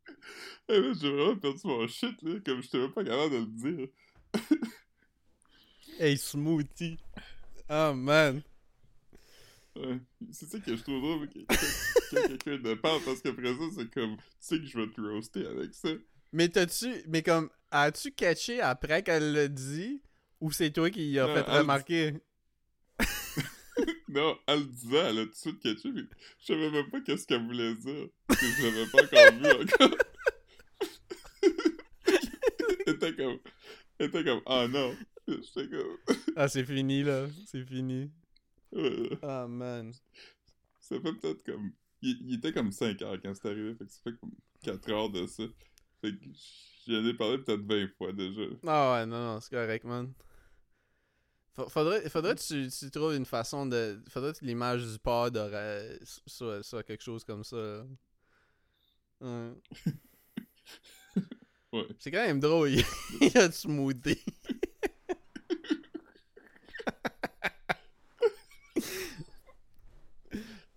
Eh 0.09 0.60
ben, 0.60 0.60
j'ai 0.73 1.11
vraiment 1.11 1.37
perdu 1.37 1.61
mon 1.65 1.87
shit, 1.89 2.21
là, 2.23 2.35
comme 2.45 2.63
j'étais 2.63 2.79
même 2.79 2.93
pas 2.93 3.05
capable 3.05 3.33
de 3.33 3.39
le 3.39 3.47
dire. 3.77 3.89
Hey, 5.99 6.17
smoothie. 6.17 6.99
Oh 7.69 7.93
man. 7.95 8.43
Ouais. 9.77 9.99
C'est 10.33 10.47
ça 10.49 10.59
que 10.59 10.75
je 10.75 10.83
trouve 10.83 11.01
drôle 11.03 11.29
que, 11.29 11.41
que- 11.41 11.45
que 11.47 12.27
quelqu'un 12.45 12.59
te 12.63 12.75
parle, 12.75 13.03
parce 13.05 13.21
qu'après 13.21 13.53
ça, 13.55 13.65
c'est 13.77 13.91
comme, 13.91 14.17
tu 14.17 14.23
sais 14.41 14.59
que 14.59 14.65
je 14.67 14.79
vais 14.79 14.89
te 14.89 15.01
roaster 15.01 15.47
avec 15.47 15.75
ça. 15.75 15.91
Mais 16.33 16.49
t'as-tu. 16.49 17.03
Mais 17.09 17.23
comme. 17.23 17.51
As-tu 17.71 18.11
catché 18.13 18.61
après 18.61 19.03
qu'elle 19.03 19.33
l'a 19.33 19.47
dit? 19.49 20.01
Ou 20.41 20.51
c'est 20.51 20.71
toi 20.73 20.91
qui 20.91 21.19
a 21.19 21.27
Non, 21.27 21.35
fait 21.35 21.43
remarquer? 21.59 22.15
Non, 24.09 24.37
elle 24.49 24.59
le 24.61 24.65
disait, 24.67 24.97
elle 24.97 25.19
a 25.21 25.25
tout 25.25 25.31
de 25.31 25.37
suite 25.37 25.61
catché, 25.61 25.93
mais 25.93 26.03
je 26.41 26.47
savais 26.47 26.71
même 26.71 26.91
pas 26.91 27.01
qu'est-ce 27.01 27.27
qu'elle 27.27 27.45
voulait 27.47 27.75
dire. 27.77 28.09
Parce 28.27 28.41
que 28.41 28.47
je 28.47 28.63
l'avais 28.65 28.87
pas 28.87 29.05
encore 29.05 29.33
vu 29.39 29.63
encore. 29.63 29.99
Était 33.09 33.15
comme. 33.17 33.39
Elle 33.99 34.07
était 34.07 34.25
comme, 34.25 34.41
ah 34.47 34.67
non. 34.69 34.95
J'étais 35.29 35.69
comme. 35.69 36.17
Ah, 36.37 36.49
c'est 36.49 36.65
fini 36.65 37.03
là. 37.03 37.27
C'est 37.47 37.65
fini. 37.65 38.11
Ouais. 38.73 39.19
Oh 39.23 39.47
man. 39.49 39.93
Ça 40.81 40.97
fait 41.01 41.13
peut-être 41.15 41.43
comme. 41.45 41.73
Il, 42.03 42.17
il 42.29 42.35
était 42.37 42.53
comme 42.53 42.73
5 42.73 43.01
heures 43.03 43.19
quand 43.23 43.35
c'est 43.35 43.49
arrivé, 43.49 43.75
fait 43.75 43.85
que 43.87 43.93
ça 43.93 44.01
fait 44.05 44.17
comme 44.19 44.33
4 44.63 44.91
heures 44.91 45.11
de 45.11 45.27
ça. 45.27 45.43
Fait 46.01 46.13
que 46.13 46.25
j'en 46.87 47.05
ai 47.05 47.15
parlé 47.15 47.39
peut-être 47.39 47.61
20 47.63 47.89
fois 47.99 48.13
déjà. 48.13 48.43
Ah 48.67 48.93
ouais, 48.95 49.07
non, 49.07 49.19
non, 49.35 49.41
c'est 49.41 49.51
correct, 49.51 49.85
man. 49.85 50.13
Fa- 51.55 51.69
Faudrait, 51.69 52.09
faudrait 52.09 52.35
que 52.37 52.41
tu, 52.41 52.71
tu 52.71 52.91
trouves 52.91 53.15
une 53.15 53.27
façon 53.27 53.67
de. 53.67 54.01
Faudrait 54.09 54.33
que 54.33 54.45
l'image 54.45 54.85
du 54.87 54.99
pod 54.99 55.37
soit, 56.27 56.63
soit 56.63 56.83
quelque 56.85 57.03
chose 57.03 57.23
comme 57.25 57.45
ça. 57.45 57.57
là. 57.57 57.85
Ouais. 59.21 59.53
Ouais. 61.73 61.87
C'est 61.99 62.11
quand 62.11 62.27
même 62.27 62.41
drôle, 62.41 62.71
il 63.21 63.37
a 63.39 63.49
du 63.49 63.55
smoothie. 63.55 64.19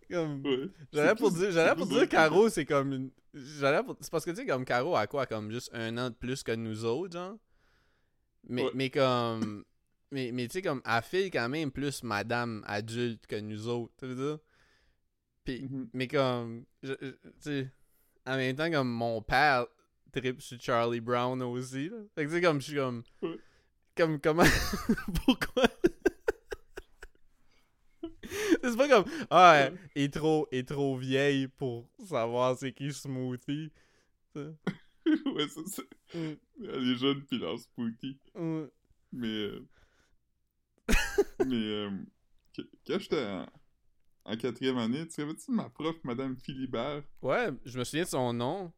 comme. 0.09 0.45
Ouais. 0.45 0.69
J'allais 0.91 1.15
pour 1.15 1.31
dire, 1.31 1.51
j'allais 1.51 1.75
pour 1.75 1.87
dire 1.87 2.07
Caro, 2.07 2.49
c'est 2.49 2.65
comme 2.65 2.93
une. 2.93 3.11
J'allais 3.33 3.83
pour... 3.83 3.97
C'est 3.99 4.11
parce 4.11 4.25
que 4.25 4.31
tu 4.31 4.37
sais, 4.37 4.45
comme 4.45 4.65
Caro 4.65 4.95
a 4.95 5.07
quoi, 5.07 5.25
comme 5.25 5.51
juste 5.51 5.71
un 5.73 5.97
an 5.97 6.09
de 6.09 6.15
plus 6.15 6.43
que 6.43 6.51
nous 6.51 6.85
autres, 6.85 7.13
genre? 7.13 7.37
Mais, 8.47 8.63
Ouais. 8.63 8.71
mais 8.73 8.89
comme. 8.89 9.63
Mais, 10.11 10.31
mais 10.31 10.47
tu 10.47 10.53
sais, 10.53 10.61
comme, 10.61 10.81
elle 10.85 11.31
quand 11.31 11.49
même 11.49 11.71
plus 11.71 12.03
madame 12.03 12.63
adulte 12.67 13.25
que 13.25 13.37
nous 13.39 13.67
autres, 13.67 13.93
tu 13.97 14.05
veux 14.05 14.15
dire? 14.15 14.39
Puis, 15.43 15.61
Mhm. 15.63 15.89
mais 15.93 16.07
comme. 16.07 16.65
Tu 16.83 16.95
sais, 17.39 17.71
en 18.27 18.37
même 18.37 18.55
temps, 18.55 18.69
comme 18.69 18.89
mon 18.89 19.21
père 19.21 19.65
trip 20.13 20.41
sur 20.41 20.61
Charlie 20.61 21.01
Brown 21.01 21.41
aussi, 21.41 21.89
là. 21.89 21.97
Fait 22.15 22.25
que 22.25 22.31
sais, 22.31 22.41
comme, 22.41 22.61
je 22.61 22.65
suis 22.67 22.75
comme. 22.75 23.03
Ouais. 23.21 23.37
Comme, 23.95 24.19
comment. 24.19 24.43
Pourquoi? 25.25 25.63
C'est 28.63 28.77
pas 28.77 28.87
comme 28.87 29.05
ah 29.29 29.55
elle 29.57 29.77
est 29.95 30.13
trop 30.13 30.47
est 30.51 30.67
trop 30.67 30.95
vieille 30.97 31.47
pour 31.49 31.87
savoir 32.05 32.57
c'est 32.57 32.71
qui 32.73 32.91
Smoothie. 32.93 33.71
Ouais, 35.05 35.47
c'est 35.49 35.67
ça. 35.67 35.83
Mm, 36.13 36.33
Elle 36.63 36.91
est 36.91 36.95
jeune 36.95 37.21
pis 37.25 37.37
leur 37.37 37.59
spooky. 37.59 38.17
mm. 38.35 38.63
Mais. 39.11 39.27
euh, 39.27 39.59
mais. 41.45 41.55
euh, 41.55 41.89
quand 42.87 42.99
j'étais 42.99 43.25
en, 43.25 43.45
en 44.23 44.37
quatrième 44.37 44.77
année, 44.77 45.05
tu 45.07 45.21
de 45.21 45.35
ma 45.49 45.69
prof, 45.69 45.97
Madame 46.05 46.37
Philibert? 46.37 47.03
Ouais, 47.21 47.49
je 47.65 47.77
me 47.77 47.83
souviens 47.83 48.03
de 48.05 48.09
son 48.09 48.31
nom. 48.33 48.71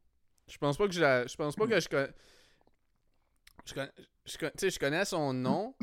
Je 0.48 0.58
pense 0.58 0.78
pas 0.78 0.88
que 0.88 0.94
je 0.94 1.02
la... 1.02 1.26
Je 1.28 1.36
pense 1.36 1.56
pas 1.56 1.68
que 1.68 1.80
je 1.80 1.88
connais... 1.90 2.14
Je 3.66 3.74
connais... 3.74 3.92
Je 4.26 4.38
con- 4.38 4.52
Tu 4.52 4.60
sais, 4.60 4.70
je 4.70 4.80
connais 4.80 5.06
son 5.06 5.34
nom, 5.34 5.76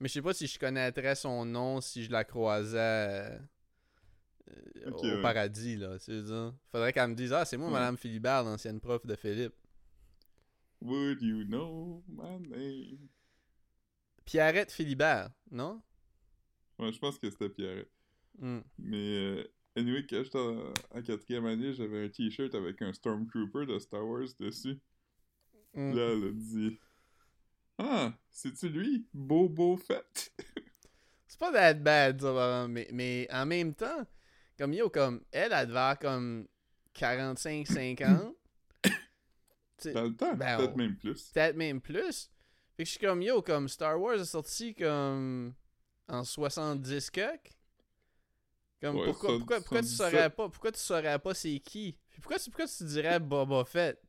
mais 0.00 0.08
je 0.08 0.14
sais 0.14 0.22
pas 0.22 0.34
si 0.34 0.46
je 0.46 0.58
connaîtrais 0.58 1.14
son 1.14 1.44
nom 1.44 1.80
si 1.80 2.04
je 2.04 2.10
la 2.10 2.24
croisais 2.24 2.78
euh, 2.78 3.38
au 4.92 5.02
ouais. 5.02 5.22
paradis, 5.22 5.76
là. 5.76 5.98
Tu 5.98 6.12
veux? 6.12 6.52
Faudrait 6.70 6.92
qu'elle 6.92 7.08
me 7.08 7.14
dise 7.14 7.32
«Ah, 7.34 7.44
c'est 7.44 7.56
moi, 7.56 7.68
Ouais. 7.68 7.74
Madame 7.74 7.96
Philibert, 7.96 8.44
l'ancienne 8.44 8.80
prof 8.80 9.04
de 9.06 9.14
Philippe. 9.16 9.54
Would 10.80 11.22
you 11.22 11.44
know 11.44 12.04
my 12.08 12.38
name?» 12.38 13.08
Pierrette 14.24 14.70
Philibert, 14.70 15.30
non? 15.50 15.82
Ouais, 16.78 16.92
je 16.92 16.98
pense 16.98 17.18
que 17.18 17.30
c'était 17.30 17.48
Pierrette. 17.48 17.90
Hmm. 18.38 18.60
Mais, 18.78 19.16
euh, 19.16 19.44
anyway, 19.78 20.06
quand 20.08 20.22
j'étais 20.22 20.38
en, 20.38 21.02
quatrième 21.02 21.46
année, 21.46 21.72
j'avais 21.72 22.04
un 22.04 22.08
t-shirt 22.08 22.54
avec 22.54 22.82
un 22.82 22.92
Stormtrooper 22.92 23.66
de 23.66 23.78
Star 23.78 24.06
Wars 24.06 24.28
dessus. 24.38 24.78
Hmm. 25.74 25.92
Là, 25.94 26.12
elle 26.12 26.24
a 26.24 26.30
dit 26.32 26.78
Ah, 27.78 28.12
c'est-tu 28.30 28.68
lui 28.68 29.06
Bobo 29.12 29.76
Fett? 29.76 30.32
C'est 31.26 31.38
pas 31.38 31.52
that 31.52 31.74
bad, 31.74 32.20
ça, 32.20 32.66
mais, 32.68 32.88
mais 32.92 33.28
en 33.30 33.44
même 33.46 33.74
temps, 33.74 34.06
comme 34.58 34.72
yo, 34.72 34.88
comme 34.88 35.22
elle, 35.30 35.52
elle 35.52 35.68
devait 35.68 35.96
comme 36.00 36.48
45-50. 36.94 38.34
Tu 38.82 38.90
sais, 39.76 39.92
Dans 39.92 40.04
le 40.04 40.16
temps, 40.16 40.34
Ben, 40.34 40.56
peut-être 40.56 40.72
on- 40.72 40.76
même 40.76 40.96
plus. 40.96 41.30
Peut-être 41.30 41.56
même 41.56 41.80
plus. 41.80 42.30
Fait 42.76 42.82
que 42.82 42.86
je 42.86 42.90
suis 42.90 42.98
comme 42.98 43.22
yo, 43.22 43.42
comme 43.42 43.68
Star 43.68 44.00
Wars 44.00 44.14
est 44.14 44.24
sorti 44.24 44.74
comme 44.74 45.54
en 46.08 46.24
70 46.24 47.10
cuck. 47.10 47.50
Comme 48.80 48.96
Ouais, 48.96 49.04
pourquoi, 49.06 49.36
pourquoi, 49.38 49.56
pourquoi 49.60 49.80
tu 49.82 49.88
77. 49.88 50.10
saurais 50.12 50.30
pas 50.30 50.48
pourquoi 50.48 50.72
tu 50.72 50.78
saurais 50.80 51.18
pas 51.18 51.34
c'est 51.34 51.58
qui? 51.60 51.98
Puis 52.10 52.20
pourquoi, 52.20 52.38
tu- 52.38 52.50
pourquoi 52.50 52.66
tu 52.68 52.84
dirais 52.84 53.18
Boba 53.18 53.64
Fett? 53.64 54.00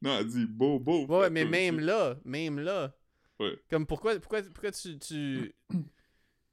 Non, 0.00 0.18
elle 0.18 0.26
dit 0.26 0.46
Bobo 0.46 1.06
Ouais, 1.06 1.30
mais 1.30 1.42
aussi. 1.42 1.50
même 1.50 1.80
là, 1.80 2.16
même 2.24 2.58
là. 2.60 2.94
Ouais. 3.38 3.58
Comme 3.68 3.86
pourquoi 3.86 4.18
pourquoi 4.18 4.42
pourquoi 4.42 4.72
tu 4.72 4.98
tu 4.98 5.54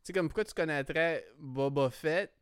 sais 0.03 0.13
comme 0.13 0.27
pourquoi 0.27 0.43
tu 0.45 0.53
connaîtrais 0.53 1.25
Boba 1.39 1.89
Fett? 1.89 2.33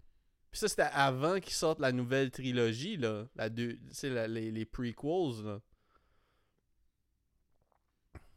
Puis 0.49 0.59
ça 0.59 0.67
c'était 0.67 0.82
avant 0.91 1.39
qu'il 1.39 1.53
sorte 1.53 1.79
la 1.79 1.91
nouvelle 1.91 2.32
trilogie 2.32 2.97
là, 2.97 3.27
la 3.36 3.49
deux, 3.49 3.77
tu 3.95 4.09
les 4.09 4.51
les 4.51 4.65
prequels 4.65 5.45
là. 5.45 5.61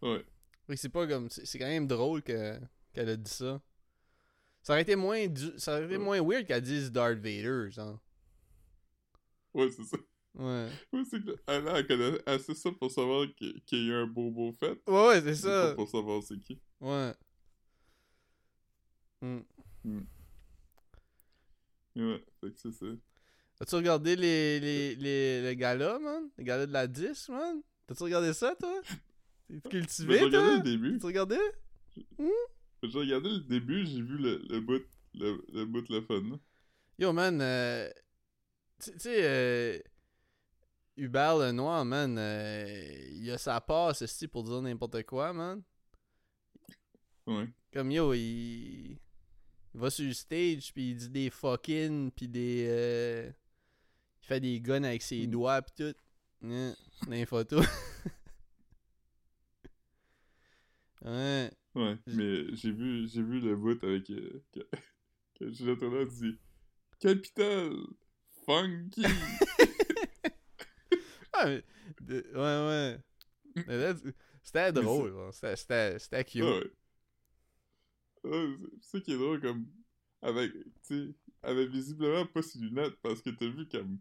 Ouais. 0.02 0.24
Oui, 0.68 0.76
c'est 0.76 0.88
pas 0.90 1.06
comme. 1.06 1.28
C'est 1.30 1.46
c'est 1.46 1.58
quand 1.58 1.66
même 1.66 1.86
drôle 1.86 2.22
que 2.22 2.58
qu'elle 2.92 3.08
a 3.08 3.16
dit 3.16 3.30
ça. 3.30 3.60
Ça 4.64 4.72
aurait 4.72 4.82
été 4.82 4.96
moins 4.96 5.26
du- 5.28 5.56
ça 5.58 5.76
aurait 5.76 5.84
été 5.84 5.98
moins 5.98 6.20
weird 6.20 6.46
qu'elle 6.46 6.62
dise 6.62 6.90
Darth 6.90 7.18
Vader, 7.18 7.70
genre. 7.70 8.00
Ouais, 9.52 9.70
c'est 9.70 9.84
ça. 9.84 9.96
Ouais. 10.34 10.68
Ouais, 10.92 11.02
c'est 11.08 11.24
que 11.24 11.36
elle, 11.46 11.68
elle 11.68 11.86
connaît 11.86 12.18
assez 12.28 12.54
ça 12.56 12.72
pour 12.72 12.90
savoir 12.90 13.26
qu'il 13.36 13.62
y 13.86 13.92
a 13.92 13.98
un 13.98 14.06
Bobo 14.08 14.52
Fett. 14.58 14.80
Ouais, 14.88 15.06
ouais, 15.08 15.20
c'est 15.20 15.34
ça. 15.36 15.68
Pas 15.68 15.74
pour 15.76 15.88
savoir 15.88 16.20
c'est 16.24 16.40
qui. 16.40 16.58
Ouais. 16.80 17.12
Hmm. 19.20 19.40
Mais 21.94 22.02
ouais, 22.04 22.24
fait 22.40 22.50
que 22.50 22.58
c'est 22.58 22.72
ça. 22.72 22.86
As-tu 23.60 23.74
regardé 23.76 24.16
les, 24.16 24.58
les, 24.60 24.96
les, 24.96 25.42
les 25.42 25.56
galas, 25.56 25.98
man? 26.00 26.28
Les 26.36 26.44
galas 26.44 26.66
de 26.66 26.72
la 26.72 26.86
10, 26.88 27.28
man? 27.28 27.62
T'as-tu 27.86 28.02
regardé 28.02 28.32
ça, 28.32 28.56
toi? 28.58 28.80
T'es 29.62 29.68
cultivé, 29.68 30.18
J'ai 30.18 30.24
regardé 30.24 30.48
toi? 30.48 30.56
le 30.56 30.62
début. 30.62 30.98
T'as 30.98 31.06
regardé? 31.06 31.38
J'ai 32.88 32.98
regardé 32.98 33.28
le 33.30 33.40
début, 33.40 33.86
j'ai 33.86 34.02
vu 34.02 34.18
le, 34.18 34.42
le 34.48 34.60
bout, 34.60 34.82
le, 35.14 35.44
le 35.52 35.64
bout 35.64 35.88
le 35.88 36.00
fun. 36.02 36.38
Yo, 36.98 37.12
man, 37.12 37.40
euh, 37.40 37.90
tu 38.82 38.92
sais, 38.98 39.18
euh, 39.24 39.78
Hubert 40.96 41.36
Lenoir, 41.38 41.84
man, 41.84 42.16
euh, 42.18 43.08
il 43.12 43.30
a 43.30 43.38
sa 43.38 43.60
passe, 43.60 44.02
esti, 44.02 44.28
pour 44.28 44.44
dire 44.44 44.62
n'importe 44.62 45.02
quoi, 45.04 45.32
man. 45.32 45.62
Ouais. 47.26 47.48
Comme 47.72 47.90
yo, 47.90 48.12
il, 48.14 48.92
il 48.92 48.98
va 49.80 49.90
sur 49.90 50.04
le 50.06 50.12
stage, 50.12 50.72
puis 50.72 50.90
il 50.90 50.96
dit 50.96 51.08
des 51.10 51.30
fucking, 51.30 52.10
puis 52.12 52.28
des. 52.28 52.66
euh, 52.68 53.30
Il 54.22 54.26
fait 54.26 54.40
des 54.40 54.60
guns 54.60 54.84
avec 54.84 55.02
ses 55.02 55.26
Mm. 55.26 55.30
doigts, 55.30 55.62
puis 55.62 55.74
tout. 55.76 55.98
Dans 56.42 56.74
les 57.10 57.26
photos. 57.26 57.64
ouais. 61.04 61.50
Ouais, 61.74 61.98
mais 62.06 62.54
j'ai 62.54 62.70
vu, 62.70 63.06
j'ai 63.08 63.22
vu 63.22 63.40
le 63.40 63.56
bout 63.56 63.82
avec. 63.84 64.08
Euh, 64.10 64.42
que, 64.52 64.60
Juliette 65.52 65.80
Renard 65.80 66.06
dit 66.06 66.38
Capital 67.00 67.72
Funky 68.46 69.02
Ah, 71.32 71.46
mais- 71.46 71.64
de- 72.00 72.26
ouais, 72.34 72.96
ouais. 73.56 73.66
Là, 73.66 73.94
C'était 74.42 74.72
drôle. 74.72 75.12
C'était- 75.32 75.56
C'était 75.56 75.98
c'était 75.98 76.24
cute. 76.24 76.42
Ouais. 76.42 76.70
Ouais, 78.24 78.56
c'est- 78.56 78.70
c'est 78.80 78.90
ça 78.98 79.00
qui 79.00 79.12
est 79.12 79.18
drôle, 79.18 79.40
comme. 79.40 79.66
Avec. 80.22 80.52
Tu 80.52 80.62
sais, 80.82 81.14
elle 81.42 81.50
avait 81.50 81.66
visiblement 81.66 82.24
pas 82.26 82.42
ses 82.42 82.58
lunettes 82.58 82.96
parce 83.02 83.20
que 83.20 83.30
t'as 83.30 83.48
vu 83.48 83.66
comme. 83.68 83.98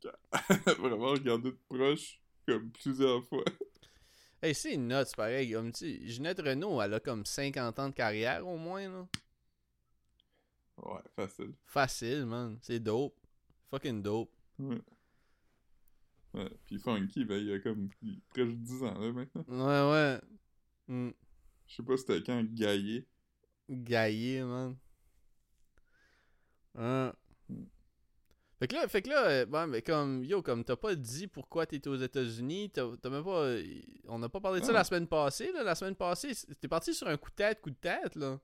qu'elle 0.00 0.12
a 0.66 0.74
vraiment 0.74 1.08
regardé 1.12 1.50
de 1.52 1.58
proche, 1.68 2.20
comme 2.46 2.70
plusieurs 2.72 3.24
fois. 3.26 3.44
Hey, 4.40 4.54
c'est 4.54 4.74
une 4.74 4.88
note, 4.88 5.08
c'est 5.08 5.16
pareil. 5.16 5.52
Comme, 5.52 5.72
tu 5.72 6.00
Ginette 6.06 6.40
Renault, 6.40 6.80
elle 6.80 6.94
a 6.94 7.00
comme 7.00 7.24
50 7.24 7.78
ans 7.78 7.88
de 7.88 7.94
carrière 7.94 8.46
au 8.46 8.56
moins, 8.56 8.88
là. 8.88 9.08
Ouais, 10.76 11.00
facile. 11.16 11.54
Facile, 11.64 12.24
man. 12.24 12.56
C'est 12.62 12.78
dope. 12.78 13.16
Fucking 13.70 14.00
dope. 14.00 14.30
Ouais. 14.60 14.80
Ouais, 16.34 16.50
pis 16.66 16.78
Funky, 16.78 17.24
ben, 17.24 17.42
il 17.42 17.52
a 17.52 17.58
comme. 17.58 17.88
a 18.02 18.06
presque 18.30 18.54
10 18.54 18.82
ans, 18.84 18.98
là, 18.98 19.12
maintenant. 19.12 19.44
Ouais, 19.48 19.92
ouais. 19.92 20.20
Hmm. 20.86 21.10
Je 21.66 21.74
sais 21.74 21.82
pas 21.82 21.96
c'était 21.96 22.22
quand 22.22 22.42
Gaillé. 22.54 23.06
Gaillé, 23.68 24.42
man. 24.42 24.76
Hein. 26.76 27.12
Fait 28.58 28.66
que 28.66 28.74
là, 28.74 28.88
fait 28.88 29.02
que 29.02 29.08
là, 29.08 29.24
euh, 29.28 29.46
bon, 29.46 29.68
mais 29.68 29.82
comme, 29.82 30.24
yo, 30.24 30.42
comme 30.42 30.64
t'as 30.64 30.74
pas 30.76 30.94
dit 30.96 31.28
pourquoi 31.28 31.64
t'étais 31.66 31.88
aux 31.88 31.96
États-Unis, 31.96 32.70
t'as 32.70 32.86
même 33.08 33.22
pas. 33.24 33.42
euh, 33.44 33.62
On 34.08 34.18
n'a 34.18 34.28
pas 34.28 34.40
parlé 34.40 34.60
de 34.60 34.64
ça 34.66 34.72
la 34.72 34.82
semaine 34.84 35.06
passée, 35.06 35.52
là. 35.52 35.62
La 35.62 35.76
semaine 35.76 35.94
passée, 35.94 36.32
t'es 36.60 36.66
parti 36.68 36.92
sur 36.92 37.06
un 37.06 37.16
coup 37.16 37.30
de 37.30 37.36
tête, 37.36 37.60
coup 37.60 37.70
de 37.70 37.76
tête, 37.76 38.16
là. 38.16 38.40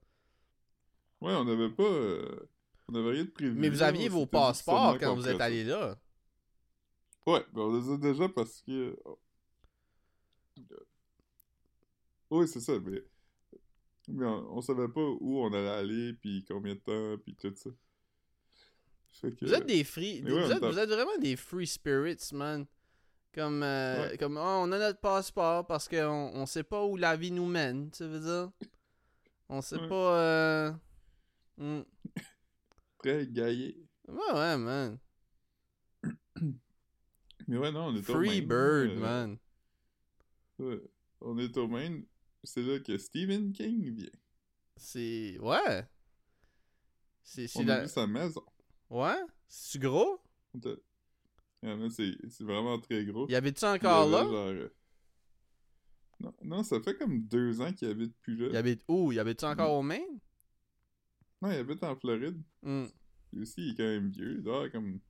Ouais, 1.21 1.33
on 1.35 1.49
avait 1.49 1.71
pas. 1.71 1.83
euh, 1.83 2.49
On 2.89 2.95
avait 2.95 3.11
rien 3.11 3.25
de 3.25 3.31
prévu. 3.31 3.59
Mais 3.59 3.69
vous 3.69 3.83
aviez 3.83 4.09
vos 4.09 4.27
passeports 4.27 4.99
quand 4.99 5.15
vous 5.17 5.29
êtes 5.29 5.41
allé 5.41 5.65
là. 5.65 5.99
Ouais, 7.27 7.45
ben 7.53 7.63
on 7.63 7.77
les 7.81 7.91
a 7.91 7.97
déjà 7.97 8.29
parce 8.29 8.61
que. 8.63 8.97
oh. 9.07 9.19
Oui, 12.31 12.47
c'est 12.49 12.61
ça, 12.61 12.79
mais. 12.79 13.03
Mais 14.09 14.27
on, 14.27 14.59
on 14.59 14.61
savait 14.61 14.89
pas 14.89 15.01
où 15.01 15.39
on 15.41 15.53
allait 15.53 15.69
aller, 15.69 16.13
puis 16.15 16.45
combien 16.47 16.75
de 16.75 16.81
temps, 16.81 17.23
puis 17.25 17.35
tout 17.35 17.53
ça. 17.57 17.71
Que. 19.21 19.45
Vous 19.47 19.55
êtes 19.55 19.67
des 19.67 19.85
free. 19.85 20.21
vous, 20.23 20.35
ouais, 20.35 20.51
êtes, 20.53 20.61
t'a- 20.61 20.69
vous 20.71 20.79
êtes 20.79 20.89
vraiment 20.91 21.17
des 21.19 21.37
free 21.37 21.67
spirits, 21.67 22.19
man. 22.33 22.67
Comme, 23.33 23.63
euh, 23.63 24.11
Ouais. 24.11 24.19
comme 24.19 24.37
oh, 24.37 24.41
on 24.41 24.71
a 24.73 24.79
notre 24.79 25.01
passeport 25.01 25.67
parce 25.67 25.89
qu'on 25.89 26.31
on 26.35 26.47
sait 26.47 26.63
pas 26.63 26.85
où 26.85 26.97
la 26.97 27.17
vie 27.17 27.31
nous 27.33 27.47
mène, 27.47 27.91
tu 27.91 28.05
veux 28.05 28.21
dire? 28.21 28.51
On 29.49 29.61
sait 29.61 29.77
Ouais. 29.81 29.89
pas. 29.89 30.19
Euh... 30.21 30.73
hmm. 31.59 31.83
Très 32.99 33.27
gaillé. 33.27 33.87
Ouais, 34.09 34.33
ouais, 34.35 34.57
man. 34.59 34.99
Mais 37.49 37.57
ouais, 37.59 37.73
non, 37.73 37.87
on 37.89 37.95
est 37.97 37.99
au 37.99 38.03
Free 38.15 38.41
Maine, 38.41 38.47
bird, 38.49 38.91
euh, 38.91 38.99
man. 39.01 39.39
ouais. 40.59 40.81
On 41.21 41.39
est 41.39 41.57
au 41.57 41.69
Maine. 41.69 42.05
C'est 42.43 42.63
là 42.63 42.79
que 42.79 42.97
Stephen 42.99 43.53
King 43.53 43.95
vient. 43.95 44.11
C'est. 44.77 45.39
Ouais. 45.41 45.87
C'est 47.23 47.47
On 47.57 47.69
a 47.69 47.81
vu 47.81 47.89
sa 47.89 48.07
maison. 48.07 48.45
Ouais? 48.95 49.17
C'est 49.49 49.81
gros? 49.81 50.21
C'est 50.63 52.45
vraiment 52.45 52.79
très 52.79 53.05
gros. 53.05 53.29
Y 53.29 53.35
avait-tu 53.35 53.65
encore 53.65 54.07
il 54.07 54.13
là? 54.13 54.23
genre, 54.23 54.35
euh, 54.35 54.69
Non, 56.21 56.35
non, 56.45 56.63
ça 56.63 56.81
fait 56.81 56.97
comme 56.97 57.23
deux 57.23 57.61
ans 57.61 57.73
qu'il 57.73 57.89
habite 57.89 58.15
plus 58.23 58.37
là. 58.37 58.53
Y 58.53 58.57
habite 58.57 58.85
où? 58.87 59.11
Y 59.11 59.19
habite-tu 59.19 59.47
encore 59.47 59.73
au 59.73 59.83
Maine? 59.83 60.21
Non, 61.43 61.51
il 61.51 61.57
habite 61.57 61.83
en 61.83 61.97
Floride. 61.97 62.41
Hmm. 62.63 62.85
Lui 63.33 63.43
aussi, 63.43 63.63
il 63.63 63.71
est 63.73 63.75
quand 63.75 63.83
même 63.83 64.11
vieux. 64.11 64.37
Il 64.37 64.43
doit 64.45 64.71
comme 64.71 65.01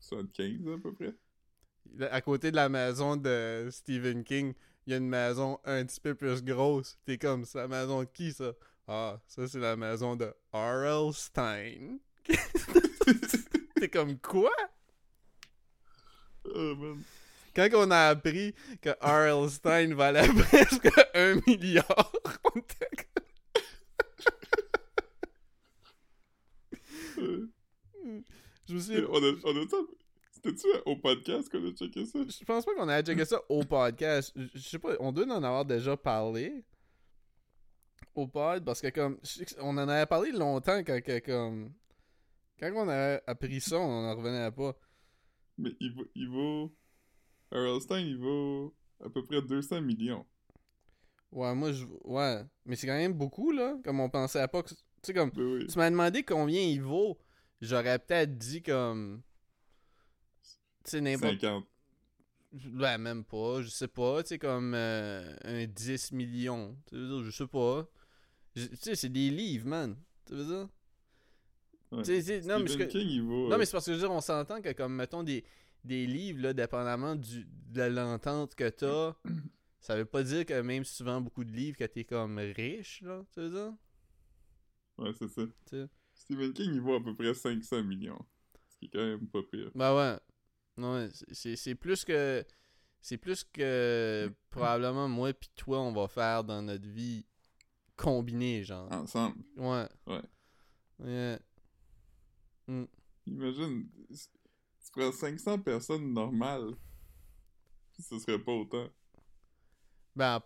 75 0.00 0.66
à 0.66 0.78
peu 0.78 0.92
près. 0.92 1.14
À 2.10 2.20
côté 2.22 2.50
de 2.50 2.56
la 2.56 2.68
maison 2.68 3.16
de 3.16 3.68
Stephen 3.70 4.24
King, 4.24 4.54
il 4.86 4.90
y 4.90 4.94
a 4.94 4.96
une 4.96 5.08
maison 5.08 5.60
un 5.64 5.86
petit 5.86 6.00
peu 6.00 6.16
plus 6.16 6.42
grosse. 6.42 6.98
T'es 7.04 7.16
comme, 7.16 7.44
c'est 7.44 7.58
la 7.58 7.68
maison 7.68 8.00
de 8.00 8.08
qui 8.08 8.32
ça? 8.32 8.54
Ah, 8.88 9.20
ça 9.28 9.46
c'est 9.46 9.60
la 9.60 9.76
maison 9.76 10.16
de 10.16 10.34
R.L. 10.52 11.12
Stein. 11.14 11.98
T'es 13.76 13.88
comme 13.88 14.18
quoi? 14.18 14.52
Oh 16.44 16.74
man. 16.76 17.02
quand 17.54 17.68
on 17.74 17.90
a 17.90 18.08
appris 18.08 18.54
que 18.80 18.90
R.L. 19.00 19.50
Stein 19.50 19.94
valait 19.94 20.26
presque 20.48 20.88
un 21.14 21.40
milliard, 21.46 22.12
on 22.44 22.58
était 22.60 22.88
comme- 22.96 23.06
Je 28.68 28.74
me 28.74 28.80
souviens- 28.80 29.06
on 29.10 29.22
a, 29.22 29.32
on 29.44 29.56
a 29.64 29.68
ça. 29.68 29.76
C'était-tu 30.32 30.66
au 30.86 30.96
podcast 30.96 31.48
qu'on 31.50 31.66
a 31.68 31.72
checké 31.72 32.06
ça? 32.06 32.18
Je 32.26 32.44
pense 32.44 32.64
pas 32.64 32.74
qu'on 32.74 32.88
a 32.88 33.02
checké 33.02 33.24
ça 33.24 33.40
au 33.48 33.62
podcast. 33.64 34.32
Je 34.54 34.58
sais 34.58 34.78
pas, 34.78 34.94
on 35.00 35.12
doit 35.12 35.26
en 35.26 35.42
avoir 35.42 35.64
déjà 35.64 35.96
parlé 35.96 36.64
au 38.14 38.26
pod 38.26 38.64
parce 38.64 38.80
que 38.80 38.88
comme 38.88 39.18
on 39.58 39.76
en 39.76 39.88
avait 39.88 40.06
parlé 40.06 40.32
longtemps 40.32 40.78
quand 40.82 41.00
que, 41.02 41.18
comme 41.20 41.72
quand 42.60 42.72
on 42.74 42.88
a 42.88 43.20
appris 43.26 43.60
ça, 43.60 43.78
on 43.78 44.04
en 44.06 44.14
revenait 44.14 44.50
pas. 44.52 44.76
Mais 45.58 45.74
il 45.80 45.92
vaut, 45.94 46.06
il 46.14 46.28
vaut... 46.28 46.76
Stein, 47.80 48.00
il 48.00 48.16
vaut 48.16 48.74
à 49.04 49.08
peu 49.10 49.24
près 49.24 49.42
200 49.42 49.80
millions. 49.80 50.24
Ouais, 51.32 51.54
moi 51.54 51.72
je 51.72 51.84
ouais, 52.04 52.42
mais 52.64 52.76
c'est 52.76 52.86
quand 52.86 52.96
même 52.96 53.12
beaucoup 53.12 53.52
là, 53.52 53.76
comme 53.84 54.00
on 54.00 54.10
pensait 54.10 54.46
pas 54.48 54.62
que 54.62 54.70
tu 54.70 54.76
sais 55.02 55.14
comme 55.14 55.30
Ben 55.30 55.42
oui. 55.42 55.66
tu 55.68 55.78
m'as 55.78 55.88
demandé 55.88 56.24
combien 56.24 56.60
il 56.60 56.82
vaut, 56.82 57.18
j'aurais 57.60 58.00
peut-être 58.00 58.36
dit 58.36 58.62
comme 58.62 59.22
tu 60.42 60.90
sais 60.90 61.00
n'importe 61.00 61.40
50. 61.40 61.64
Ouais, 62.74 62.98
même 62.98 63.24
pas, 63.24 63.62
je 63.62 63.68
sais 63.68 63.86
pas, 63.86 64.22
tu 64.24 64.30
sais, 64.30 64.38
comme 64.38 64.74
euh, 64.74 65.36
un 65.44 65.66
10 65.66 66.10
millions. 66.10 66.76
Tu 66.86 66.96
veux 66.96 67.06
dire, 67.06 67.22
je 67.22 67.30
sais 67.30 67.46
pas. 67.46 67.88
Tu 68.56 68.68
sais, 68.74 68.96
c'est 68.96 69.08
des 69.08 69.30
livres, 69.30 69.68
man. 69.68 69.96
Tu 70.26 70.34
veux 70.34 70.44
dire? 70.44 70.68
Ouais. 71.92 72.02
Tu 72.02 72.22
sais, 72.22 72.40
tu 72.40 72.42
sais, 72.42 72.48
non, 72.48 72.60
mais, 72.60 72.86
King, 72.88 73.20
vaut... 73.22 73.48
non, 73.48 73.54
euh, 73.54 73.58
mais 73.58 73.64
c'est 73.66 73.72
parce 73.72 73.86
que 73.86 73.92
je 73.92 73.96
veux 73.96 74.02
dire, 74.02 74.12
on 74.12 74.20
s'entend 74.20 74.60
que, 74.62 74.72
comme, 74.72 74.94
mettons, 74.94 75.22
des, 75.22 75.44
des 75.84 76.06
livres, 76.06 76.40
là, 76.42 76.52
dépendamment 76.52 77.16
du, 77.16 77.46
de 77.68 77.82
l'entente 77.82 78.54
que 78.54 78.68
t'as, 78.68 79.14
ça 79.80 79.96
veut 79.96 80.04
pas 80.04 80.22
dire 80.22 80.46
que 80.46 80.60
même 80.60 80.84
si 80.84 80.96
tu 80.96 81.02
vends 81.04 81.20
beaucoup 81.20 81.42
de 81.44 81.50
livres, 81.52 81.76
que 81.76 81.84
t'es 81.84 82.04
comme 82.04 82.38
riche, 82.38 83.02
là. 83.02 83.24
Tu 83.32 83.40
veux 83.40 83.50
dire? 83.50 83.72
Ouais, 84.98 85.10
c'est 85.18 85.28
ça. 85.28 85.42
Tu 85.66 85.76
sais? 85.76 85.88
Stephen 86.14 86.52
King, 86.52 86.70
il 86.74 86.80
vaut 86.80 86.94
à 86.94 87.02
peu 87.02 87.14
près 87.14 87.32
500 87.34 87.82
millions. 87.82 88.18
Ce 88.68 88.76
qui 88.78 88.84
est 88.84 88.88
quand 88.88 88.98
même 88.98 89.26
pas 89.28 89.42
pire. 89.50 89.70
Ben 89.74 89.96
ouais. 89.96 90.18
Non, 90.76 90.94
ouais, 90.94 91.08
c'est- 91.12 91.34
c'est 91.34 91.56
c'est 91.56 91.74
plus 91.74 92.04
que. 92.04 92.44
C'est 93.02 93.16
plus 93.16 93.44
que 93.44 94.30
probablement 94.50 95.08
moi 95.08 95.32
puis 95.32 95.48
toi 95.56 95.80
on 95.80 95.90
va 95.92 96.06
faire 96.06 96.44
dans 96.44 96.60
notre 96.60 96.86
vie 96.86 97.24
combinée, 97.96 98.62
genre. 98.62 98.92
Ensemble. 98.92 99.36
Ouais. 99.56 99.86
Ouais. 100.06 101.38
Ouais. 102.70 102.88
Imagine, 103.26 103.88
tu 104.08 104.90
prends 104.92 105.12
500 105.12 105.58
personnes 105.60 106.12
normales, 106.12 106.74
puis 107.92 108.02
ce 108.02 108.18
serait 108.18 108.38
pas 108.38 108.52
autant. 108.52 108.88
Ben, 110.16 110.40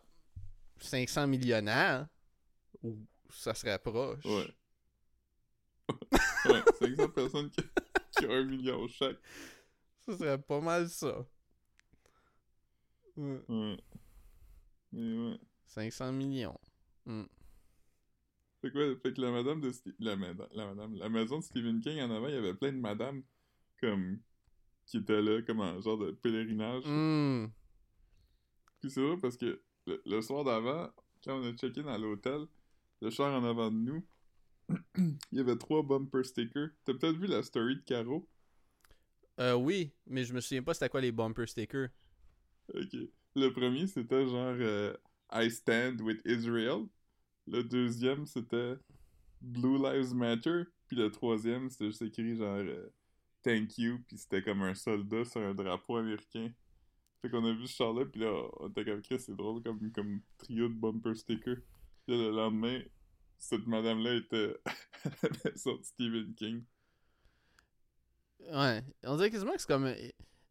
500 0.81 1.27
millionnaires, 1.27 2.09
ou 2.83 2.99
ça 3.31 3.55
serait 3.55 3.79
proche. 3.79 4.25
Ouais. 4.25 4.55
ouais, 6.47 6.63
500 6.79 7.09
personnes 7.11 7.51
qui, 7.51 7.63
qui 8.17 8.27
ont 8.27 8.33
un 8.33 8.45
million 8.45 8.89
chaque. 8.89 9.19
Ça 10.07 10.19
serait 10.19 10.39
pas 10.39 10.61
mal 10.61 10.89
ça. 10.89 11.27
Ouais. 13.17 13.41
Ouais. 13.49 13.79
Ouais. 14.93 15.39
500 15.67 16.13
millions. 16.13 16.59
Hmm. 17.07 17.25
Fait 18.65 18.71
que, 18.71 18.79
ouais, 18.79 18.97
fait 18.97 19.13
que 19.13 19.21
la 19.21 19.31
madame 19.31 19.61
de 19.61 19.71
la, 19.99 20.17
mada- 20.17 20.49
la 20.55 20.67
madame 20.67 20.95
la 20.95 21.11
maison 21.11 21.39
de 21.39 21.45
Stephen 21.45 21.83
King 21.83 22.01
en 22.01 22.11
avant, 22.11 22.29
il 22.29 22.35
y 22.35 22.39
avait 22.39 22.55
plein 22.55 22.73
de 22.73 22.79
madames 22.79 23.23
comme 23.79 24.21
qui 24.87 24.97
étaient 24.97 25.21
là 25.21 25.43
comme 25.43 25.61
un 25.61 25.83
genre 25.83 25.99
de 25.99 26.13
pèlerinage. 26.13 26.85
Hmm. 26.87 27.49
Puis 28.81 28.91
c'est 28.91 29.03
vrai 29.03 29.19
parce 29.21 29.37
que 29.37 29.61
le, 29.87 30.01
le 30.07 30.23
soir 30.23 30.45
d'avant, 30.45 30.91
quand 31.23 31.39
on 31.39 31.45
a 31.45 31.53
checké 31.53 31.83
dans 31.83 31.99
l'hôtel, 31.99 32.47
le 33.03 33.11
char 33.11 33.39
en 33.39 33.45
avant 33.45 33.71
de 33.71 33.77
nous, 33.77 34.07
il 34.97 35.19
y 35.33 35.41
avait 35.41 35.59
trois 35.59 35.83
bumper 35.83 36.25
stickers. 36.25 36.71
T'as 36.87 36.95
peut-être 36.95 37.19
vu 37.19 37.27
la 37.27 37.43
story 37.43 37.77
de 37.77 37.83
Caro? 37.83 38.27
Euh, 39.41 39.53
oui, 39.57 39.93
mais 40.07 40.25
je 40.25 40.33
me 40.33 40.41
souviens 40.41 40.63
pas 40.63 40.73
c'était 40.73 40.89
quoi 40.89 41.03
les 41.03 41.13
bumper 41.13 41.47
stickers. 41.47 41.91
Ok. 42.73 42.97
Le 43.37 43.49
premier, 43.51 43.87
c'était 43.89 44.27
genre 44.27 44.57
euh, 44.59 44.97
I 45.31 45.51
stand 45.51 46.01
with 46.01 46.23
Israel. 46.25 46.87
Le 47.47 47.63
deuxième, 47.63 48.27
c'était 48.27 48.75
Blue 49.41 49.79
Lives 49.79 50.15
Matter. 50.15 50.65
Puis 50.87 50.97
le 50.97 51.11
troisième, 51.11 51.71
c'était 51.71 51.87
juste 51.87 52.03
écrit 52.03 52.37
genre 52.37 52.57
euh, 52.57 52.89
Thank 53.43 53.79
you. 53.79 53.99
Puis 54.09 54.19
c'était 54.19 54.43
comme 54.43 54.63
un 54.63 54.75
soldat 54.75 55.25
sur 55.25 55.41
un 55.41 55.55
drapeau 55.55 55.97
américain. 55.97 56.51
Fait 57.21 57.31
qu'on 57.31 57.45
a 57.45 57.53
vu 57.53 57.67
ce 57.67 58.05
puis 58.05 58.21
là, 58.21 58.33
on 58.61 58.69
était 58.69 58.85
comme 58.85 59.01
Chris, 59.01 59.21
c'est 59.21 59.35
drôle 59.35 59.63
comme, 59.63 59.91
comme 59.93 60.21
trio 60.37 60.69
de 60.69 60.75
bumper 60.75 61.15
stickers. 61.15 61.57
Puis 62.07 62.19
le 62.19 62.31
lendemain, 62.31 62.83
cette 63.39 63.67
madame-là 63.67 64.15
était 64.17 64.57
à 64.67 64.73
la 65.23 65.29
maison 65.45 65.77
de 65.77 65.83
Stephen 65.83 66.35
King. 66.35 66.65
Ouais, 68.53 68.83
on 69.05 69.17
dirait 69.17 69.31
quasiment 69.31 69.53
que 69.53 69.61
c'est 69.61 69.69
comme. 69.69 69.95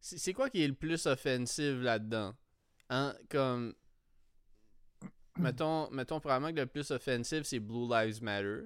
C'est 0.00 0.18
c'est 0.18 0.32
quoi 0.32 0.50
qui 0.50 0.62
est 0.62 0.68
le 0.68 0.74
plus 0.74 1.06
offensif 1.06 1.74
là-dedans? 1.80 2.34
Hein, 2.90 3.14
comme. 3.28 3.74
Mettons, 5.38 5.90
mettons 5.90 6.20
probablement 6.20 6.52
que 6.54 6.60
le 6.60 6.66
plus 6.66 6.90
offensif 6.90 7.42
c'est 7.42 7.58
Blue 7.60 7.88
Lives 7.88 8.22
Matter. 8.22 8.62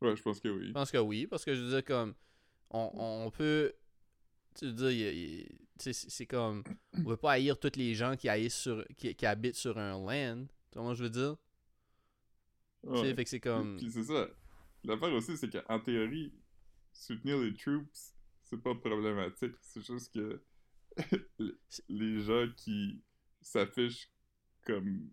Ouais, 0.00 0.16
je 0.16 0.22
pense 0.22 0.40
que 0.40 0.48
oui. 0.48 0.68
Je 0.68 0.72
pense 0.72 0.90
que 0.90 0.98
oui, 0.98 1.26
parce 1.26 1.44
que 1.44 1.54
je 1.54 1.62
veux 1.62 1.70
dire, 1.70 1.84
comme. 1.84 2.14
On, 2.70 2.90
on 2.94 3.30
peut. 3.30 3.72
Tu 4.54 4.66
veux 4.66 4.72
dire, 4.72 5.46
c'est 5.78 6.26
comme. 6.26 6.62
On 6.94 7.02
veut 7.10 7.16
pas 7.16 7.32
haïr 7.32 7.58
tous 7.58 7.76
les 7.76 7.94
gens 7.94 8.16
qui, 8.16 8.28
sur, 8.50 8.84
qui, 8.96 9.14
qui 9.14 9.26
habitent 9.26 9.56
sur 9.56 9.78
un 9.78 9.92
land. 9.92 10.46
Tu 10.70 10.78
vois 10.78 10.94
je 10.94 11.02
veux 11.04 11.10
dire? 11.10 11.36
Tu 12.84 12.88
sais, 12.96 13.00
Ouais. 13.02 13.14
fait 13.14 13.24
que 13.24 13.30
c'est 13.30 13.40
comme. 13.40 13.76
Puis 13.76 13.90
c'est 13.92 14.04
ça. 14.04 14.28
L'affaire 14.84 15.12
aussi, 15.12 15.36
c'est 15.36 15.48
qu'en 15.50 15.78
théorie, 15.80 16.32
soutenir 16.92 17.38
les 17.38 17.54
troops, 17.54 18.12
c'est 18.42 18.60
pas 18.60 18.74
problématique. 18.74 19.54
C'est 19.60 19.84
juste 19.84 20.12
que 20.12 20.42
les- 21.88 22.20
gens 22.20 22.46
qui 22.56 23.02
s'affichent 23.40 24.10
comme 24.66 25.08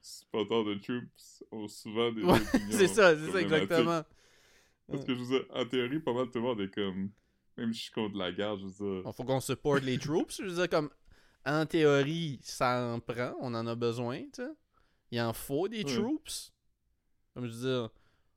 supporters 0.00 0.64
de 0.64 0.74
troops 0.74 1.44
ont 1.50 1.66
souvent 1.68 2.12
des 2.12 2.22
Ouais, 2.22 2.38
c'est 2.70 2.88
ça, 2.88 3.16
c'est 3.18 3.30
ça 3.32 3.40
exactement. 3.40 4.02
Parce 4.90 5.04
que 5.04 5.14
je 5.14 5.20
veux 5.20 5.26
dire, 5.38 5.46
en 5.50 5.64
théorie, 5.66 6.00
pas 6.00 6.12
mal 6.12 6.26
tout 6.30 6.38
le 6.38 6.44
monde 6.44 6.60
est 6.60 6.74
comme. 6.74 7.10
Même 7.56 7.72
si 7.72 7.78
je 7.78 7.84
suis 7.84 7.92
contre 7.92 8.16
la 8.16 8.32
guerre, 8.32 8.56
je 8.56 8.64
veux 8.66 8.70
dire. 9.00 9.02
Il 9.06 9.12
faut 9.12 9.24
qu'on 9.24 9.40
supporte 9.40 9.82
les 9.82 9.98
troops. 9.98 10.36
Je 10.38 10.44
veux 10.44 10.54
dire, 10.54 10.68
comme, 10.68 10.90
en 11.46 11.64
théorie, 11.66 12.40
ça 12.42 12.92
en 12.94 13.00
prend. 13.00 13.34
On 13.40 13.54
en 13.54 13.66
a 13.66 13.74
besoin, 13.74 14.22
tu 14.24 14.42
sais. 14.42 14.48
Il 15.10 15.20
en 15.20 15.32
faut 15.32 15.68
des 15.68 15.84
Ouais. 15.84 15.94
troops. 15.94 16.52
Comme 17.34 17.46
je 17.46 17.52
veux 17.52 17.60
dire. 17.70 17.90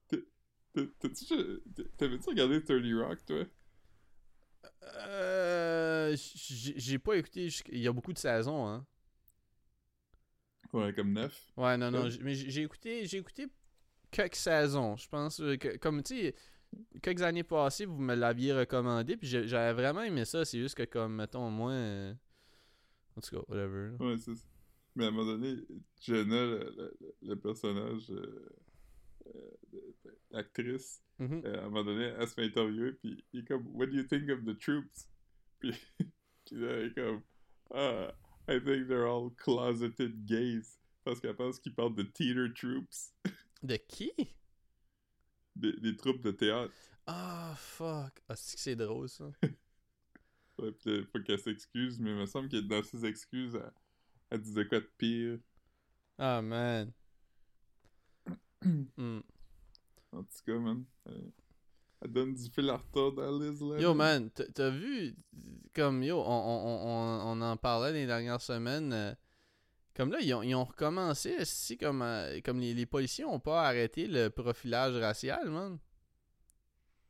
T'as- 0.09 0.81
T'as-tu 0.99 1.25
déjà- 1.25 1.89
T'avais-tu 1.97 2.29
regardé 2.29 2.63
30 2.63 2.93
Rock, 3.07 3.25
toi? 3.25 3.43
Euh, 5.07 6.15
j'ai 6.45 6.99
pas 6.99 7.15
écouté. 7.15 7.47
Il 7.69 7.79
y 7.79 7.87
a 7.87 7.91
beaucoup 7.93 8.13
de 8.13 8.17
saisons, 8.17 8.67
hein. 8.67 8.85
Ouais, 10.73 10.93
comme 10.93 11.13
neuf. 11.13 11.51
Ouais, 11.55 11.77
non, 11.77 11.91
non. 11.91 12.07
Mais 12.21 12.33
j'ai 12.35 12.63
écouté, 12.63 13.05
j'ai 13.05 13.17
écouté 13.19 13.47
quelques 14.11 14.35
saisons. 14.35 14.95
Je 14.97 15.07
pense 15.07 15.39
euh, 15.39 15.55
que, 15.55 15.77
comme 15.77 16.01
tu 16.03 16.15
sais, 16.15 16.35
quelques 17.01 17.21
années 17.21 17.43
passées, 17.43 17.85
vous 17.85 17.97
me 18.01 18.15
l'aviez 18.15 18.53
recommandé. 18.53 19.15
Puis 19.17 19.27
j'avais 19.27 19.73
vraiment 19.73 20.01
aimé 20.01 20.25
ça. 20.25 20.43
C'est 20.45 20.59
juste 20.59 20.75
que, 20.75 20.83
comme, 20.83 21.15
mettons, 21.15 21.49
moi. 21.51 21.71
euh, 21.71 22.13
En 23.15 23.21
tout 23.21 23.35
cas, 23.35 23.43
whatever. 23.47 23.91
là. 23.99 24.05
Ouais, 24.05 24.17
c'est 24.17 24.35
ça. 24.35 24.43
Mais 24.95 25.05
à 25.05 25.07
un 25.07 25.11
moment 25.11 25.31
donné, 25.31 25.55
Jenna, 26.01 26.45
le, 26.45 26.73
le- 26.77 27.15
le 27.23 27.35
personnage, 27.35 28.11
euh, 28.11 28.49
euh, 29.35 29.51
l'actrice, 30.31 31.03
Mhm. 31.19 31.41
euh, 31.45 31.55
à 31.61 31.65
un 31.65 31.69
moment 31.69 31.83
donné, 31.83 32.05
elle 32.17 32.27
se 32.27 32.33
fait 32.33 32.45
interviewer, 32.45 32.93
puis 32.93 33.23
il 33.33 33.39
est 33.41 33.45
comme, 33.47 33.67
What 33.75 33.87
do 33.87 33.93
you 33.93 34.03
think 34.03 34.29
of 34.29 34.43
the 34.43 34.57
troops? 34.59 35.07
Puis, 35.59 35.71
puis 36.45 36.55
là, 36.57 36.67
elle 36.73 36.87
est 36.87 36.93
comme, 36.93 37.21
Ah, 37.71 38.13
I 38.47 38.59
think 38.59 38.87
they're 38.87 39.07
all 39.07 39.31
closeted 39.37 40.25
gays. 40.25 40.77
Parce 41.05 41.19
qu'elle 41.19 41.35
pense 41.35 41.59
qu'ils 41.59 41.73
parlent 41.75 41.95
de 41.95 42.03
theater 42.03 42.47
troops, 42.53 43.13
De 43.61 43.75
qui? 43.77 44.11
Des, 45.55 45.73
des 45.79 45.95
troupes 45.95 46.21
de 46.21 46.31
théâtre. 46.31 46.73
Ah, 47.05 47.53
fuck. 47.57 48.21
Ah, 48.29 48.35
c'est 48.35 48.55
que 48.55 48.61
c'est 48.61 48.75
drôle, 48.75 49.09
ça. 49.09 49.29
Ouais, 50.59 50.71
puis 50.71 50.97
là, 50.99 51.03
faut 51.11 51.19
qu'elle 51.21 51.39
s'excuse, 51.39 51.99
mais 51.99 52.11
il 52.11 52.15
me 52.15 52.25
semble 52.27 52.47
que 52.47 52.57
dans 52.57 52.83
ses 52.83 53.05
excuses, 53.05 53.55
elle, 53.55 53.71
elle 54.29 54.41
disait 54.41 54.67
quoi 54.67 54.79
de 54.81 54.89
pire? 54.97 55.39
Ah, 56.17 56.41
man. 56.41 56.93
Hmm. 58.97 59.19
En 60.13 60.23
tout 60.23 60.43
cas, 60.45 60.57
man. 60.57 60.85
euh, 61.07 61.31
elle 62.03 62.11
donne 62.11 62.33
du 62.33 62.49
fil 62.49 62.69
à 62.69 62.77
retordre 62.77 63.23
à 63.23 63.31
Liz 63.31 63.59
Lemon. 63.61 63.77
Yo, 63.79 63.93
man, 63.93 64.29
t'as- 64.31 64.69
vu, 64.69 65.15
comme, 65.73 66.03
yo, 66.03 66.17
on, 66.19 66.23
on, 66.25 66.87
on, 66.87 67.37
on 67.37 67.41
en 67.41 67.57
parlait 67.57 67.93
les 67.93 68.05
dernières 68.05 68.41
semaines. 68.41 68.91
euh, 68.93 69.13
comme 69.95 70.11
là, 70.11 70.19
ils 70.21 70.33
ont, 70.33 70.41
ils 70.41 70.55
ont 70.55 70.63
recommencé, 70.65 71.45
si 71.45 71.77
comme, 71.77 72.01
euh, 72.01 72.39
comme 72.43 72.59
les, 72.59 72.73
les 72.73 72.85
policiers 72.85 73.25
ont 73.25 73.39
pas 73.39 73.67
arrêté 73.67 74.07
le 74.07 74.29
profilage 74.29 74.95
racial, 74.95 75.49
man. 75.49 75.77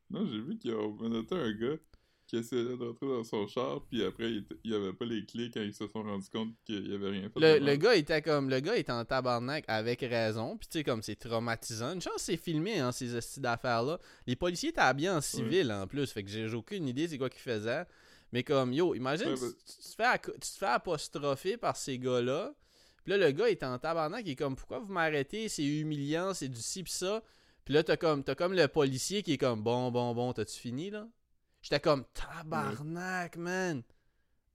Non, 0.10 0.26
j'ai 0.28 0.42
vu 0.42 0.58
qu'il 0.58 0.72
y 0.72 0.74
a 0.74 0.78
menotté 1.02 1.34
un 1.36 1.52
gars 1.54 1.78
qui 2.34 2.40
essayait 2.40 2.64
de 2.64 2.84
rentrer 2.84 3.06
dans 3.06 3.24
son 3.24 3.48
char, 3.48 3.82
puis 3.90 4.04
après, 4.04 4.32
il, 4.32 4.46
il 4.64 4.74
avait 4.74 4.94
pas 4.94 5.06
les 5.06 5.24
clés 5.24 5.52
quand 5.54 5.62
ils 5.62 5.74
se 5.74 5.88
sont 5.88 6.02
rendus 6.02 6.30
compte 6.32 6.50
qu'il 6.66 6.90
y 6.92 6.96
avait 6.96 7.12
rien 7.12 7.30
fait. 7.30 7.40
Le, 7.40 7.60
le 7.60 7.76
gars 7.76 7.96
était 7.96 8.22
comme 8.24 8.50
le 8.50 8.60
gars 8.60 8.76
était 8.76 8.92
en 8.92 9.06
tabarnak 9.06 9.66
avec 9.68 10.02
raison 10.02 10.58
puis 10.58 10.68
tu 10.68 10.80
sais 10.80 10.84
comme 10.84 11.04
c'est 11.04 11.16
traumatisant. 11.16 11.94
Une 11.94 12.02
chance 12.02 12.18
c'est 12.18 12.38
filmé 12.38 12.80
hein, 12.80 12.92
ces 12.92 13.14
hosties 13.16 13.40
d'affaires 13.40 13.84
là 13.84 14.00
les 14.28 14.36
policiers 14.36 14.70
étaient 14.70 14.94
bien 14.96 15.18
en 15.18 15.22
civil 15.22 15.72
en 15.72 15.86
plus 15.88 16.12
fait 16.12 16.24
que 16.24 16.30
j'ai 16.30 16.52
aucune 16.54 16.88
idée 16.88 17.08
c'est 17.08 17.18
quoi 17.18 17.30
qu'ils 17.30 17.42
faisaient. 17.42 17.86
Mais 18.32 18.44
comme 18.44 18.74
yo 18.74 18.96
imagine 18.96 19.28
Ouais, 19.30 19.36
tu, 19.36 19.42
bah- 19.42 19.52
tu 19.66 19.90
te 19.90 19.96
fais 19.96 20.34
tu 20.34 20.40
te 20.40 20.58
fais 20.58 20.66
apostropher 20.68 21.58
par 21.58 21.76
ces 21.78 21.98
gars 22.00 22.22
là 22.22 22.54
puis 23.04 23.12
là 23.12 23.18
le 23.18 23.32
gars 23.32 23.50
est 23.50 23.64
en 23.64 23.78
tabarnak 23.78 24.24
il 24.26 24.32
est 24.32 24.36
comme 24.36 24.56
pourquoi 24.56 24.80
vous 24.80 24.92
m'arrêtez? 24.92 25.50
C'est 25.50 25.66
humiliant 25.66 26.34
c'est 26.34 26.50
du 26.50 26.62
ci 26.62 26.82
pis 26.84 26.92
ça. 26.92 27.22
Puis 27.66 27.74
là 27.74 27.84
t'as 27.84 27.98
comme 27.98 28.24
t'as 28.24 28.36
comme 28.36 28.54
le 28.54 28.68
policier 28.68 29.22
qui 29.24 29.34
est 29.34 29.38
comme 29.38 29.62
bon 29.62 29.92
bon 29.92 30.14
bon 30.14 30.34
t'as-tu 30.34 30.58
fini 30.60 30.90
là? 30.90 31.08
J'étais 31.64 31.80
comme 31.80 32.04
tabarnak 32.14 33.36
man 33.38 33.82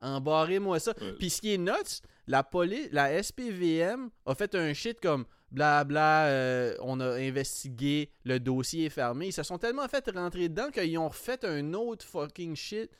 embarrez-moi 0.01 0.79
ça 0.79 0.95
Ouais. 1.01 1.13
puis 1.19 1.29
ce 1.31 1.41
qui 1.41 1.55
est 1.55 1.59
nuts, 1.59 2.03
la 2.29 2.43
police, 2.45 2.89
la 2.93 3.21
SPVM 3.23 4.11
a 4.27 4.35
fait 4.35 4.55
un 4.55 4.73
shit 4.73 5.01
comme 5.01 5.25
blabla, 5.51 6.27
euh, 6.27 6.75
on 6.83 7.01
a 7.01 7.15
investigué, 7.17 8.11
le 8.25 8.39
dossier 8.39 8.85
est 8.87 8.91
fermé. 8.91 9.29
Ils 9.29 9.33
se 9.33 9.43
sont 9.43 9.59
tellement 9.59 9.89
fait 9.89 10.09
rentrer 10.15 10.49
dedans 10.49 10.71
qu'ils 10.71 10.99
ont 10.99 11.09
refait 11.09 11.45
un 11.45 11.73
autre 11.75 12.05
fucking 12.05 12.55
shit 12.55 12.91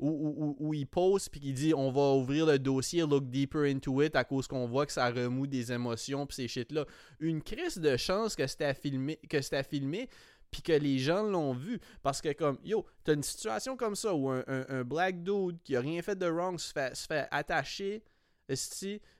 où, 0.00 0.08
où, 0.08 0.44
où- 0.44 0.56
où 0.68 0.74
ils 0.74 0.86
posent 0.86 1.28
puis 1.28 1.38
qui 1.40 1.52
dit 1.52 1.74
on 1.74 1.90
va 1.90 2.12
ouvrir 2.14 2.46
le 2.46 2.58
dossier, 2.58 3.02
look 3.02 3.28
deeper 3.28 3.64
into 3.64 4.00
it 4.02 4.16
à 4.16 4.24
cause 4.24 4.46
qu'on 4.48 4.66
voit 4.66 4.86
que 4.86 4.92
ça 4.92 5.10
remoue 5.10 5.46
des 5.46 5.70
émotions 5.70 6.26
puis 6.26 6.36
ces 6.36 6.48
shit 6.48 6.72
là. 6.72 6.86
Une 7.20 7.42
crise 7.42 7.76
de 7.78 7.96
chance 7.96 8.34
que 8.34 8.46
c'était 8.46 8.74
filmé, 8.74 9.18
que 9.28 9.40
c'était 9.42 9.62
filmé 9.64 10.08
puis 10.50 10.62
que 10.62 10.72
les 10.72 10.98
gens 10.98 11.22
l'ont 11.22 11.52
vu. 11.52 11.78
Parce 12.02 12.20
que, 12.20 12.32
comme, 12.32 12.58
yo, 12.64 12.86
t'as 13.04 13.14
une 13.14 13.22
situation 13.22 13.76
comme 13.76 13.94
ça 13.96 14.14
où 14.14 14.30
un, 14.30 14.42
un- 14.46 14.66
un 14.68 14.84
black 14.84 15.22
dude 15.22 15.58
qui 15.62 15.76
a 15.76 15.80
rien 15.80 16.00
fait 16.02 16.16
de 16.16 16.26
wrong 16.26 16.58
se 16.58 16.72
fait, 16.72 16.94
se 16.96 17.06
fait 17.06 17.28
attacher, 17.30 18.02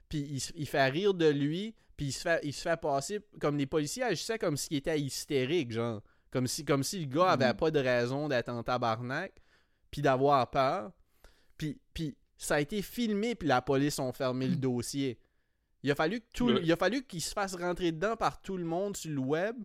puis 0.08 0.18
il, 0.20 0.42
il 0.54 0.66
fait 0.66 0.88
rire 0.88 1.12
de 1.14 1.26
lui, 1.28 1.74
puis 1.96 2.06
il 2.06 2.12
se 2.12 2.20
fait, 2.22 2.40
il 2.44 2.52
se 2.52 2.62
fait 2.62 2.80
passer 2.80 3.20
comme 3.40 3.56
les 3.58 3.66
policiers 3.66 4.04
agissaient 4.04 4.38
comme 4.38 4.56
s'il 4.56 4.76
était 4.76 4.98
hystérique, 4.98 5.72
genre. 5.72 6.00
Comme 6.30 6.46
si, 6.46 6.64
comme 6.64 6.82
si 6.82 7.00
le 7.00 7.06
gars 7.06 7.30
avait 7.30 7.48
Mhm. 7.48 7.56
pas 7.56 7.70
de 7.70 7.78
raison 7.80 8.28
d'être 8.28 8.48
en 8.50 8.62
tabarnak, 8.62 9.32
puis 9.90 10.02
d'avoir 10.02 10.50
peur. 10.50 10.92
Puis, 11.56 11.80
puis 11.94 12.16
ça 12.36 12.56
a 12.56 12.60
été 12.60 12.82
filmé, 12.82 13.34
puis 13.34 13.48
la 13.48 13.62
police 13.62 13.98
ont 13.98 14.12
fermé 14.12 14.46
le 14.46 14.56
dossier. 14.56 15.18
Il 15.82 15.90
a 15.90 15.94
fallu 15.94 16.20
que 16.20 16.26
tout, 16.34 16.48
le- 16.48 16.54
Ouais. 16.56 16.60
il 16.64 16.72
a 16.72 16.76
fallu 16.76 17.04
qu'il 17.06 17.22
se 17.22 17.32
fasse 17.32 17.54
rentrer 17.54 17.92
dedans 17.92 18.16
par 18.16 18.40
tout 18.42 18.56
le 18.56 18.64
monde 18.64 18.96
sur 18.96 19.10
le 19.10 19.18
web 19.20 19.56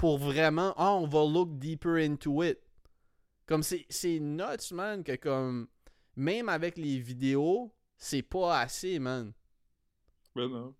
pour 0.00 0.16
vraiment 0.16 0.72
ah 0.78 0.94
on 0.94 1.06
va 1.06 1.26
look 1.30 1.58
deeper 1.58 1.96
into 1.96 2.42
it. 2.42 2.58
Comme 3.44 3.62
c'est 3.62 4.18
nuts 4.18 4.72
man 4.72 5.04
que 5.04 5.14
comme 5.16 5.68
même 6.16 6.48
avec 6.48 6.78
les 6.78 6.98
vidéos, 6.98 7.70
c'est 7.98 8.22
pas 8.22 8.60
assez 8.60 8.98
man. 8.98 9.34
Ben 10.34 10.48
non, 10.48 10.74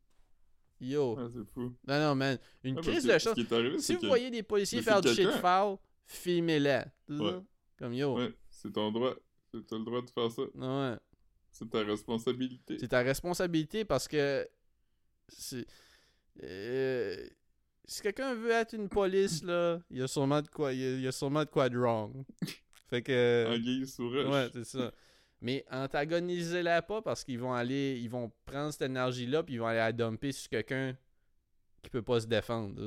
Yo. 0.81 1.18
C'est 1.29 1.45
fou. 1.53 1.75
Non 1.87 2.01
non 2.01 2.14
man, 2.14 2.39
une 2.64 2.77
crise 2.81 3.05
de 3.05 3.12
Ce 3.12 3.18
chance. 3.18 3.53
arrivé, 3.53 3.79
Si 3.79 3.93
vous 3.95 4.01
que... 4.01 4.07
voyez 4.07 4.31
des 4.31 4.43
policiers 4.43 4.81
faire 4.81 5.03
du 5.03 5.09
shit 5.12 5.29
foul, 5.33 5.77
filmez-les. 6.07 6.85
Ouais. 7.11 7.41
Comme 7.79 7.93
yo. 7.93 8.16
Ouais, 8.16 8.33
c'est 8.49 8.73
ton 8.73 8.91
droit. 8.91 9.14
C'est- 9.53 9.66
T'as 9.66 9.77
le 9.77 9.85
droit 9.85 10.01
de 10.01 10.09
faire 10.09 10.31
ça. 10.31 10.43
Ouais. 10.55 10.97
C'est 11.53 11.68
ta 11.68 11.83
responsabilité. 11.83 12.79
C'est 12.79 12.89
ta 12.89 13.01
responsabilité 13.01 13.85
parce 13.85 14.09
que 14.09 14.49
c'est 15.29 15.66
euh, 16.43 17.29
si 17.91 18.03
quelqu'un 18.03 18.34
veut 18.34 18.53
être 18.53 18.72
une 18.72 18.88
police 18.88 19.43
là, 19.43 19.80
il 19.91 19.99
y 19.99 20.03
a 20.03 20.07
sûrement 20.07 20.41
de 20.41 20.47
quoi 20.47 20.72
il 20.72 20.78
y 20.78 20.84
a, 20.84 20.91
il 20.93 21.01
y 21.01 21.09
a 21.09 21.12
sûrement 21.12 21.45
de 21.45 21.51
quoi 21.51 21.68
de 21.68 21.76
wrong. 21.76 22.24
Fait 22.88 23.03
que 23.03 23.47
Anguille 23.49 23.84
sous 23.84 24.09
ouais, 24.12 24.49
c'est 24.53 24.64
ça. 24.64 24.93
Mais 25.41 25.64
antagonisez-la 25.70 26.82
pas 26.82 27.03
parce 27.03 27.24
qu'ils 27.24 27.41
vont 27.41 27.53
aller 27.53 27.99
ils 28.01 28.09
vont 28.09 28.30
prendre 28.47 28.70
cette 28.70 28.82
énergie 28.82 29.26
là 29.26 29.43
puis 29.43 29.55
ils 29.55 29.59
vont 29.59 29.66
aller 29.66 29.78
la 29.78 29.93
dumper 29.93 30.30
sur 30.30 30.49
quelqu'un 30.49 30.97
qui 31.82 31.91
peut 31.91 32.03
pas 32.03 32.20
se 32.20 32.26
défendre? 32.28 32.80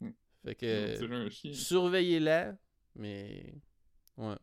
Hmm. 0.00 0.10
Fait 0.44 0.54
que 0.56 1.52
surveillez-la 1.52 2.56
mais 2.96 3.54
ouais. 4.16 4.34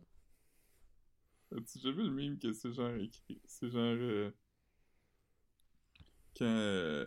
As-tu 1.52 1.78
déjà 1.78 1.92
vu 1.92 2.04
le 2.04 2.12
meme 2.12 2.40
que 2.40 2.54
c'est 2.54 2.72
genre 2.72 2.96
écrit? 2.96 3.42
C'est 3.46 3.68
genre. 3.68 3.82
euh, 3.82 4.32
quand. 6.38 6.46
euh, 6.46 7.06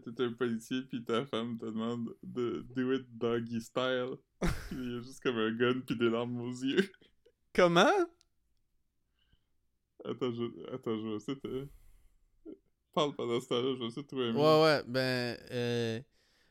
quand 0.00 0.12
t'es 0.12 0.24
un 0.24 0.32
policier 0.32 0.82
pis 0.82 1.02
ta 1.04 1.24
femme 1.26 1.58
te 1.58 1.66
demande 1.66 2.14
de 2.22 2.64
do 2.74 2.92
it 2.92 3.06
doggy 3.18 3.60
style. 3.60 4.16
Puis 4.40 4.76
il 4.76 4.92
y 4.92 4.96
a 4.96 5.00
juste 5.00 5.22
comme 5.22 5.36
un 5.38 5.52
gun 5.52 5.80
pis 5.80 5.96
des 5.96 6.10
larmes 6.10 6.40
aux 6.40 6.50
yeux. 6.52 6.90
Comment? 7.54 7.90
Attends, 10.04 10.32
je, 10.32 10.74
attends, 10.74 10.96
je 10.98 11.08
vais 11.08 11.14
essayer 11.16 11.38
de. 11.44 11.68
Parle 12.94 13.14
pendant 13.14 13.40
ce 13.40 13.48
temps-là, 13.48 13.74
je 13.74 13.78
vais 13.80 13.86
essayer 13.86 14.02
de 14.02 14.06
trouver 14.08 14.28
un. 14.28 14.34
Ouais, 14.34 14.62
ouais, 14.64 14.82
ben. 14.86 15.38
euh, 15.50 16.00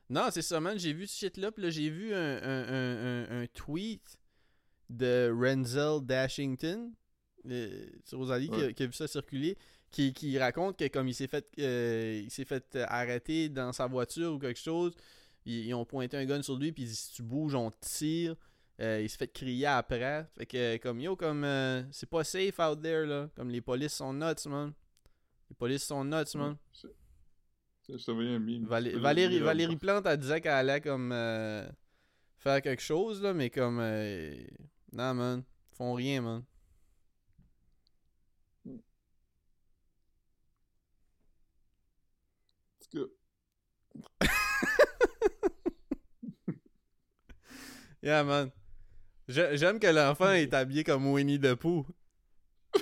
Non, 0.10 0.28
c'est 0.32 0.42
ça, 0.42 0.60
man. 0.60 0.80
J'ai 0.80 0.94
vu 0.94 1.06
ce 1.06 1.18
shit-là, 1.18 1.52
pis 1.52 1.62
là, 1.62 1.70
j'ai 1.70 1.90
vu 1.90 2.14
un, 2.14 2.38
un, 2.42 2.64
un, 2.68 3.26
un, 3.30 3.42
un 3.44 3.48
tweet 3.48 4.18
de 4.90 5.32
Renzel 5.34 6.06
Dashington. 6.06 6.94
euh, 7.46 7.86
c'est 8.06 8.16
Rosalie 8.16 8.50
qui, 8.50 8.56
a, 8.56 8.66
Ouais. 8.68 8.74
qui 8.74 8.84
a 8.84 8.86
vu 8.88 8.94
ça 8.94 9.08
circuler. 9.08 9.58
Qui, 9.92 10.14
qui 10.14 10.40
raconte 10.40 10.78
que 10.80 10.88
comme 10.88 11.10
il 11.10 11.14
s'est 11.14 11.28
fait 11.28 11.46
euh, 11.60 12.22
il 12.24 12.32
s'est 12.32 12.46
fait 12.46 12.76
euh, 12.78 12.86
arrêter 12.88 13.50
dans 13.50 13.74
sa 13.74 13.88
voiture 13.88 14.32
ou 14.34 14.40
quelque 14.40 14.60
chose, 14.60 14.94
ils, 15.46 15.66
ils 15.68 15.74
ont 15.74 15.84
pointé 15.84 16.16
un 16.16 16.26
gun 16.26 16.42
sur 16.42 16.56
lui 16.58 16.72
puis 16.72 16.84
ils 16.84 16.88
disent 16.88 17.00
si 17.00 17.12
tu 17.14 17.24
bouges 17.24 17.56
on 17.56 17.72
tire. 17.72 18.36
Euh, 18.80 19.02
il 19.04 19.10
s'est 19.10 19.18
fait 19.18 19.28
crier 19.32 19.66
après. 19.68 20.26
Fait 20.38 20.46
que 20.46 20.78
comme 20.78 21.02
yo 21.02 21.16
comme 21.18 21.44
euh, 21.44 21.84
c'est 21.92 22.10
pas 22.10 22.24
safe 22.24 22.58
out 22.60 22.82
there 22.82 23.06
là, 23.06 23.30
comme 23.36 23.50
les 23.50 23.60
polices 23.62 23.94
sont 23.96 24.14
nuts 24.14 24.48
man. 24.48 24.74
Les 25.50 25.56
polices 25.56 25.84
sont 25.84 26.06
nuts 26.06 26.36
man. 26.36 26.56
Je, 26.82 26.88
meme. 28.40 28.66
Valé- 28.66 28.96
Valérie, 28.98 29.40
Valérie. 29.40 29.76
Plante, 29.76 30.06
elle 30.06 30.18
disait 30.18 30.40
qu'elle 30.40 30.52
allait 30.54 30.80
comme 30.82 31.12
euh, 31.12 31.68
faire 32.38 32.62
quelque 32.62 32.82
chose, 32.82 33.22
là, 33.22 33.34
mais 33.34 33.50
comme. 33.50 33.80
euh, 33.82 34.36
non, 34.94 35.14
man. 35.14 35.44
Ils 35.74 35.76
font 35.76 35.94
rien, 35.94 36.22
man. 36.22 36.44
Yeah, 48.04 48.24
man. 48.24 48.52
J'aime 49.28 49.80
que 49.80 49.88
l'enfant 49.88 50.32
est 50.32 50.54
habillé 50.54 50.84
comme 50.84 51.06
Winnie 51.12 51.40
the 51.40 51.54
Pooh. 51.56 51.86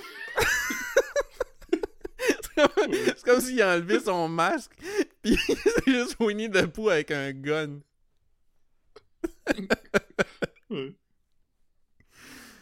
C'est 2.56 3.22
comme- 3.24 3.40
s'il 3.40 3.60
a 3.62 3.74
enlevé 3.74 4.00
son 4.00 4.28
masque, 4.28 4.72
puis 5.22 5.36
c'est 5.46 5.86
juste 5.86 6.16
Winnie 6.20 6.50
the 6.50 6.66
Pooh 6.66 6.88
avec 6.90 7.10
un 7.10 7.32
gun. 7.32 7.80
ouais. 10.70 10.94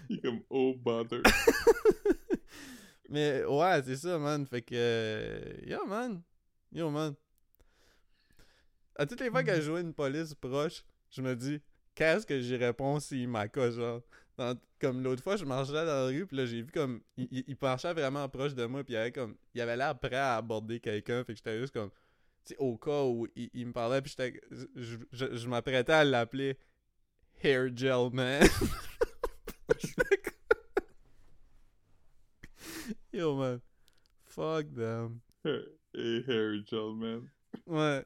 Il 0.08 0.16
est 0.18 0.20
comme 0.22 0.40
oh 0.50 0.74
bother. 0.76 1.22
Mais 3.08 3.44
ouais, 3.44 3.82
c'est 3.84 3.96
ça, 3.96 4.18
man. 4.18 4.46
Fait 4.46 4.62
que. 4.62 4.74
euh, 4.76 5.52
Yo, 5.66 5.84
man. 5.86 6.22
Yo, 6.72 6.90
man. 6.90 7.14
À 8.98 9.06
toutes 9.06 9.20
les 9.20 9.30
fois 9.30 9.44
que 9.44 9.54
je 9.54 9.60
joue 9.62 9.78
une 9.78 9.94
police 9.94 10.34
proche, 10.34 10.84
je 11.10 11.22
me 11.22 11.34
dis, 11.36 11.60
qu'est-ce 11.94 12.26
que 12.26 12.40
j'y 12.40 12.56
réponds 12.56 12.98
s'il 13.00 13.28
m'accoche, 13.28 13.74
genre? 13.74 14.02
Dans- 14.36 14.58
comme 14.80 15.02
l'autre 15.02 15.22
fois, 15.22 15.36
je 15.36 15.44
marchais 15.44 15.72
dans 15.72 15.84
la 15.84 16.06
rue, 16.06 16.26
puis 16.26 16.36
là, 16.36 16.46
j'ai 16.46 16.62
vu 16.62 16.70
comme. 16.70 17.00
Il, 17.16 17.44
il, 17.46 17.56
vraiment 17.56 18.28
proche 18.28 18.54
de 18.54 18.64
moi, 18.66 18.84
puis 18.84 18.94
il 18.94 18.96
avait 18.96 19.12
comme. 19.12 19.36
Il 19.54 19.60
avait 19.60 19.76
l'air 19.76 19.98
prêt 19.98 20.14
à 20.16 20.36
aborder 20.36 20.78
quelqu'un, 20.80 21.24
fait 21.24 21.32
que 21.32 21.38
j'étais 21.38 21.58
juste 21.58 21.72
comme. 21.72 21.90
Tu 22.44 22.54
sais, 22.54 22.56
au 22.58 22.76
cas 22.76 23.02
où 23.04 23.26
il, 23.34 23.50
il 23.52 23.66
me 23.66 23.72
parlait, 23.72 24.00
puis 24.02 24.14
j'étais. 24.16 24.40
Je, 24.76 24.96
je, 25.12 25.36
je 25.36 25.48
m'apprêtais 25.48 25.92
à 25.92 26.04
l'appeler 26.04 26.56
Hair 27.42 27.76
Gel 27.76 28.10
Man. 28.12 28.46
Yo, 33.12 33.34
man. 33.36 33.60
Fuck 34.26 34.74
them. 34.74 35.20
Et 35.94 36.22
Harry 36.28 36.64
Gel 36.64 36.94
Man. 36.94 37.28
Ouais. 37.66 38.04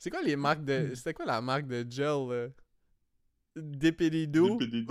C'est 0.00 0.08
quoi 0.08 0.22
les 0.22 0.34
marques 0.34 0.64
de. 0.64 0.94
C'était 0.94 1.12
quoi 1.12 1.26
la 1.26 1.42
marque 1.42 1.66
de 1.66 1.84
gel, 1.88 2.26
là? 2.26 2.48
Dépédidou? 3.54 4.56
DPDD. 4.56 4.86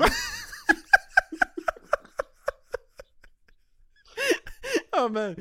Oh 4.95 5.09
man! 5.13 5.35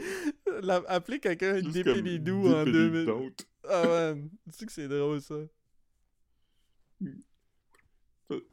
La- 0.63 0.83
appeler 0.89 1.21
quelqu'un 1.21 1.61
Dépédidou 1.61 2.45
comme 2.45 2.55
en 2.55 2.65
2000. 2.65 2.93
Dépédidonte. 3.05 3.47
Ah 3.69 3.87
man! 3.87 4.31
Tu 4.47 4.53
sais 4.53 4.65
que 4.65 4.73
c'est 4.73 4.89
drôle 4.89 5.21
ça? 5.21 5.35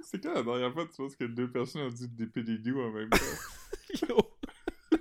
C'est 0.02 0.22
quand 0.22 0.34
la 0.34 0.44
dernière 0.44 0.74
fois 0.74 0.86
tu 0.86 0.98
penses 0.98 1.16
que 1.16 1.24
deux 1.24 1.50
personnes 1.50 1.84
ont 1.84 1.92
dit 1.92 2.10
DPDD 2.10 2.74
en 2.74 2.92
même 2.92 3.10
temps? 3.10 3.18
Yo! 4.10 4.18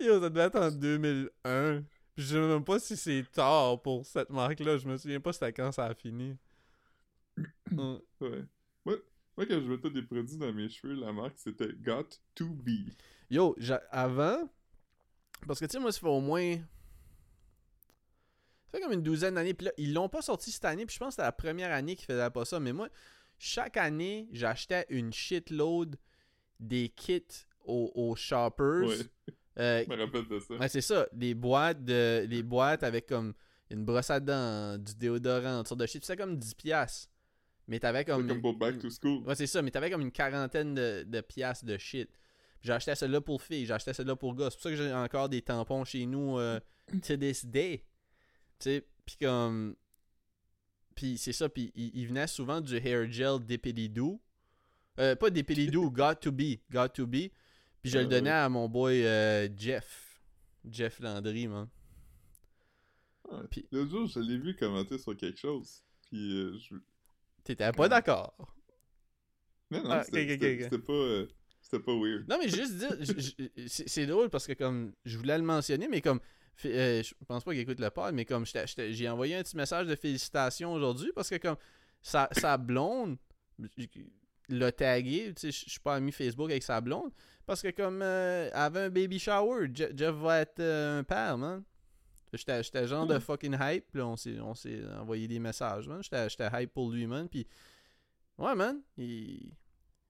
Yo, 0.00 0.20
ça 0.20 0.28
devait 0.28 0.46
être 0.46 0.58
en 0.60 0.72
2001. 0.72 1.84
Puis 2.16 2.24
je 2.24 2.34
sais 2.34 2.40
même 2.40 2.64
pas 2.64 2.78
si 2.80 2.96
c'est 2.96 3.24
tard 3.30 3.80
pour 3.82 4.04
cette 4.06 4.30
marque-là. 4.30 4.78
Je 4.78 4.88
me 4.88 4.96
souviens 4.96 5.20
pas 5.20 5.34
c'était 5.34 5.52
quand 5.52 5.70
ça 5.70 5.84
a 5.84 5.94
fini. 5.94 6.36
Ouais. 7.70 8.44
Moi, 8.84 8.96
moi, 9.36 9.46
quand 9.46 9.60
je 9.60 9.66
mettais 9.68 9.90
des 9.90 10.02
produits 10.02 10.38
dans 10.38 10.52
mes 10.52 10.68
cheveux, 10.70 10.94
la 10.94 11.12
marque, 11.12 11.34
c'était 11.36 11.72
Got 11.74 12.08
to 12.34 12.48
Be. 12.48 12.90
Yo, 13.30 13.54
j'a- 13.58 13.82
avant, 13.90 14.48
parce 15.46 15.60
que 15.60 15.66
tu 15.66 15.72
sais, 15.72 15.78
moi, 15.78 15.92
ça 15.92 16.00
fait 16.00 16.08
au 16.08 16.20
moins. 16.20 16.56
Ça 16.56 16.62
fait 18.72 18.80
comme 18.80 18.92
une 18.92 19.02
douzaine 19.02 19.34
d'années. 19.34 19.52
Puis 19.52 19.66
là, 19.66 19.72
ils 19.76 19.92
l'ont 19.92 20.08
pas 20.08 20.22
sorti 20.22 20.50
cette 20.50 20.64
année. 20.64 20.86
Puis 20.86 20.94
je 20.94 20.98
pense 20.98 21.08
que 21.08 21.12
c'était 21.14 21.22
la 21.24 21.32
première 21.32 21.70
année 21.72 21.96
qu'ils 21.96 22.06
faisaient 22.06 22.30
pas 22.30 22.46
ça. 22.46 22.58
Mais 22.60 22.72
moi, 22.72 22.88
chaque 23.38 23.76
année, 23.76 24.28
j'achetais 24.32 24.86
une 24.88 25.12
shitload 25.12 25.96
des 26.58 26.88
kits 26.88 27.22
aux, 27.64 27.92
aux 27.94 28.16
shoppers. 28.16 28.86
Ouais, 28.88 28.96
Euh, 29.58 29.84
je 29.84 29.90
me 29.90 29.96
rappelle 30.02 30.28
de 30.28 30.38
ça. 30.38 30.54
ouais, 30.54 30.68
c'est 30.68 30.80
ça. 30.80 31.06
Des 31.12 31.34
boîtes, 31.34 31.84
de, 31.84 32.26
des 32.26 32.42
boîtes 32.42 32.82
avec 32.82 33.06
comme 33.06 33.32
une 33.70 33.84
brosse 33.84 34.10
à 34.10 34.20
dents, 34.20 34.76
du 34.78 34.94
déodorant, 34.94 35.60
une 35.60 35.64
sorte 35.66 35.80
de 35.80 35.86
shit. 35.86 36.04
C'était 36.04 36.22
comme 36.22 36.36
10$. 36.36 36.54
piastres. 36.56 37.10
Mais 37.68 37.80
t'avais 37.80 38.04
comme. 38.04 38.26
comme 38.28 38.40
pour 38.40 38.54
Back 38.54 38.78
to 38.78 38.88
School. 38.90 39.24
Ouais, 39.26 39.34
c'est 39.34 39.46
ça, 39.46 39.60
mais 39.62 39.70
t'avais 39.70 39.90
comme 39.90 40.02
une 40.02 40.12
quarantaine 40.12 40.74
de, 40.74 41.04
de 41.06 41.20
piastres 41.20 41.64
de 41.64 41.76
shit. 41.78 42.08
J'ai 42.62 42.72
acheté 42.72 42.94
celle-là 42.94 43.20
pour 43.20 43.42
filles, 43.42 43.66
j'ai 43.66 43.72
acheté 43.72 43.92
celle-là 43.92 44.16
pour 44.16 44.34
gars. 44.34 44.50
C'est 44.50 44.56
pour 44.56 44.62
ça 44.62 44.70
que 44.70 44.76
j'ai 44.76 44.92
encore 44.92 45.28
des 45.28 45.42
tampons 45.42 45.84
chez 45.84 46.06
nous 46.06 46.38
euh, 46.38 46.60
to 47.06 47.16
this 47.16 47.44
day. 47.44 47.84
Tu 48.58 48.70
sais, 48.70 48.86
puis 49.04 49.16
comme. 49.20 49.74
Puis 50.94 51.18
c'est 51.18 51.32
ça, 51.32 51.48
puis 51.48 51.72
il, 51.74 51.90
il 51.94 52.06
venait 52.08 52.26
souvent 52.26 52.60
du 52.60 52.76
hair 52.76 53.10
gel 53.10 53.38
Depilidoo. 53.44 54.20
Euh, 54.98 55.14
pas 55.16 55.30
Depilidoo, 55.30 55.90
Got 55.92 56.16
to 56.16 56.32
Be. 56.32 56.58
Got 56.70 56.88
to 56.90 57.06
Be. 57.06 57.30
Puis 57.86 57.92
je 57.92 57.98
Ah, 57.98 58.02
le 58.02 58.08
donnais 58.08 58.30
ouais. 58.30 58.36
à 58.36 58.48
mon 58.48 58.68
boy 58.68 59.04
euh, 59.06 59.48
Jeff. 59.56 60.20
Jeff 60.68 60.98
Landry, 61.00 61.46
man. 61.46 61.68
Ouais. 63.30 63.38
Puis- 63.50 63.66
L'autre 63.70 63.90
jour, 63.90 64.06
je 64.06 64.18
l'ai 64.20 64.38
vu 64.38 64.56
commenter 64.56 64.98
sur 64.98 65.16
quelque 65.16 65.38
chose. 65.38 65.82
Puis 66.02 66.36
euh, 66.38 66.58
je... 66.58 66.74
T'étais 67.44 67.70
pas 67.72 67.88
d'accord. 67.88 68.34
Non, 69.70 69.82
non, 69.82 69.90
Ah, 69.90 70.04
c'était 70.04 70.78
pas... 70.78 70.92
euh, 70.92 71.26
C'était 71.60 71.80
pas 71.80 71.92
weird. 71.92 72.28
Non, 72.28 72.38
mais 72.40 72.48
juste 72.48 72.74
dire, 72.74 72.96
c'est 73.68 74.06
drôle 74.06 74.30
parce 74.30 74.46
que 74.46 74.52
comme 74.52 74.92
je 75.04 75.16
voulais 75.18 75.36
le 75.38 75.44
mentionner, 75.44 75.88
mais 75.88 76.00
comme 76.00 76.20
euh, 76.64 77.02
je 77.02 77.14
pense 77.26 77.44
pas 77.44 77.52
qu'il 77.52 77.60
écoute 77.60 77.80
le 77.80 77.90
pod, 77.90 78.14
mais 78.14 78.24
comme 78.24 78.44
j'ai 78.46 79.08
envoyé 79.08 79.34
un 79.36 79.42
petit 79.42 79.56
message 79.56 79.86
de 79.86 79.94
félicitations 79.96 80.72
aujourd'hui 80.72 81.10
parce 81.14 81.28
que 81.30 81.36
comme 81.36 81.56
sa, 82.02 82.28
sa 82.32 82.56
blonde 82.56 83.16
l'a 84.48 84.70
tagué, 84.72 85.32
tu 85.34 85.40
sais, 85.40 85.64
je 85.66 85.70
suis 85.70 85.80
pas 85.80 85.96
ami 85.96 86.12
Facebook 86.12 86.50
avec 86.50 86.62
sa 86.62 86.80
blonde 86.80 87.10
parce 87.46 87.62
que 87.62 87.70
comme 87.70 88.00
euh, 88.02 88.48
elle 88.52 88.56
avait 88.58 88.80
un 88.82 88.90
baby 88.90 89.18
shower, 89.18 89.68
Je- 89.74 89.96
Jeff 89.96 90.14
va 90.14 90.40
être 90.40 90.60
euh, 90.60 91.00
un 91.00 91.04
père, 91.04 91.36
man. 91.38 91.62
J'étais 92.32 92.86
genre 92.86 93.06
de 93.06 93.16
Hmm. 93.16 93.20
fucking 93.20 93.56
hype, 93.58 93.94
là, 93.94 94.06
on 94.06 94.16
s'est 94.16 94.38
on 94.40 94.54
s'est 94.54 94.82
envoyé 95.00 95.26
des 95.28 95.38
messages, 95.38 95.88
man. 95.88 96.02
J'étais 96.02 96.48
hype 96.52 96.72
pour 96.74 96.90
lui, 96.90 97.06
man, 97.06 97.28
puis 97.28 97.46
ouais, 98.38 98.54
man, 98.54 98.80
il 98.98 99.52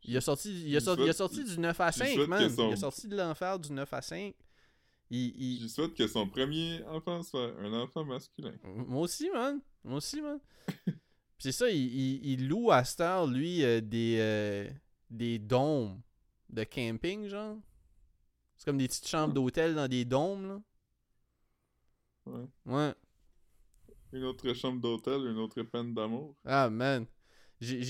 il 0.02 0.16
a 0.16 0.20
sorti, 0.20 0.50
il 0.68 0.76
a 0.76 0.80
sorti, 0.80 1.02
il 1.02 1.08
a 1.10 1.12
sorti 1.12 1.44
du 1.44 1.58
9 1.58 1.80
à 1.80 1.90
je 1.90 1.98
5, 1.98 2.08
souhaite 2.14 2.28
man. 2.28 2.48
son- 2.50 2.68
Il 2.68 2.72
a 2.72 2.76
sorti 2.76 3.08
de 3.08 3.16
l'enfer 3.16 3.58
du 3.58 3.72
9 3.72 3.92
à 3.92 4.02
5. 4.02 4.34
Il, 5.10 5.18
il- 5.40 5.62
Je 5.62 5.66
souhaite 5.68 5.94
que 5.94 6.06
son 6.08 6.28
premier 6.28 6.82
enfant 6.84 7.22
soit 7.22 7.52
un 7.60 7.72
enfant 7.74 8.04
masculin. 8.04 8.52
Moi 8.64 9.02
aussi, 9.02 9.30
man. 9.30 9.60
Moi 9.84 9.96
aussi, 9.98 10.20
man. 10.20 10.38
Puis 11.38 11.44
c'est 11.44 11.52
ça, 11.52 11.68
il, 11.70 11.76
il- 11.76 12.26
il 12.32 12.48
loue 12.48 12.70
à 12.70 12.84
Star, 12.84 13.26
lui, 13.26 13.62
euh, 13.64 13.80
des, 13.80 14.16
euh, 14.20 14.70
des 15.10 15.38
dômes 15.38 16.00
de 16.48 16.64
camping, 16.64 17.28
genre. 17.28 17.58
C'est 18.56 18.64
comme 18.64 18.78
des 18.78 18.88
petites 18.88 19.06
chambres 19.08 19.34
d'hôtel 19.34 19.74
dans 19.74 19.88
des 19.88 20.04
dômes, 20.04 20.48
là. 20.48 20.62
Ouais. 22.26 22.46
Ouais. 22.64 22.94
Une 24.12 24.24
autre 24.24 24.52
chambre 24.54 24.80
d'hôtel, 24.80 25.20
une 25.26 25.38
autre 25.38 25.62
peine 25.62 25.94
d'amour. 25.94 26.34
Ah, 26.44 26.70
man. 26.70 27.06
J'ai- 27.60 27.82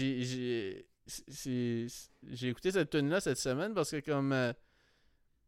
écouté 2.49 2.73
cette 2.73 2.91
tune 2.91 3.09
là 3.09 3.21
cette 3.21 3.39
semaine 3.39 3.75
parce 3.75 3.91
que 3.93 4.01
comme... 4.01 4.33
euh, 4.33 4.53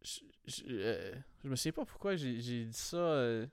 je, 0.02 0.20
je, 0.46 0.62
euh, 0.68 1.14
je 1.42 1.48
me 1.48 1.56
souviens 1.56 1.72
pas 1.72 1.84
pourquoi 1.84 2.14
j'ai 2.16 2.40
j'ai 2.40 2.64
dit 2.66 2.72
ça. 2.78 2.96
euh, 2.96 3.46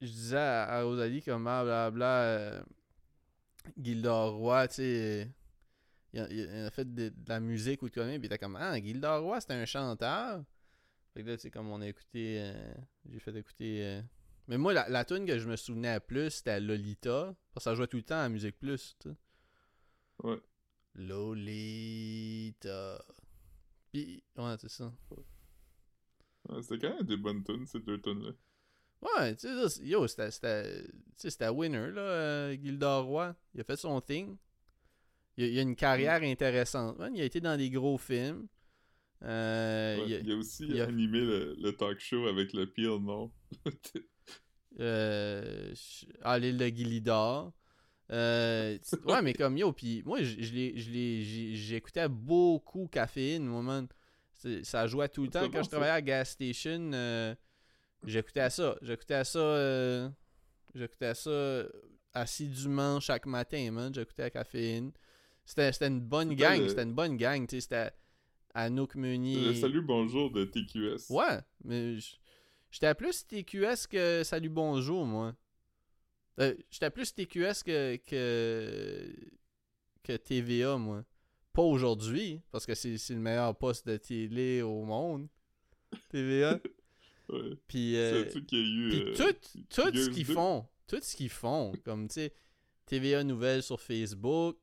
je 0.00 0.06
disais 0.08 0.36
à, 0.36 0.64
à 0.64 0.82
Rosalie 0.82 1.22
comme 1.22 1.46
ah, 1.46 1.62
blablabla... 1.62 2.22
Euh, 2.24 2.62
Gildor 3.76 4.34
Roy, 4.34 4.68
tu 4.68 4.74
sais... 4.74 5.30
il, 6.12 6.20
a, 6.20 6.28
il 6.30 6.48
a 6.66 6.70
fait 6.70 6.92
de, 6.92 7.08
de 7.10 7.28
la 7.28 7.40
musique 7.40 7.82
ou 7.82 7.88
de 7.88 7.94
quoi 7.94 8.04
puis 8.04 8.14
il 8.16 8.24
était 8.24 8.38
comme 8.38 8.56
Ah, 8.56 8.78
Gildor 8.80 9.22
Roy, 9.22 9.40
c'était 9.40 9.54
un 9.54 9.66
chanteur. 9.66 10.44
Fait 11.14 11.22
que 11.22 11.28
là, 11.28 11.36
tu 11.36 11.42
sais, 11.42 11.50
comme 11.50 11.68
on 11.70 11.80
a 11.80 11.88
écouté... 11.88 12.38
euh, 12.40 12.74
j'ai 13.08 13.18
fait 13.18 13.34
écouter... 13.36 13.84
euh, 13.84 14.02
mais 14.48 14.58
moi, 14.58 14.72
la, 14.72 14.88
la 14.88 15.04
tune 15.04 15.26
que 15.26 15.38
je 15.38 15.48
me 15.48 15.56
souvenais 15.56 16.00
plus, 16.00 16.30
c'était 16.30 16.60
Lolita. 16.60 17.34
Parce 17.54 17.64
que 17.64 17.70
ça 17.70 17.74
jouait 17.74 17.86
tout 17.86 17.98
le 17.98 18.02
temps 18.02 18.20
à 18.20 18.28
Musique 18.28 18.58
Plus, 18.58 18.96
tu 18.98 19.08
sais. 19.10 19.16
Ouais. 20.24 20.40
Lolita. 20.94 23.04
Puis, 23.92 24.22
ouais, 24.36 24.54
c'est 24.58 24.68
ça. 24.70 24.92
Ouais, 26.48 26.62
C'était 26.62 26.88
quand 26.88 26.96
même 26.96 27.06
des 27.06 27.16
bonnes 27.16 27.44
tunes, 27.44 27.66
ces 27.66 27.80
deux 27.80 28.00
tunes-là. 28.00 28.32
Ouais, 29.02 29.34
tu 29.36 29.48
sais, 29.68 29.82
yo, 29.84 30.06
c'était, 30.06 31.48
winner, 31.48 31.90
là, 31.90 32.00
euh, 32.00 32.56
Gildor 32.62 33.04
Roy. 33.06 33.34
Il 33.54 33.60
a 33.60 33.64
fait 33.64 33.76
son 33.76 34.00
thing. 34.00 34.36
Il 35.36 35.44
a, 35.44 35.46
il 35.48 35.58
a 35.58 35.62
une 35.62 35.76
carrière 35.76 36.22
intéressante. 36.22 36.98
man. 36.98 37.14
Il 37.14 37.22
a 37.22 37.24
été 37.24 37.40
dans 37.40 37.56
des 37.56 37.70
gros 37.70 37.96
films. 37.98 38.46
Euh, 39.22 39.98
Ouais, 39.98 40.04
il 40.08 40.14
a- 40.14 40.18
Il 40.20 40.32
a 40.32 40.36
aussi 40.36 40.66
il 40.66 40.80
a- 40.80 40.84
animé 40.84 41.20
le, 41.20 41.54
le 41.58 41.72
talk 41.72 41.98
show 42.00 42.26
avec 42.26 42.52
le 42.52 42.66
pire 42.66 42.98
nom. 43.00 43.30
euh, 44.80 45.74
à 46.22 46.38
l'île 46.38 46.56
de 46.58 46.66
Gilidor. 46.66 47.52
Euh, 48.12 48.76
ouais, 49.06 49.22
mais 49.22 49.32
comme 49.34 49.56
yo, 49.56 49.72
puis 49.72 50.02
moi, 50.04 50.18
j'écoutais 50.22 52.08
beaucoup 52.08 52.86
Caféine, 52.88 53.44
moi, 53.46 53.62
man. 53.62 53.86
Ça 54.62 54.86
jouait 54.86 55.08
tout 55.08 55.22
le 55.24 55.28
temps. 55.30 55.42
bon, 55.46 55.50
Quand 55.52 55.62
je 55.64 55.68
travaillais 55.68 55.92
à 55.92 56.00
Gas 56.02 56.24
Station, 56.26 56.90
euh, 56.94 57.34
j'écoutais 58.04 58.50
ça. 58.50 58.76
J'écoutais 58.82 59.24
ça. 59.24 59.38
euh, 59.38 60.08
j'écoutais 60.74 61.14
ça 61.14 61.64
assidûment 62.12 63.00
chaque 63.00 63.26
matin, 63.26 63.70
man. 63.70 63.94
J'écoutais 63.94 64.30
Caféine. 64.30 64.92
C'était 65.44 65.86
une 65.86 66.00
bonne 66.00 66.34
gang. 66.34 66.60
le- 66.60 66.68
C'était 66.68 66.82
une 66.84 66.94
bonne 66.94 67.16
gang, 67.16 67.46
tu 67.46 67.56
sais. 67.56 67.60
C'était 67.62 67.90
Anouk 68.54 68.94
Meunier. 68.96 69.46
Le 69.46 69.54
salut 69.54 69.82
bonjour 69.82 70.30
de 70.30 70.44
TQS. 70.44 71.10
Ouais, 71.10 71.38
mais 71.64 71.96
j'étais 72.70 72.94
plus 72.94 73.26
TQS 73.26 73.86
que 73.88 74.22
Salut 74.24 74.48
Bonjour, 74.48 75.04
moi. 75.06 75.34
Euh, 76.40 76.54
j'étais 76.70 76.90
plus 76.90 77.14
TQS 77.14 77.62
que, 77.64 77.96
que, 77.96 79.14
que 80.02 80.16
TVA, 80.16 80.76
moi. 80.78 81.04
Pas 81.52 81.62
aujourd'hui, 81.62 82.40
parce 82.52 82.64
que 82.64 82.74
c'est 82.74 82.96
c'est 82.96 83.14
le 83.14 83.20
meilleur 83.20 83.56
poste 83.56 83.86
de 83.86 83.96
télé 83.96 84.62
au 84.62 84.84
monde. 84.84 85.28
TVA. 86.10 86.58
Ouais. 87.32 87.56
Puis, 87.68 87.96
euh, 87.96 88.24
euh, 88.24 89.14
tout, 89.16 89.32
tout 89.68 89.96
ce 89.96 90.10
qu'ils 90.10 90.24
font, 90.34 90.66
tout 90.86 90.98
ce 91.02 91.16
qu'ils 91.16 91.28
font, 91.30 91.72
comme 91.84 92.08
tu 92.08 92.14
sais, 92.14 92.32
TVA 92.86 93.22
Nouvelles 93.24 93.62
sur 93.62 93.80
Facebook, 93.80 94.58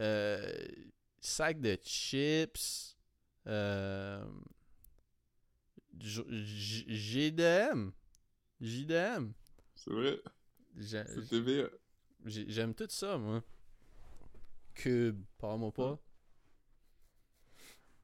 euh, 0.00 0.66
sac 1.20 1.60
de 1.60 1.76
chips, 1.82 2.96
J- 6.00 6.24
J- 6.28 6.84
GDM, 6.88 7.90
JDM, 8.60 9.32
C'est 9.74 9.90
vrai, 9.90 10.20
c'est 11.06 11.28
TVA. 11.28 11.68
j'aime 12.24 12.74
tout 12.74 12.86
ça, 12.88 13.18
moi. 13.18 13.42
Cube, 14.74 15.20
parle-moi 15.38 15.72
pas. 15.72 15.98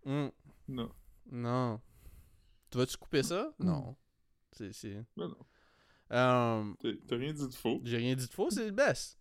Non, 0.06 0.90
non. 1.30 1.80
Tu 2.70 2.78
vas-tu 2.78 2.96
couper 2.96 3.22
ça? 3.22 3.54
Non. 3.60 3.96
C'est... 4.54 4.94
non, 5.16 5.28
non. 5.28 5.36
Euh, 6.12 6.72
T'as- 7.08 7.16
rien 7.16 7.32
dit 7.32 7.46
de 7.48 7.54
faux. 7.54 7.80
J'ai 7.84 7.96
rien 7.96 8.14
dit 8.14 8.26
de 8.26 8.30
faux, 8.32 8.50
c'est 8.50 8.66
le 8.66 8.70
best. 8.72 9.18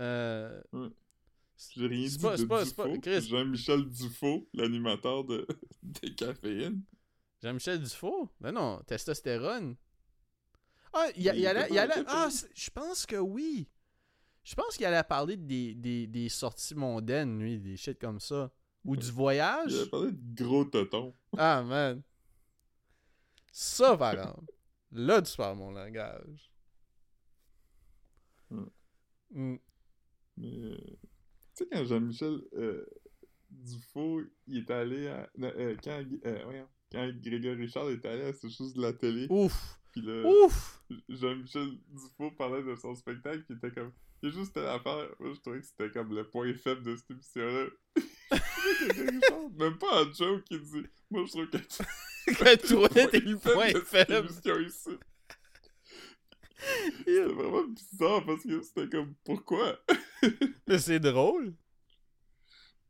Euh, 0.00 0.60
J'ai 1.76 1.86
rien 1.86 2.08
dit 2.08 2.18
pas- 2.18 2.36
de 2.36 2.44
pas-. 2.44 3.20
Jean-Michel 3.20 3.88
Dufaux, 3.88 4.48
l'animateur 4.52 5.24
de... 5.24 5.46
des 5.82 6.14
caféines. 6.14 6.82
Jean-Michel 7.42 7.80
Dufault? 7.80 8.30
Ben 8.40 8.52
non, 8.52 8.80
testostérone. 8.86 9.76
Ah, 10.92 11.06
il, 11.16 11.22
y 11.22 11.28
a- 11.28 11.50
allait. 11.50 11.78
allait- 11.78 12.04
ah, 12.06 12.28
je 12.54 12.70
pense 12.70 13.06
que 13.06 13.16
oui. 13.16 13.68
Je 14.42 14.54
pense 14.54 14.76
qu'il 14.76 14.86
allait 14.86 15.02
parler 15.04 15.36
des, 15.36 15.74
des, 15.74 16.06
des 16.06 16.28
sorties 16.28 16.74
mondaines, 16.74 17.38
lui, 17.38 17.58
des 17.58 17.76
shit 17.76 17.98
comme 17.98 18.20
ça. 18.20 18.50
Ou 18.84 18.96
du 18.96 19.10
voyage. 19.10 19.72
Il 19.72 19.80
a 19.82 19.86
parlé 19.86 20.10
de 20.12 20.42
gros 20.44 20.64
totons. 20.66 21.14
Ah, 21.38 21.62
man. 21.62 22.02
Ça, 23.56 23.96
par 23.96 24.14
exemple. 24.14 24.52
Là, 24.90 25.22
tu 25.22 25.36
parles 25.36 25.56
mon 25.56 25.70
langage. 25.70 26.50
Hmm. 28.50 28.66
Hmm. 29.30 29.56
Mais, 30.36 30.58
euh, 30.58 30.76
tu 31.54 31.62
sais, 31.62 31.68
quand 31.70 31.84
Jean-Michel 31.84 32.40
euh, 32.54 32.84
Dufaux, 33.50 34.22
il 34.48 34.58
est 34.58 34.70
allé 34.72 35.06
à... 35.06 35.30
non, 35.38 35.52
euh, 35.56 35.76
quand, 35.84 36.02
euh, 36.26 36.40
voyons, 36.42 36.68
quand 36.90 37.08
Grégory 37.20 37.54
Richard 37.54 37.90
est 37.90 38.04
allé 38.04 38.22
à 38.22 38.32
C'est 38.32 38.48
juste 38.48 38.74
de 38.74 38.82
la 38.82 38.92
télé, 38.92 39.28
Ouf. 39.30 39.78
puis 39.92 40.02
là, 40.02 40.24
Ouf. 40.26 40.82
Jean-Michel 41.08 41.78
Dufaux 41.90 42.32
parlait 42.32 42.64
de 42.64 42.74
son 42.74 42.96
spectacle, 42.96 43.44
il 43.48 43.56
était 43.56 43.70
comme... 43.70 43.92
Il 44.20 44.30
y 44.30 44.32
a 44.32 44.34
juste 44.34 44.56
à 44.56 44.62
l'affaire. 44.62 45.14
Moi, 45.20 45.32
je 45.32 45.40
trouvais 45.40 45.60
que 45.60 45.66
c'était 45.66 45.90
comme 45.92 46.12
le 46.12 46.28
point 46.28 46.52
faible 46.54 46.82
de 46.82 46.96
cette 46.96 47.10
émission-là. 47.12 47.66
Même 49.58 49.78
pas 49.78 50.02
un 50.02 50.12
joke 50.12 50.42
qui 50.44 50.58
dit. 50.58 50.86
Moi, 51.10 51.24
je 51.26 51.30
trouve 51.30 51.50
que. 51.50 51.58
que 52.32 52.66
toi, 52.66 52.88
t'es 52.88 53.20
le 53.20 53.36
point 53.38 53.72
faible. 53.84 54.28
C'était 56.98 57.24
vraiment 57.24 57.64
bizarre 57.64 58.24
parce 58.24 58.42
que 58.42 58.62
c'était 58.62 58.88
comme. 58.88 59.14
Pourquoi? 59.24 59.78
Mais 60.66 60.78
c'est 60.78 61.00
drôle. 61.00 61.54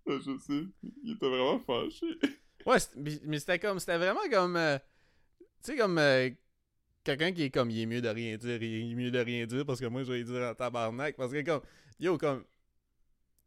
Ouais, 0.07 0.19
Je 0.21 0.39
sais. 0.39 0.65
Il 1.03 1.13
était 1.13 1.29
vraiment 1.29 1.59
fâché. 1.61 2.07
Ouais, 2.67 2.77
mais 3.25 3.39
c'était 3.39 3.59
comme. 3.59 3.79
C'était 3.81 3.99
vraiment 3.99 4.21
comme. 4.31 4.57
euh, 4.57 4.79
tu 5.63 5.73
sais, 5.73 5.77
comme. 5.77 5.99
euh, 5.99 6.31
Quelqu'un 7.03 7.33
qui 7.33 7.43
est 7.45 7.51
comme. 7.51 7.71
Il 7.71 7.81
est 7.81 7.87
mieux 7.87 8.01
de 8.03 8.09
rien 8.09 8.37
dire. 8.37 8.63
Il 8.63 8.93
est 8.93 8.95
mieux 8.95 9.11
de 9.11 9.19
rien 9.19 9.47
dire 9.47 9.67
parce 9.67 9.81
que 9.81 9.87
moi, 9.87 10.03
je 10.05 10.13
vais 10.13 10.23
dire 10.25 10.43
en 10.43 10.55
tabarnak. 10.55 11.17
Parce 11.17 11.33
que, 11.33 11.43
comme. 11.43 11.63
Yo, 11.99 12.17
comme. 12.19 12.45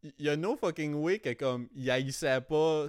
Il 0.04 0.26
y 0.26 0.30
a 0.30 0.36
no 0.36 0.56
fucking 0.58 0.94
way 0.96 1.20
que, 1.20 1.34
comme. 1.34 1.70
Il 1.74 1.90
haïssait 1.90 2.42
pas 2.42 2.88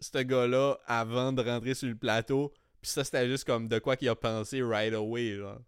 ce 0.00 0.18
gars-là 0.18 0.78
avant 0.86 1.32
de 1.32 1.42
rentrer 1.42 1.74
sur 1.74 1.88
le 1.88 1.96
plateau. 1.96 2.52
Puis 2.80 2.90
ça, 2.90 3.04
c'était 3.04 3.28
juste 3.28 3.44
comme 3.44 3.68
de 3.68 3.78
quoi 3.78 3.96
qu'il 3.96 4.08
a 4.08 4.16
pensé 4.16 4.62
right 4.62 4.94
away, 4.94 5.36
genre. 5.36 5.60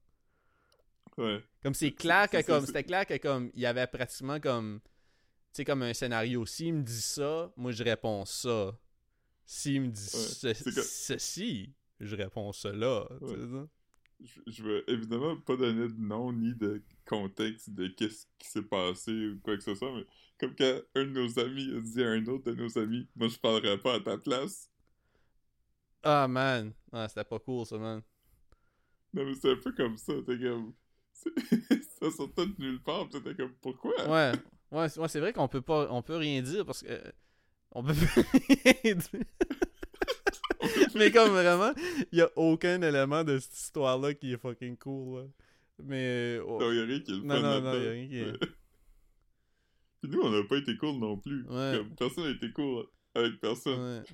Ouais. 1.18 1.42
Comme 1.62 1.74
c'est 1.74 1.92
clair 1.92 2.28
que 2.30 2.42
comme 2.46 2.64
c'était 2.66 2.84
clair 2.84 3.06
que 3.06 3.16
comme 3.18 3.50
il 3.54 3.60
y 3.60 3.66
avait 3.66 3.86
pratiquement 3.86 4.40
comme 4.40 4.80
tu 4.82 4.88
sais 5.58 5.64
comme 5.66 5.82
un 5.82 5.92
scénario 5.92 6.46
s'il 6.46 6.74
me 6.74 6.82
dit 6.82 7.00
ça, 7.02 7.52
moi 7.56 7.70
je 7.72 7.84
réponds 7.84 8.24
ça. 8.24 8.72
S'il 9.44 9.82
me 9.82 9.88
dit 9.88 10.00
ce- 10.00 10.54
c'est 10.54 10.64
que- 10.64 10.80
ceci, 10.82 11.74
je 12.00 12.16
réponds 12.16 12.52
cela, 12.52 13.06
sais 13.20 13.36
ça? 13.36 13.68
Je, 14.24 14.40
je 14.46 14.62
veux 14.62 14.90
évidemment 14.90 15.36
pas 15.36 15.56
donner 15.56 15.88
de 15.88 16.00
nom 16.00 16.32
ni 16.32 16.54
de 16.54 16.82
contexte 17.04 17.70
de 17.70 17.88
qu'est-ce 17.88 18.26
qui 18.38 18.48
s'est 18.48 18.62
passé 18.62 19.10
ou 19.12 19.40
quoi 19.40 19.56
que 19.56 19.62
ce 19.64 19.74
soit, 19.74 19.92
mais 19.94 20.06
comme 20.42 20.56
quand 20.56 20.80
un 20.96 21.04
de 21.04 21.10
nos 21.10 21.38
amis 21.38 21.72
a 21.76 21.80
dit 21.80 22.02
à 22.02 22.08
un 22.08 22.26
autre 22.26 22.50
de 22.50 22.54
nos 22.60 22.76
amis, 22.76 23.08
moi 23.14 23.28
je 23.28 23.38
parlerai 23.38 23.78
pas 23.78 23.94
à 23.94 24.00
ta 24.00 24.18
place. 24.18 24.68
Ah 26.02 26.26
man, 26.26 26.72
ah, 26.92 27.06
c'était 27.08 27.22
pas 27.22 27.38
cool 27.38 27.64
ça 27.64 27.78
man. 27.78 28.02
Non 29.14 29.24
mais 29.24 29.34
c'est 29.40 29.52
un 29.52 29.56
peu 29.56 29.72
comme 29.72 29.96
ça, 29.96 30.14
t'es 30.26 30.38
comme. 30.38 30.72
ça 32.00 32.10
sortait 32.10 32.46
de 32.46 32.54
nulle 32.58 32.82
part, 32.82 33.08
t'étais 33.08 33.36
comme 33.36 33.52
pourquoi? 33.60 33.92
Ouais, 34.08 34.32
ouais, 34.72 34.88
c'est- 34.88 35.20
vrai 35.20 35.32
qu'on 35.32 35.46
peut 35.46 35.60
pas 35.62 35.86
on 35.92 36.02
peut 36.02 36.16
rien 36.16 36.42
dire 36.42 36.66
parce 36.66 36.82
que 36.82 36.90
euh, 36.90 37.10
on 37.70 37.84
peut 37.84 37.92
rien 38.82 38.94
dire. 38.96 39.24
Mais 40.96 41.10
comme 41.12 41.30
vraiment, 41.30 41.72
il 42.10 42.18
y 42.18 42.22
a 42.22 42.30
aucun 42.36 42.82
élément 42.82 43.22
de 43.24 43.38
cette 43.38 43.54
histoire 43.56 43.98
là 43.98 44.12
qui 44.14 44.32
est 44.32 44.38
fucking 44.38 44.76
cool 44.76 45.20
là. 45.20 45.26
Mais 45.84 46.36
euh, 46.38 46.44
oh, 46.46 46.58
Non, 46.60 46.72
y'a 46.72 46.84
rien 46.84 47.00
qui 47.00 47.12
est 47.12 47.14
le 47.16 47.22
Non, 47.22 47.40
non, 47.40 47.60
non, 47.60 47.74
y 47.74 47.86
a 47.86 47.90
rien 47.90 48.08
qui 48.08 48.18
est- 48.18 48.38
Puis 50.02 50.10
nous, 50.10 50.20
on 50.20 50.34
a 50.38 50.42
pas 50.48 50.56
été 50.56 50.76
cool 50.76 50.98
non 50.98 51.16
plus. 51.16 51.44
Ouais. 51.48 51.74
Comme, 51.78 51.94
personne 51.94 52.24
n'a 52.24 52.30
été 52.30 52.50
cool 52.52 52.86
avec 53.14 53.40
personne. 53.40 54.00
Ouais. 54.00 54.04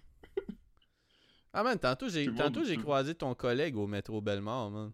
Ah 1.54 1.62
man, 1.64 1.78
tantôt 1.78 2.10
j'ai 2.10 2.32
tantôt 2.34 2.62
j'ai 2.62 2.76
croisé 2.76 3.14
ton 3.14 3.34
collègue 3.34 3.74
au 3.76 3.86
métro 3.86 4.20
Bellemare, 4.20 4.70
man. 4.70 4.92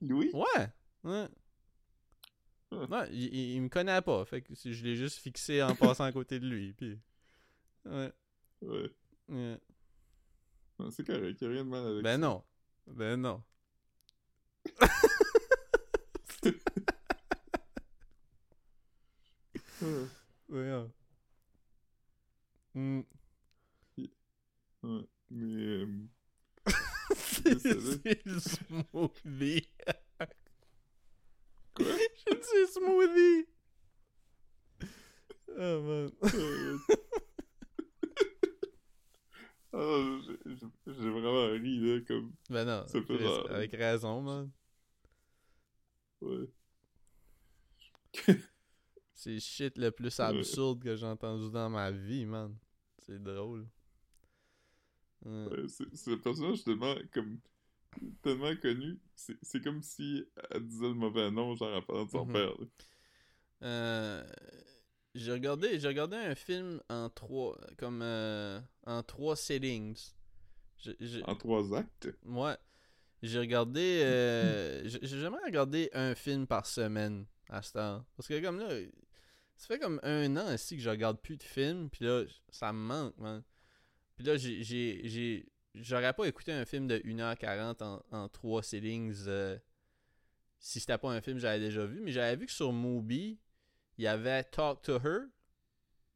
Louis? 0.00 0.30
Ouais. 0.32 0.68
Ouais. 1.04 1.28
Ah. 2.72 2.86
Ouais, 2.90 3.08
il, 3.12 3.24
il- 3.24 3.54
il 3.56 3.62
me 3.62 3.68
connaît 3.68 4.00
pas, 4.00 4.24
fait 4.24 4.40
que 4.40 4.54
je 4.54 4.82
l'ai 4.82 4.96
juste 4.96 5.18
fixé 5.18 5.62
en 5.62 5.74
passant 5.76 6.04
à 6.04 6.12
côté 6.12 6.40
de 6.40 6.48
lui, 6.48 6.72
puis 6.72 6.98
ouais. 7.84 8.10
Ouais. 8.62 8.90
ouais. 9.28 9.58
Non, 10.78 10.90
c'est 10.90 11.06
correct, 11.06 11.40
y'a 11.42 11.48
rien 11.48 11.64
de 11.64 11.68
mal 11.68 11.86
avec 11.86 12.02
Ben 12.02 12.12
ça. 12.12 12.18
non. 12.18 12.42
Ben 12.86 13.16
non. 13.20 13.42
Ouais. 19.82 20.08
Ouais. 20.48 20.86
Hmm. 22.74 23.00
Ouais. 24.82 25.06
Mais. 25.30 25.62
euh, 25.62 25.86
C'est 27.14 27.58
smoothie. 28.38 29.68
Quoi? 31.74 31.86
Dit 31.86 32.66
smoothie. 32.72 33.46
Oh 35.58 35.80
man. 35.82 36.10
Ah, 39.74 40.18
j'ai- 40.44 40.92
vraiment 41.10 41.46
ri, 41.52 41.78
là, 41.80 42.00
comme. 42.06 42.32
Ben 42.50 42.64
non, 42.66 42.84
avec 43.48 43.72
raison, 43.72 44.20
man. 44.20 44.50
Ouais. 46.20 46.46
C'est 49.22 49.34
le 49.34 49.38
shit 49.38 49.78
le 49.78 49.92
plus 49.92 50.18
absurde 50.18 50.82
que 50.82 50.96
j'ai 50.96 51.06
entendu 51.06 51.48
dans 51.52 51.70
ma 51.70 51.92
vie, 51.92 52.26
man. 52.26 52.56
C'est 52.98 53.22
drôle. 53.22 53.68
Ouais. 55.24 55.46
Ouais, 55.46 56.12
un 56.12 56.16
personnage 56.18 56.64
tellement, 56.64 56.96
comme. 57.12 57.38
tellement 58.20 58.56
connu. 58.56 58.98
C'est 59.14 59.62
comme 59.62 59.80
si 59.80 60.24
elle 60.50 60.66
disait 60.66 60.88
le 60.88 60.94
mauvais 60.94 61.30
nom, 61.30 61.54
genre, 61.54 61.76
en 61.76 61.82
parlant 61.82 62.04
de 62.04 62.10
son 62.10 62.26
Mhm. 62.26 62.32
père, 62.32 62.48
là. 62.58 62.66
Euh, 63.62 64.24
j'ai 65.14 65.30
regardé, 65.30 65.78
j'ai 65.78 65.86
regardé 65.86 66.16
un 66.16 66.34
film 66.34 66.80
en 66.88 67.08
trois, 67.08 67.56
comme 67.78 68.00
euh, 68.02 68.60
en 68.86 69.04
trois 69.04 69.36
settings. 69.36 70.10
En 71.22 71.36
trois 71.36 71.72
actes? 71.78 72.08
Ouais. 72.24 72.56
J'ai 73.22 73.38
regardé. 73.38 74.00
Euh, 74.02 74.82
j'ai 74.88 75.20
jamais 75.20 75.38
regardé 75.44 75.90
un 75.92 76.16
film 76.16 76.48
par 76.48 76.66
semaine 76.66 77.24
à 77.48 77.62
ce 77.62 77.74
temps. 77.74 78.04
Parce 78.16 78.26
que 78.26 78.42
comme 78.42 78.58
là, 78.58 78.68
ça 79.56 79.66
fait 79.68 79.78
comme 79.78 80.00
un 80.02 80.36
an 80.36 80.52
aussi 80.54 80.76
que 80.76 80.82
je 80.82 80.90
regarde 80.90 81.20
plus 81.20 81.36
de 81.36 81.42
films. 81.42 81.88
Puis 81.90 82.04
là, 82.04 82.24
ça 82.50 82.72
me 82.72 82.78
manque, 82.78 83.16
man. 83.18 83.42
Puis 84.16 84.24
là, 84.26 84.36
j'ai- 84.36 85.46
J'aurais 85.74 86.12
pas 86.12 86.26
écouté 86.26 86.52
un 86.52 86.66
film 86.66 86.86
de 86.86 87.00
1h40 87.02 87.80
en, 87.80 88.04
en 88.10 88.28
trois 88.28 88.62
settings 88.62 89.14
euh, 89.26 89.58
si 90.58 90.80
c'était 90.80 90.98
pas 90.98 91.10
un 91.10 91.22
film 91.22 91.36
que 91.36 91.40
j'avais 91.42 91.60
déjà 91.60 91.86
vu. 91.86 92.00
Mais 92.02 92.12
j'avais 92.12 92.36
vu 92.36 92.44
que 92.44 92.52
sur 92.52 92.74
Mubi, 92.74 93.38
il 93.96 94.04
y 94.04 94.06
avait 94.06 94.44
Talk 94.44 94.82
to 94.82 94.96
Her 94.96 95.28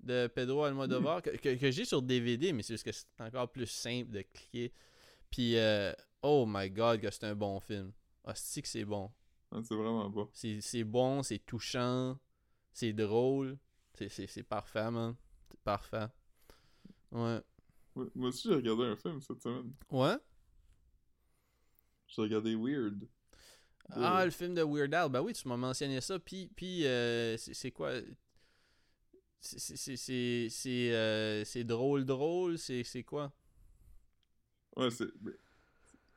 de 0.00 0.26
Pedro 0.26 0.64
Almodovar 0.64 1.22
que, 1.22 1.30
que, 1.30 1.54
que 1.54 1.70
j'ai 1.70 1.86
sur 1.86 2.02
DVD, 2.02 2.52
mais 2.52 2.62
c'est 2.62 2.74
juste 2.74 2.84
que 2.84 2.92
c'est 2.92 3.06
encore 3.18 3.50
plus 3.50 3.66
simple 3.66 4.10
de 4.10 4.20
cliquer. 4.22 4.74
Puis, 5.30 5.56
euh, 5.56 5.92
oh 6.20 6.44
my 6.46 6.70
god, 6.70 7.00
que 7.00 7.10
c'est 7.10 7.24
un 7.24 7.34
bon 7.34 7.58
film. 7.60 7.92
Ah, 8.24 8.34
c'est 8.34 8.60
que 8.60 8.68
c'est 8.68 8.84
bon. 8.84 9.10
Ah, 9.52 9.60
c'est 9.64 9.74
vraiment 9.74 10.10
pas. 10.10 10.28
C'est 10.34 10.60
c'est 10.60 10.84
bon, 10.84 11.22
c'est 11.22 11.38
touchant, 11.38 12.18
c'est 12.76 12.92
drôle. 12.92 13.56
C'est- 13.94 14.42
parfait, 14.42 14.90
man. 14.90 15.16
C'est 15.50 15.60
parfait. 15.60 16.08
Ouais. 17.10 17.40
Moi 17.94 18.06
moi 18.14 18.28
aussi, 18.28 18.48
j'ai 18.48 18.54
regardé 18.54 18.84
un 18.84 18.96
film 18.96 19.18
cette 19.22 19.40
semaine. 19.40 19.72
Ouais? 19.90 20.18
J'ai 22.08 22.20
regardé 22.20 22.54
Weird. 22.54 23.08
Ah, 23.92 24.24
le 24.26 24.30
film 24.30 24.52
de 24.54 24.62
Weird 24.62 24.92
Al. 24.92 25.08
Ben 25.10 25.22
oui, 25.22 25.32
tu 25.32 25.48
m'as 25.48 25.56
mentionné 25.56 26.02
ça. 26.02 26.18
Puis, 26.18 26.48
puis 26.54 26.84
euh, 26.86 27.38
c'est 27.38 27.70
quoi? 27.70 27.92
C'est- 29.40 29.58
c'est- 29.58 29.76
C'est 29.76 29.96
c'est- 29.96 30.48
c'est, 30.50 30.92
euh, 30.94 31.44
c'est 31.44 31.64
drôle, 31.64 32.04
drôle. 32.04 32.58
C'est 32.58 33.04
quoi? 33.04 33.32
Ouais, 34.76 34.90
c'est. 34.90 35.08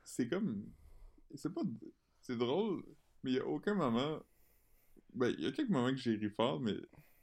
C'est 0.04 0.28
comme. 0.28 0.70
C'est 1.36 1.54
pas. 1.54 1.62
C'est 2.20 2.36
drôle, 2.36 2.84
mais 3.24 3.32
il 3.32 3.36
y 3.38 3.40
a 3.40 3.46
aucun 3.46 3.76
moment. 3.76 4.20
Ben, 5.14 5.34
il 5.38 5.44
y 5.44 5.48
a 5.48 5.52
quelques 5.52 5.70
moments 5.70 5.90
que 5.92 5.98
j'ai 5.98 6.16
ri 6.16 6.30
fort, 6.30 6.60
mais 6.60 6.76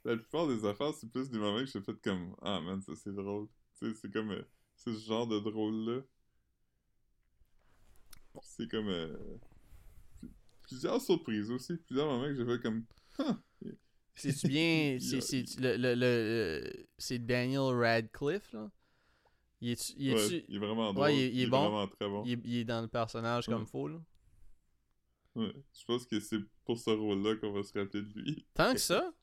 la 0.03 0.15
plupart 0.17 0.47
des 0.47 0.65
affaires, 0.65 0.93
c'est 0.93 1.09
plus 1.11 1.29
des 1.29 1.39
moments 1.39 1.59
que 1.59 1.65
j'ai 1.65 1.81
fait 1.81 1.99
comme 2.01 2.35
Ah 2.41 2.59
man, 2.61 2.81
ça 2.81 2.93
c'est 2.95 3.13
drôle. 3.13 3.47
Tu 3.79 3.87
sais, 3.87 3.99
c'est 4.01 4.11
comme. 4.11 4.31
euh, 4.31 4.43
c'est 4.75 4.93
ce 4.93 4.99
genre 5.07 5.27
de 5.27 5.39
drôle-là. 5.39 6.01
C'est 8.41 8.69
comme. 8.69 8.87
euh, 8.89 9.17
pl- 10.21 10.31
plusieurs 10.63 11.01
surprises 11.01 11.49
aussi. 11.51 11.75
Plusieurs 11.77 12.07
moments 12.07 12.25
que 12.25 12.35
j'ai 12.35 12.45
fait 12.45 12.61
comme. 12.61 12.85
Ah, 13.19 13.37
C'est-tu 14.15 14.47
bien. 14.47 14.97
C'est 15.21 15.43
le, 15.59 15.77
le, 15.77 15.95
le- 15.95 16.87
c'est 16.97 17.19
Daniel 17.25 17.73
Radcliffe, 17.75 18.51
là? 18.53 18.69
Il 19.61 19.71
est-tu. 19.71 19.93
Il 19.97 20.13
ouais, 20.13 20.23
est-tu- 20.25 20.45
il 20.49 20.55
est 20.55 20.59
vraiment 20.59 20.93
drôle. 20.93 21.05
Ouais, 21.05 21.15
il 21.15 21.19
est- 21.23 21.31
il 21.33 21.41
est 21.41 21.47
bon. 21.47 21.61
vraiment 21.61 21.87
très 21.87 22.07
bon. 22.07 22.23
il 22.25 22.31
est, 22.33 22.61
est 22.61 22.63
dans 22.63 22.81
le 22.81 22.87
personnage 22.87 23.45
comme 23.47 23.61
Ouais. 23.61 23.67
faut, 23.67 23.87
là? 23.87 23.99
Ouais, 25.37 25.53
je 25.71 25.85
pense 25.85 26.05
que 26.07 26.19
c'est 26.19 26.39
pour 26.65 26.79
ce 26.79 26.89
rôle-là 26.89 27.35
qu'on 27.35 27.51
va 27.51 27.61
se 27.61 27.77
rappeler 27.77 28.01
de 28.01 28.19
lui. 28.19 28.45
Tant 28.55 28.73
que 28.73 28.79
ça? 28.79 29.13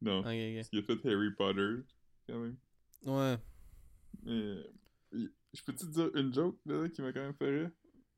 Non. 0.00 0.20
Ok, 0.20 0.26
ok. 0.26 0.54
Parce 0.54 0.68
qu'il 0.68 0.78
a 0.78 0.82
fait 0.82 1.12
Harry 1.12 1.30
Potter, 1.32 1.82
quand 2.28 2.38
même. 2.38 2.56
Ouais. 3.04 3.36
Mais. 4.22 4.62
Je 5.52 5.62
peux 5.64 5.72
te 5.72 5.86
dire 5.86 6.10
une 6.14 6.32
joke, 6.32 6.58
là, 6.66 6.88
qui 6.88 7.02
m'a 7.02 7.12
quand 7.12 7.20
même 7.20 7.34
fait 7.34 7.62
rire? 7.62 7.70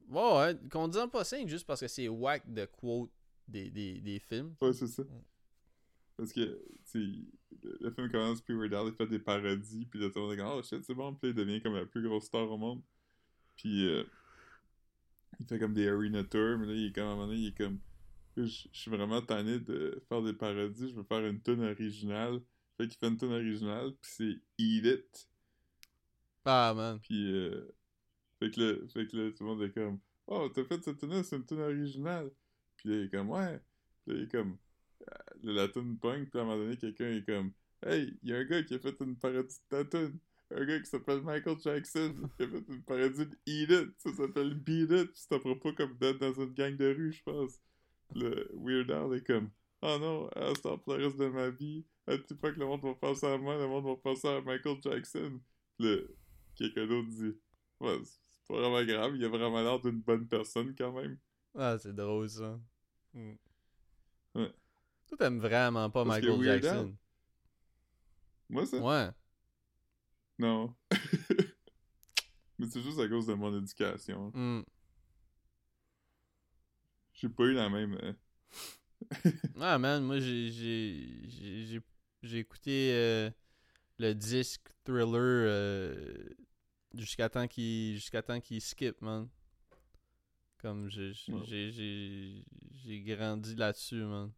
Ouais, 0.09 0.37
ouais. 0.37 0.59
Qu'on 0.71 0.89
dise 0.89 1.07
pas 1.11 1.25
5 1.25 1.49
juste 1.49 1.67
parce 1.67 1.81
que 1.81 1.89
c'est 1.89 2.09
whack 2.09 2.53
de 2.53 2.67
quote 2.67 3.13
des, 3.47 3.71
des, 3.71 4.01
des 4.01 4.19
films. 4.19 4.55
Ouais, 4.61 4.73
c'est 4.75 4.89
ça. 4.89 5.05
Mm. 5.05 5.23
Parce 6.19 6.33
que, 6.33 6.61
tu 6.91 7.29
le, 7.63 7.79
le 7.81 7.91
film 7.93 8.11
commence, 8.11 8.43
puis 8.43 8.55
Weird 8.55 8.75
Al, 8.75 8.89
il 8.89 8.93
fait 8.93 9.07
des 9.07 9.21
parodies, 9.21 9.87
puis 9.87 10.01
là, 10.01 10.09
tout 10.11 10.19
le 10.19 10.23
monde 10.23 10.33
est 10.35 10.37
comme, 10.37 10.59
oh 10.59 10.63
shit, 10.63 10.85
c'est 10.85 10.95
bon, 10.95 11.15
puis 11.15 11.31
il 11.31 11.35
devient 11.35 11.63
comme 11.63 11.75
la 11.75 11.87
plus 11.87 12.03
grosse 12.03 12.25
star 12.25 12.51
au 12.51 12.59
monde. 12.59 12.83
Puis, 13.57 13.87
euh, 13.87 14.05
il 15.41 15.47
fait 15.47 15.59
comme 15.59 15.75
des 15.75 15.89
arena 15.89 16.25
tours, 16.25 16.59
mais 16.59 16.67
là, 16.67 16.73
il 16.75 16.87
est 16.87 16.93
comme, 16.93 17.05
à 17.05 17.07
un 17.09 17.15
moment 17.15 17.27
donné, 17.27 17.39
il 17.39 17.49
est 17.49 17.57
comme, 17.57 17.79
je 18.37 18.69
suis 18.73 18.91
vraiment 18.91 19.21
tanné 19.23 19.59
de 19.59 20.03
faire 20.09 20.23
des 20.23 20.33
parodies. 20.33 20.91
Je 20.91 20.95
veux 20.95 21.05
faire 21.05 21.27
une 21.27 21.43
tune 21.43 21.63
originale. 21.63 22.41
Fait 22.77 22.87
qu'il 22.87 22.99
fait 22.99 23.09
une 23.09 23.17
tune 23.17 23.33
originale, 23.33 23.93
puis 24.01 24.11
c'est 24.15 24.41
Eat 24.59 24.85
It. 24.85 25.29
Ah, 26.45 26.73
man. 26.75 27.01
Puis, 27.01 27.33
euh, 27.33 27.69
fait, 28.39 28.51
que 28.51 28.61
là, 28.61 28.89
fait 28.89 29.07
que 29.07 29.17
là, 29.17 29.33
tout 29.33 29.45
le 29.45 29.51
monde 29.51 29.63
est 29.63 29.73
comme 29.73 29.99
Oh, 30.27 30.49
t'as 30.55 30.65
fait 30.65 30.83
cette 30.83 30.99
tune 30.99 31.23
c'est 31.23 31.37
une 31.37 31.47
tune 31.47 31.61
originale. 31.61 32.31
Puis 32.77 32.89
là, 32.89 32.97
il 32.97 33.05
est 33.07 33.11
comme 33.11 33.31
Ouais. 33.31 33.61
Puis 34.05 34.15
là, 34.15 34.19
il 34.21 34.25
est 34.25 34.31
comme 34.31 34.57
euh, 35.03 35.15
La 35.43 35.69
tune 35.69 35.99
punk, 35.99 36.31
puis 36.31 36.39
à 36.39 36.43
un 36.43 36.45
moment 36.47 36.59
donné, 36.59 36.77
quelqu'un 36.77 37.11
est 37.11 37.25
comme 37.25 37.53
Hey, 37.83 38.19
il 38.23 38.31
y 38.31 38.33
a 38.33 38.39
un 38.39 38.45
gars 38.45 38.63
qui 38.63 38.75
a 38.75 38.79
fait 38.79 38.97
une 39.01 39.17
parodie 39.17 39.57
de 39.71 39.77
ta 39.77 39.85
tune. 39.85 40.19
Un 40.51 40.65
gars 40.65 40.81
qui 40.81 40.87
s'appelle 40.87 41.21
Michael 41.23 41.59
Jackson, 41.61 42.15
qui 42.37 42.43
a 42.43 42.49
fait 42.49 42.65
une 42.69 42.83
parodie 42.83 43.27
de 43.27 43.39
Eat 43.47 43.71
It. 43.71 43.91
Ça 43.99 44.13
s'appelle 44.15 44.55
Beat 44.55 44.91
It. 44.91 45.11
Ça 45.15 45.39
fera 45.39 45.55
pas 45.55 45.73
comme 45.73 45.97
d'être 45.99 46.19
dans 46.19 46.33
une 46.33 46.55
gang 46.55 46.75
de 46.77 46.95
rue, 46.95 47.13
je 47.13 47.23
pense. 47.23 47.61
Le 48.15 48.51
Weird 48.55 48.91
Al 48.91 49.15
est 49.15 49.27
comme 49.27 49.51
Oh 49.83 49.97
non, 50.01 50.29
à 50.29 50.55
ce 50.55 50.63
temps, 50.63 50.79
pour 50.79 50.97
le 50.97 51.05
reste 51.05 51.19
de 51.19 51.29
ma 51.29 51.51
vie, 51.51 51.85
à 52.07 52.19
toute 52.19 52.41
fois 52.41 52.51
que 52.53 52.59
le 52.59 52.67
monde 52.67 52.83
va 52.83 52.95
penser 52.95 53.27
à 53.27 53.39
moi, 53.39 53.57
le 53.57 53.69
monde 53.69 53.85
va 53.85 53.97
penser 53.97 54.27
à 54.27 54.41
Michael 54.41 54.79
Jackson. 54.83 55.41
Le 55.79 56.17
quelqu'un 56.57 56.87
d'autre 56.87 57.09
dit 57.09 57.37
Ouais, 57.79 57.99
c'est 58.03 58.49
pas 58.49 58.55
vraiment 58.55 58.85
grave, 58.85 59.15
il 59.15 59.25
a 59.25 59.29
vraiment 59.29 59.63
l'air 59.63 59.79
d'une 59.79 60.01
bonne 60.01 60.27
personne 60.27 60.75
quand 60.77 60.93
même. 60.93 61.19
Ah, 61.55 61.79
c'est 61.79 61.95
drôle, 61.95 62.29
ça. 62.29 62.59
Hmm. 63.15 63.35
Ouais. 64.35 64.53
Toi, 65.07 65.19
t'aimes 65.19 65.39
vraiment 65.39 65.89
pas 65.91 66.05
Parce 66.05 66.21
Michael 66.21 66.43
Jackson. 66.43 66.97
Moi, 68.49 68.67
ça? 68.67 68.79
Ouais. 68.79 69.11
Non. 70.39 70.75
Mais 72.59 72.67
c'est 72.69 72.83
juste 72.83 72.99
à 72.99 73.09
cause 73.09 73.27
de 73.27 73.35
mon 73.35 73.57
éducation. 73.57 74.31
Hmm. 74.35 74.63
J'ai 77.15 77.29
pas 77.29 77.45
eu 77.45 77.53
la 77.55 77.69
même. 77.69 77.99
euh, 78.03 78.13
Ah, 79.61 79.79
man, 79.79 80.03
moi, 80.05 80.19
j'ai 80.21 80.51
j'ai 80.51 81.29
j'ai- 81.29 81.81
j'ai- 82.23 82.39
écouté 82.39 82.93
euh, 82.95 83.31
le 83.99 84.13
disque 84.15 84.69
Thriller 84.85 85.15
euh, 85.21 86.29
jusqu'à 86.95 87.29
temps 87.29 87.47
qu'il 87.47 87.95
jusqu'à 87.95 88.23
temps 88.23 88.41
qu'il 88.41 88.61
skip, 88.61 89.01
man. 89.03 89.29
Comme 90.59 90.89
j'ai 90.89 91.13
j'ai- 91.15 91.33
Ouais. 91.33 91.43
j'ai 91.45 91.71
j'ai 91.73 92.45
j'ai 92.75 93.01
grandi 93.03 93.55
là-dessus, 93.55 94.03
man. 94.05 94.33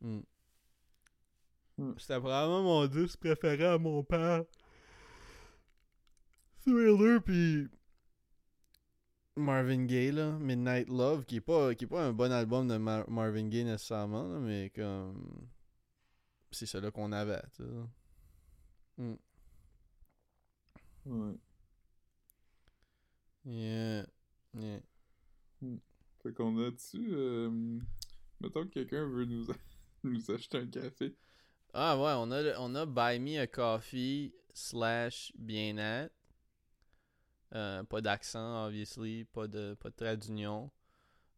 Hmm. 0.00 0.20
Hmm. 1.80 1.94
C'était 1.96 2.18
probablement 2.18 2.62
mon 2.62 2.86
disque 2.86 3.18
préféré 3.20 3.64
à 3.64 3.78
mon 3.78 4.04
père. 4.04 4.44
Thriller 6.60 7.22
puis 7.22 7.68
Marvin 9.36 9.86
Gaye 9.86 10.12
là, 10.12 10.32
Midnight 10.38 10.88
Love 10.88 11.24
qui 11.24 11.36
est 11.36 11.40
pas 11.40 11.74
qui 11.74 11.84
est 11.84 11.88
pas 11.88 12.04
un 12.04 12.12
bon 12.12 12.30
album 12.30 12.68
de 12.68 12.76
Mar- 12.76 13.08
Marvin 13.08 13.48
Gaye 13.48 13.64
nécessairement 13.64 14.28
là, 14.28 14.38
mais 14.40 14.70
comme 14.74 15.48
c'est 16.50 16.66
celui 16.66 16.92
qu'on 16.92 17.12
avait, 17.12 17.40
tu 17.56 17.62
sais. 17.62 17.70
Hmm. 18.98 19.14
Ouais. 21.06 21.34
Yeah. 23.44 24.06
Yeah. 24.54 24.80
Fait 26.22 26.32
qu'on 26.34 26.58
a-tu. 26.58 27.08
Euh... 27.14 27.78
Mettons 28.40 28.64
que 28.64 28.70
quelqu'un 28.70 29.06
veut 29.06 29.24
nous, 29.24 29.46
nous 30.04 30.30
acheter 30.30 30.58
un 30.58 30.66
café. 30.66 31.14
Ah 31.72 31.96
ouais, 31.96 32.12
on 32.16 32.30
a 32.32 32.58
on 32.58 32.74
a 32.74 32.86
Buy 32.86 33.18
Me 33.20 33.38
a 33.40 33.46
Coffee 33.46 34.34
slash 34.52 35.32
bien-être. 35.38 36.12
Euh, 37.54 37.82
pas 37.84 38.00
d'accent, 38.00 38.66
obviously, 38.66 39.24
pas 39.24 39.46
de 39.48 39.74
pas 39.74 39.90
de 39.90 39.94
trait 39.94 40.16
d'union. 40.16 40.70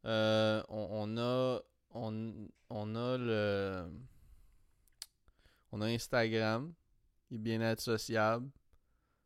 Euh, 0.05 0.63
on, 0.69 0.89
on 0.91 1.19
a 1.19 1.61
on, 1.91 2.49
on 2.71 2.95
a 2.97 3.19
le 3.19 3.87
on 5.71 5.81
a 5.81 5.87
Instagram, 5.87 6.73
il 7.31 7.37
est 7.37 7.39
bien-être 7.39 7.81
sociable, 7.81 8.49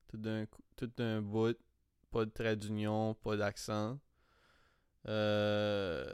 tout 0.09 0.17
d'un 0.19 0.47
tout 0.77 0.91
d'un 0.97 1.23
bout, 1.23 1.57
pas 2.11 2.25
de 2.25 2.31
trait 2.31 2.57
d'union, 2.57 3.15
pas 3.15 3.37
d'accent. 3.37 3.99
Euh, 5.09 6.13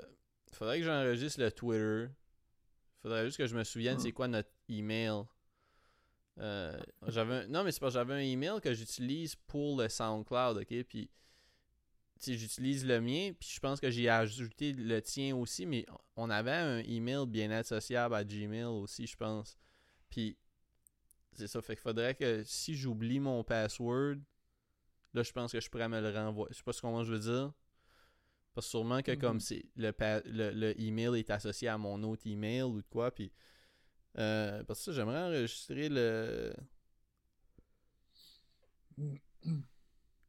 faudrait 0.53 0.79
que 0.81 0.85
j'enregistre 0.85 1.41
le 1.41 1.51
Twitter. 1.51 2.09
Faudrait 3.03 3.25
juste 3.27 3.39
que 3.39 3.47
je 3.47 3.57
me 3.57 3.65
souvienne 3.65 3.97
Hmm. 3.97 4.01
c'est 4.01 4.13
quoi 4.13 4.29
notre 4.29 4.51
email. 4.79 5.25
Euh, 6.39 6.81
j'avais 7.09 7.35
un- 7.35 7.47
non 7.49 7.63
mais 7.63 7.73
c'est 7.73 7.81
que 7.81 7.91
j'avais 7.91 8.15
un 8.15 8.19
email 8.19 8.61
que 8.63 8.73
j'utilise 8.73 9.35
pour 9.37 9.77
le 9.81 9.89
SoundCloud, 9.89 10.57
ok, 10.59 10.83
puis 10.85 11.11
j'utilise 12.25 12.87
le 12.87 13.01
mien, 13.01 13.33
puis 13.39 13.51
je 13.53 13.61
pense 13.61 13.81
que 13.81 13.91
j'ai 13.91 14.09
ajouté 14.09 14.73
le 14.73 15.03
tien 15.03 15.35
aussi, 15.37 15.67
mais 15.67 15.85
on 16.17 16.31
avait 16.31 16.53
un 16.53 16.79
email 16.79 17.27
bien-être 17.27 17.67
sociable 17.67 18.15
à 18.15 18.25
Gmail 18.25 18.65
aussi, 18.65 19.07
je 19.07 19.17
pense. 19.17 19.59
Puis 20.09 20.37
c'est 21.33 21.49
ça, 21.49 21.61
fait 21.61 21.75
qu'il 21.75 21.83
faudrait 21.83 22.15
que 22.15 22.43
si 22.45 22.75
j'oublie 22.77 23.21
mon 23.21 23.43
password, 23.45 24.17
là 25.15 25.23
je 25.23 25.33
pense 25.33 25.53
que 25.53 25.61
je 25.61 25.69
pourrais 25.69 25.89
me 25.89 26.01
le 26.01 26.11
renvoyer. 26.11 26.49
Je 26.53 26.59
sais 26.59 26.65
pas 26.65 26.73
comment 26.81 27.05
je 27.05 27.13
veux 27.13 27.19
dire. 27.19 27.53
Parce 28.55 28.67
que 28.67 28.71
sûrement 28.71 29.03
que 29.03 29.15
comme 29.15 29.37
Mhm. 29.37 29.41
c'est 29.41 29.65
le, 29.77 29.93
le, 30.27 30.51
le 30.53 30.81
email 30.81 31.19
est 31.19 31.31
associé 31.31 31.69
à 31.69 31.79
mon 31.79 32.03
autre 32.03 32.27
email 32.27 32.63
ou 32.63 32.83
de 32.83 32.87
quoi, 32.89 33.11
puis 33.11 33.33
euh, 34.19 34.63
parce 34.65 34.85
que 34.85 34.93
j'aimerais 34.93 35.23
enregistrer 35.23 35.89
le 35.89 36.53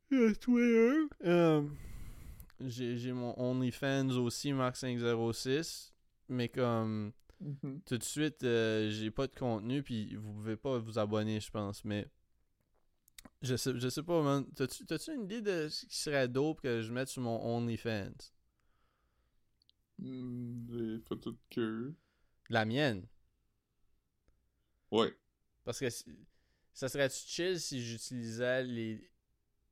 le 0.10 0.36
Twitter. 0.36 1.08
Euh, 1.26 1.68
j'ai 2.60 3.12
mon 3.12 3.38
OnlyFans 3.40 4.12
aussi, 4.12 4.52
Mark506, 4.54 5.92
mais 6.30 6.50
comme 6.50 7.12
tout 7.86 7.98
de 7.98 8.04
suite, 8.04 8.44
euh, 8.44 8.90
j'ai 8.90 9.12
pas 9.12 9.28
de 9.28 9.36
contenu, 9.36 9.84
puis 9.84 10.16
vous 10.16 10.34
pouvez 10.34 10.56
pas 10.56 10.78
vous 10.78 10.98
abonner, 10.98 11.40
je 11.40 11.52
pense, 11.52 11.84
mais 11.84 12.08
je 13.42 13.56
sais, 13.56 13.78
je 13.78 13.90
sais 13.90 14.04
pas, 14.04 14.22
man. 14.22 14.46
T'as-tu 14.56 15.14
une 15.14 15.24
idée 15.24 15.42
de 15.42 15.68
ce 15.68 15.86
qui 15.86 15.98
serait 15.98 16.28
dope 16.28 16.62
que 16.62 16.82
je 16.82 16.94
mette 16.94 17.10
sur 17.10 17.22
mon 17.22 17.42
OnlyFans? 17.58 18.32
Des 20.00 21.00
photos 21.08 21.34
de 21.34 21.40
queue. 21.50 21.96
La 22.50 22.66
mienne. 22.66 23.06
Ouais. 24.94 25.12
Parce 25.64 25.80
que 25.80 25.90
ça 26.72 26.88
serait-tu 26.88 27.18
chill 27.26 27.60
si 27.60 27.84
j'utilisais 27.84 28.64
les, 28.64 29.10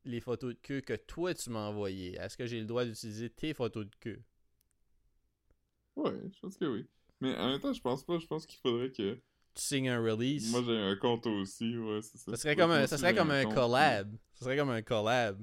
les 0.03 0.19
photos 0.19 0.55
de 0.55 0.59
queue 0.59 0.81
que 0.81 0.95
toi 0.95 1.31
tu 1.35 1.51
m'as 1.51 1.67
envoyées? 1.67 2.15
Est-ce 2.15 2.35
que 2.35 2.47
j'ai 2.47 2.59
le 2.59 2.65
droit 2.65 2.85
d'utiliser 2.85 3.29
tes 3.29 3.53
photos 3.53 3.85
de 3.85 3.95
queue? 3.99 4.23
Ouais, 5.95 6.19
je 6.33 6.39
pense 6.39 6.57
que 6.57 6.65
oui. 6.65 6.87
Mais 7.19 7.37
en 7.37 7.49
même 7.49 7.59
temps, 7.59 7.71
je 7.71 7.81
pense 7.81 8.03
pas. 8.03 8.17
Je 8.17 8.25
pense 8.25 8.47
qu'il 8.47 8.59
faudrait 8.61 8.89
que. 8.89 9.13
Tu 9.13 9.21
signes 9.61 9.89
un 9.89 10.01
release? 10.01 10.49
Moi, 10.49 10.63
j'ai 10.65 10.75
un 10.75 10.95
compte 10.95 11.27
aussi. 11.27 11.77
Ouais, 11.77 12.01
c'est 12.01 12.17
ça. 12.17 12.31
ça 12.31 12.37
serait 12.37 12.55
comme 12.55 12.71
un, 12.71 12.87
ça 12.87 12.97
serait 12.97 13.13
comme 13.13 13.29
un 13.29 13.43
compte, 13.43 13.53
collab. 13.53 14.17
Ça 14.33 14.45
serait 14.45 14.57
comme 14.57 14.71
un 14.71 14.81
collab. 14.81 15.39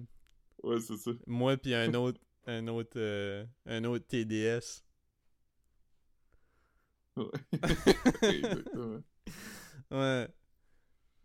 Ouais, 0.64 0.80
c'est 0.80 0.96
ça. 0.96 1.12
Moi 1.24 1.56
puis 1.56 1.72
un 1.72 1.94
autre 1.94 2.20
un 2.46 2.66
autre 2.66 2.96
euh, 2.96 3.46
un 3.66 3.84
autre 3.84 4.06
TDS. 4.08 4.82
Ouais. 7.16 7.26
Exactement. 8.22 9.02
Ouais. 9.90 10.28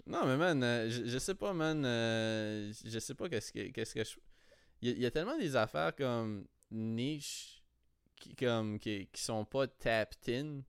Non 0.06 0.26
mais 0.26 0.38
man, 0.38 0.62
euh, 0.64 0.90
je, 0.90 1.06
je 1.06 1.18
sais 1.18 1.36
pas 1.36 1.54
man, 1.54 1.84
euh, 1.86 2.74
je 2.86 3.00
sais 3.00 3.16
pas 3.16 3.30
qu'est-ce 3.30 3.52
que 3.54 3.70
qu'est-ce 3.72 3.94
que 3.96 4.04
je 4.04 4.18
il 4.82 4.90
y, 4.90 4.92
a- 4.92 4.96
il 4.96 5.02
y 5.02 5.06
a 5.06 5.12
tellement 5.12 5.38
des 5.38 5.56
affaires 5.56 5.96
comme 5.96 6.46
niche 6.72 7.64
qui 8.18 8.36
comme 8.36 8.80
qui, 8.80 9.08
qui 9.08 9.22
sont 9.22 9.46
pas 9.46 9.68
tapped 9.68 10.28
in. 10.30 10.62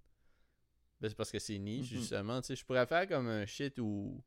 Ben, 1.00 1.08
c'est 1.08 1.16
parce 1.16 1.32
que 1.32 1.38
c'est 1.40 1.58
niche 1.58 1.90
Mhm. 1.92 1.98
justement, 1.98 2.40
tu 2.40 2.46
sais, 2.48 2.56
je 2.56 2.64
pourrais 2.64 2.86
faire 2.86 3.08
comme 3.08 3.26
un 3.28 3.44
shit 3.46 3.78
où 3.80 4.22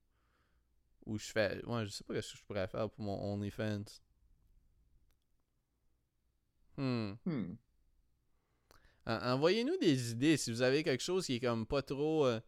où 1.05 1.18
je 1.18 1.26
fais 1.32 1.63
ouais, 1.65 1.86
je 1.86 1.89
sais 1.89 2.03
pas 2.03 2.22
ce 2.22 2.34
que 2.34 2.38
je 2.39 2.43
pourrais 2.43 2.68
faire 2.68 2.89
pour 2.89 3.01
mon 3.05 3.34
OnlyFans. 3.34 3.86
Hmm. 6.78 7.13
Hmm. 7.26 7.55
En- 9.05 9.32
Envoyez-nous 9.34 9.78
des 9.78 10.11
idées 10.11 10.38
si 10.38 10.51
vous 10.51 10.61
avez 10.61 10.84
quelque 10.84 11.01
chose 11.03 11.26
qui 11.26 11.36
est 11.36 11.39
comme 11.39 11.65
pas 11.65 11.82
trop. 11.82 12.26
euh, 12.26 12.39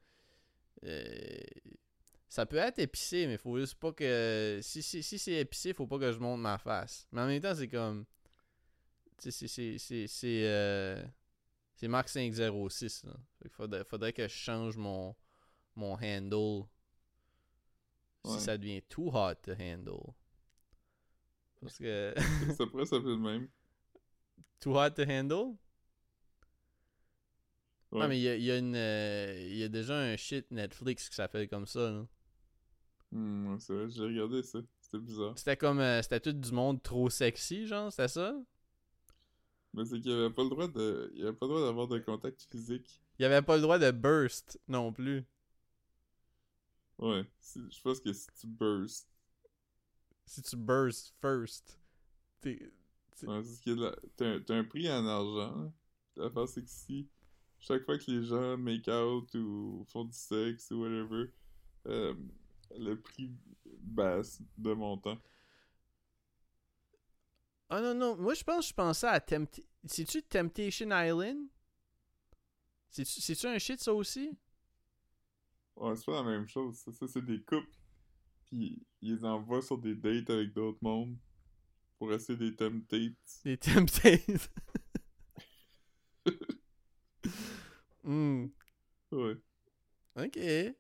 ça 2.28 2.46
peut 2.46 2.58
être 2.58 2.80
épicé, 2.80 3.28
mais 3.28 3.38
faut 3.38 3.58
juste 3.60 3.76
pas 3.76 3.92
que. 3.92 4.60
Si, 4.62 4.82
si, 4.84 5.02
si 5.04 5.18
c'est 5.20 5.34
épicé, 5.34 5.74
faut 5.74 5.88
pas 5.88 5.98
que 6.00 6.12
je 6.12 6.20
monte 6.20 6.40
ma 6.40 6.58
face. 6.58 7.08
Mais 7.12 7.22
en 7.22 7.28
même 7.28 7.42
temps, 7.42 7.56
c'est 7.56 7.68
comme. 7.68 8.06
Tu 9.18 9.32
sais, 9.32 9.32
c'est- 9.32 9.48
c'est. 9.48 9.78
C'est. 9.80 10.08
C'est. 10.08 10.44
euh, 10.48 11.04
c'est 11.76 11.88
Mark 11.88 12.08
506. 12.10 13.04
Là. 13.06 13.14
Fait 13.42 13.50
que 13.50 13.56
faudrait, 13.56 13.84
faudrait 13.84 14.14
que 14.14 14.24
je 14.28 14.34
change 14.34 14.78
mon. 14.78 15.16
Mon 15.76 15.94
handle. 16.02 16.66
Ouais. 18.26 18.38
Si 18.38 18.40
ça 18.42 18.58
devient 18.58 18.82
too 18.84 19.10
hot 19.14 19.36
to 19.44 19.54
handle. 19.54 20.14
Parce 21.62 21.78
que. 21.78 22.14
ça 22.58 22.66
pourrait 22.68 22.86
s'appeler 22.86 23.16
le 23.16 23.18
même. 23.18 23.48
too 24.60 24.76
hot 24.78 24.92
to 24.92 25.04
handle? 25.04 25.56
Ouais. 27.92 28.00
Non, 28.02 28.08
mais 28.08 28.20
il 28.20 28.24
y 28.24 28.30
a, 28.30 28.36
y 28.36 28.52
euh, 28.52 29.48
y 29.52 29.64
a 29.64 29.68
déjà 29.70 29.96
un 29.98 30.16
shit 30.16 30.50
Netflix 30.52 31.10
qui 31.10 31.16
s'appelle 31.16 31.48
comme 31.50 31.66
ça. 31.66 31.92
là. 31.92 32.06
Hmm, 33.12 33.58
c'est 33.60 33.74
vrai, 33.74 33.90
j'ai 33.90 34.04
regardé 34.04 34.44
ça. 34.44 34.60
C'était 34.82 35.00
bizarre. 35.00 35.38
C'était 35.38 35.58
comme. 35.58 35.80
euh, 35.80 36.02
c'était 36.02 36.20
tout 36.20 36.34
du 36.34 36.52
monde 36.52 36.82
trop 36.84 37.10
sexy, 37.10 37.66
genre, 37.68 37.92
c'était 37.92 38.08
ça? 38.08 38.36
Mais 39.74 39.86
c'est 39.86 40.00
qu'il 40.00 40.12
avait 40.12 40.30
pas 40.34 40.44
le 40.44 40.50
droit 40.50 40.68
de. 40.68 41.12
Il 41.16 41.24
avait 41.24 41.34
pas 41.34 41.46
le 41.46 41.54
droit 41.54 41.62
d'avoir 41.66 41.88
de 41.88 42.00
contact 42.00 42.44
physique. 42.52 43.02
Il 43.20 43.26
avait 43.26 43.42
pas 43.42 43.56
le 43.56 43.62
droit 43.62 43.78
de 43.80 43.92
burst 43.92 44.60
non 44.68 44.92
plus. 44.92 45.26
Ouais. 46.98 47.26
si- 47.40 47.62
Je 47.72 47.82
pense 47.82 48.00
que 48.00 48.12
si 48.14 48.28
tu 48.40 48.48
burst. 48.48 49.08
Si 50.26 50.42
tu 50.42 50.56
burst 50.58 51.14
first, 51.22 51.80
t'es. 52.42 52.72
Ouais, 53.24 53.42
T'as 54.16 54.26
un, 54.26 54.44
un 54.50 54.64
prix 54.64 54.90
en 54.90 55.06
argent. 55.06 55.56
là. 55.64 55.72
L'affaire, 56.16 56.48
c'est 56.48 56.62
que 56.62 56.70
si. 56.70 57.08
Chaque 57.60 57.84
fois 57.86 57.98
que 57.98 58.10
les 58.10 58.26
gens 58.26 58.58
make 58.58 58.88
out 58.88 59.34
ou 59.36 59.84
font 59.88 60.06
du 60.06 60.18
sexe 60.18 60.72
ou 60.72 60.82
whatever, 60.82 61.26
euh, 61.88 62.14
le 62.78 62.96
prix 62.96 63.32
baisse 63.66 64.42
de 64.58 64.74
montant. 64.74 65.18
Ah 67.70 67.82
non, 67.82 67.94
non, 67.94 68.16
moi 68.18 68.34
je 68.34 68.44
pense 68.44 68.66
que 68.66 68.70
je 68.70 68.74
pensais 68.74 69.08
à 69.08 69.20
Tempt... 69.20 69.62
C'est-tu 69.86 70.24
Temptation 70.24 70.90
Island? 70.92 71.48
C'est-tu 72.90 73.48
un 73.48 73.60
shit 73.60 73.80
ça 73.80 73.94
aussi? 73.94 74.38
Ouais, 75.76 75.96
c'est 75.96 76.06
pas 76.06 76.24
la 76.24 76.30
même 76.30 76.48
chose. 76.48 76.78
Ça, 76.78 76.92
ça, 76.92 77.08
c'est 77.08 77.24
des 77.24 77.42
couples. 77.42 77.70
Puis 78.50 78.82
ils 79.02 79.16
les 79.16 79.24
envoient 79.24 79.62
sur 79.62 79.78
des 79.78 79.96
dates 79.96 80.30
avec 80.30 80.54
d'autres 80.54 80.80
mondes 80.82 81.16
pour 81.98 82.12
essayer 82.14 82.38
des 82.38 82.56
temptates. 82.56 83.14
Les 83.46 83.58
Temptates. 83.60 84.50
Hmm. 88.04 88.48
Ouais. 89.12 89.38
Ok, 90.16 90.38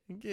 ok. 0.10 0.28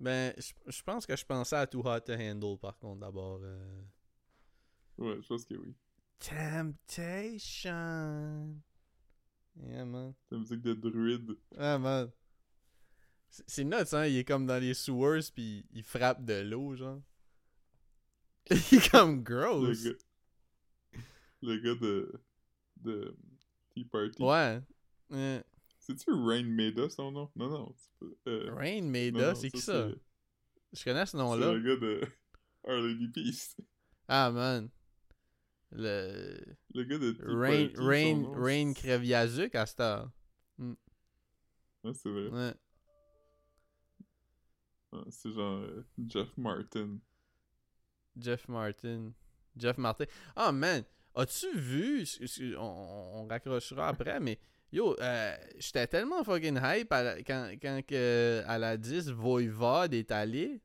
Ben, 0.00 0.32
je 0.38 0.82
pense 0.82 1.06
que 1.06 1.16
je 1.16 1.24
pensais 1.24 1.56
à 1.56 1.66
Too 1.66 1.80
Hot 1.84 2.00
to 2.00 2.12
Handle 2.12 2.56
par 2.58 2.78
contre 2.78 3.00
d'abord. 3.00 3.40
euh. 3.42 3.82
Ouais, 4.98 5.16
je 5.22 5.26
pense 5.28 5.44
que 5.44 5.54
oui. 5.54 5.74
Temptation. 7.18 8.56
Yeah, 9.60 9.84
man. 9.84 10.14
La 10.30 10.38
musique 10.38 10.60
de 10.62 10.74
druide. 10.74 11.36
Ah, 11.56 11.78
man. 11.78 12.10
C'est 13.30 13.44
c'est 13.48 13.64
nuts, 13.64 13.92
hein? 13.92 14.06
Il 14.06 14.16
est 14.18 14.24
comme 14.24 14.46
dans 14.46 14.60
les 14.60 14.74
sewers, 14.74 15.30
puis 15.34 15.66
il 15.72 15.82
frappe 15.82 16.24
de 16.24 16.40
l'eau, 16.42 16.74
genre. 16.76 17.00
il 18.50 18.56
est 18.78 18.90
comme 18.90 19.16
Le 19.16 19.22
gross. 19.22 19.84
gars. 19.84 19.90
Le 21.42 21.56
gars 21.58 21.74
de. 21.74 22.12
de. 22.76 23.16
Tea 23.74 23.84
Party. 23.84 24.22
Ouais. 24.22 24.60
Euh, 25.12 25.42
C'est-tu 25.78 26.10
Rain 26.12 26.44
Maida 26.44 26.88
son 26.90 27.10
nom? 27.12 27.30
Non, 27.36 27.48
non. 27.48 27.74
C'est. 27.76 28.30
Euh, 28.30 28.54
Rain 28.54 28.82
Maida, 28.82 29.34
c'est 29.34 29.50
qui 29.50 29.60
ça? 29.60 29.88
c'est- 29.90 29.98
Je 30.78 30.84
connais 30.84 31.06
ce 31.06 31.12
C'est 31.12 31.16
nom-là. 31.18 31.52
le 31.52 31.60
gars 31.60 31.76
de. 31.80 32.00
Our 32.64 32.80
Lady 32.80 33.08
Peace. 33.08 33.56
Ah, 34.08 34.30
man. 34.30 34.68
Le. 35.70 36.38
Le 36.74 36.84
gars 36.84 36.98
de 36.98 37.16
Rain, 37.20 37.70
Rain, 37.76 38.14
nom, 38.16 38.32
Rain 38.32 38.72
c'est- 38.74 38.82
Kreviazuk 38.82 39.54
à 39.54 39.66
cette 39.66 39.80
heure. 39.80 40.10
Ouais, 40.58 41.94
c'est 41.94 42.10
vrai. 42.10 42.28
Ouais. 42.28 42.54
Ouais, 44.92 45.00
c'est 45.10 45.30
genre 45.32 45.58
euh, 45.58 45.86
Jeff 46.06 46.36
Martin. 46.36 46.98
Jeff 48.16 48.48
Martin. 48.48 49.12
Jeff 49.56 49.76
Martin. 49.78 50.04
Ah, 50.34 50.52
man. 50.52 50.84
As-tu 51.14 51.56
vu. 51.58 52.04
on- 52.56 53.20
on 53.22 53.26
raccrochera 53.28 53.88
après, 53.88 54.20
mais. 54.20 54.38
Yo, 54.70 54.94
euh, 55.00 55.36
j'étais 55.58 55.86
tellement 55.86 56.22
fucking 56.24 56.58
hype 56.62 56.92
à 56.92 57.02
la- 57.02 57.22
quand, 57.22 57.52
quand 57.60 57.80
que, 57.86 58.42
à 58.46 58.58
la 58.58 58.76
10, 58.76 59.08
Voivod 59.10 59.94
est 59.94 60.10
allé. 60.10 60.60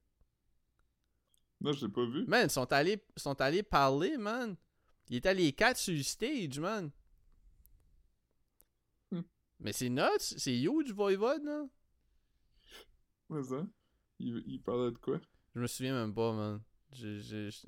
Non, 1.62 1.72
je 1.72 1.86
l'ai 1.86 1.92
pas 1.92 2.06
vu. 2.06 2.26
Man, 2.28 2.48
ils 2.48 2.50
sont 2.52 2.72
allés, 2.74 3.02
sont 3.16 3.40
allés 3.40 3.64
parler, 3.64 4.18
man. 4.18 4.56
Il 5.10 5.16
était 5.18 5.34
les 5.34 5.54
quatre 5.54 5.78
sur 5.78 5.94
le 5.96 6.04
stage, 6.04 6.60
man. 6.60 6.92
Hmm. 9.12 9.22
Mais 9.60 9.72
c'est 9.72 9.90
nuts. 9.90 10.02
C'est 10.20 10.60
huge, 10.60 10.92
Voivod, 10.92 11.44
là. 11.44 11.66
Mais 13.30 13.44
ça. 13.44 13.66
Il, 14.20 14.44
il 14.48 14.62
parlait 14.62 14.92
de 14.92 14.98
quoi? 14.98 15.20
Je 15.56 15.62
me 15.62 15.68
souviens 15.68 15.94
même 15.94 16.14
pas, 16.14 16.34
man. 16.34 16.62
J'ai 16.92 17.22
juste 17.22 17.66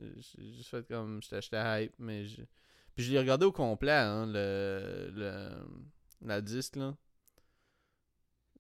fait 0.69 0.86
comme. 0.88 1.21
J'étais 1.23 1.83
hype, 1.86 1.93
mais. 1.97 2.25
j'ai- 2.25 2.47
Puis 2.93 3.05
je 3.05 3.11
l'ai 3.13 3.19
regardé 3.19 3.45
au 3.45 3.51
complet, 3.53 3.91
hein, 3.91 4.25
le. 4.27 5.11
le 5.13 5.49
la 6.22 6.41
disque, 6.41 6.76
là. 6.76 6.95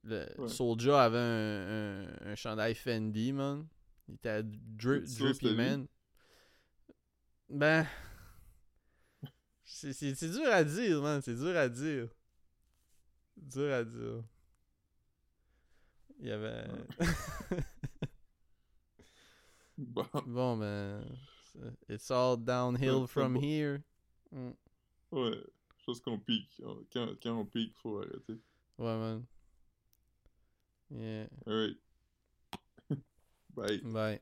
Le 0.03 0.25
Ouais. 0.37 0.47
Soulja 0.49 1.03
avait 1.03 1.17
un, 1.17 2.05
un, 2.27 2.31
un 2.31 2.35
chandail 2.35 2.75
Fendi, 2.75 3.31
man. 3.33 3.67
Il 4.07 4.15
était 4.15 4.43
dri 4.43 5.01
drippy, 5.01 5.07
c'était 5.33 5.49
lui? 5.49 5.55
man. 5.55 5.87
Ben. 7.49 7.87
C'est 9.63 10.29
dur 10.29 10.47
à 10.51 10.63
dire, 10.63 11.01
man. 11.01 11.21
C'est 11.23 11.33
dur 11.35 11.57
à 11.57 11.67
dire. 11.69 12.07
Dur 13.35 13.73
à 13.73 13.83
dire. 13.83 14.23
Il 16.19 16.27
y 16.27 16.31
avait. 16.31 16.67
Bon. 19.77 20.05
Bon, 20.25 20.57
ben. 20.57 21.03
c'est- 21.51 21.93
It's 21.95 22.11
all 22.11 22.37
downhill 22.37 23.07
from 23.07 23.35
here. 23.35 23.83
Mm. 24.31 24.53
Ouais. 25.11 25.43
Je 25.85 25.91
pense 25.91 26.01
qu'on 26.01 26.17
pique. 26.17 26.59
Quand, 26.91 27.09
quand 27.21 27.39
on 27.39 27.45
pique, 27.45 27.75
faut 27.77 27.99
arrêter. 27.99 28.39
Ouais, 28.79 28.97
man. 28.97 29.23
Yeah. 30.89 31.27
Alright. 31.45 31.77
Bye. 33.55 33.81
Bye. 33.83 34.19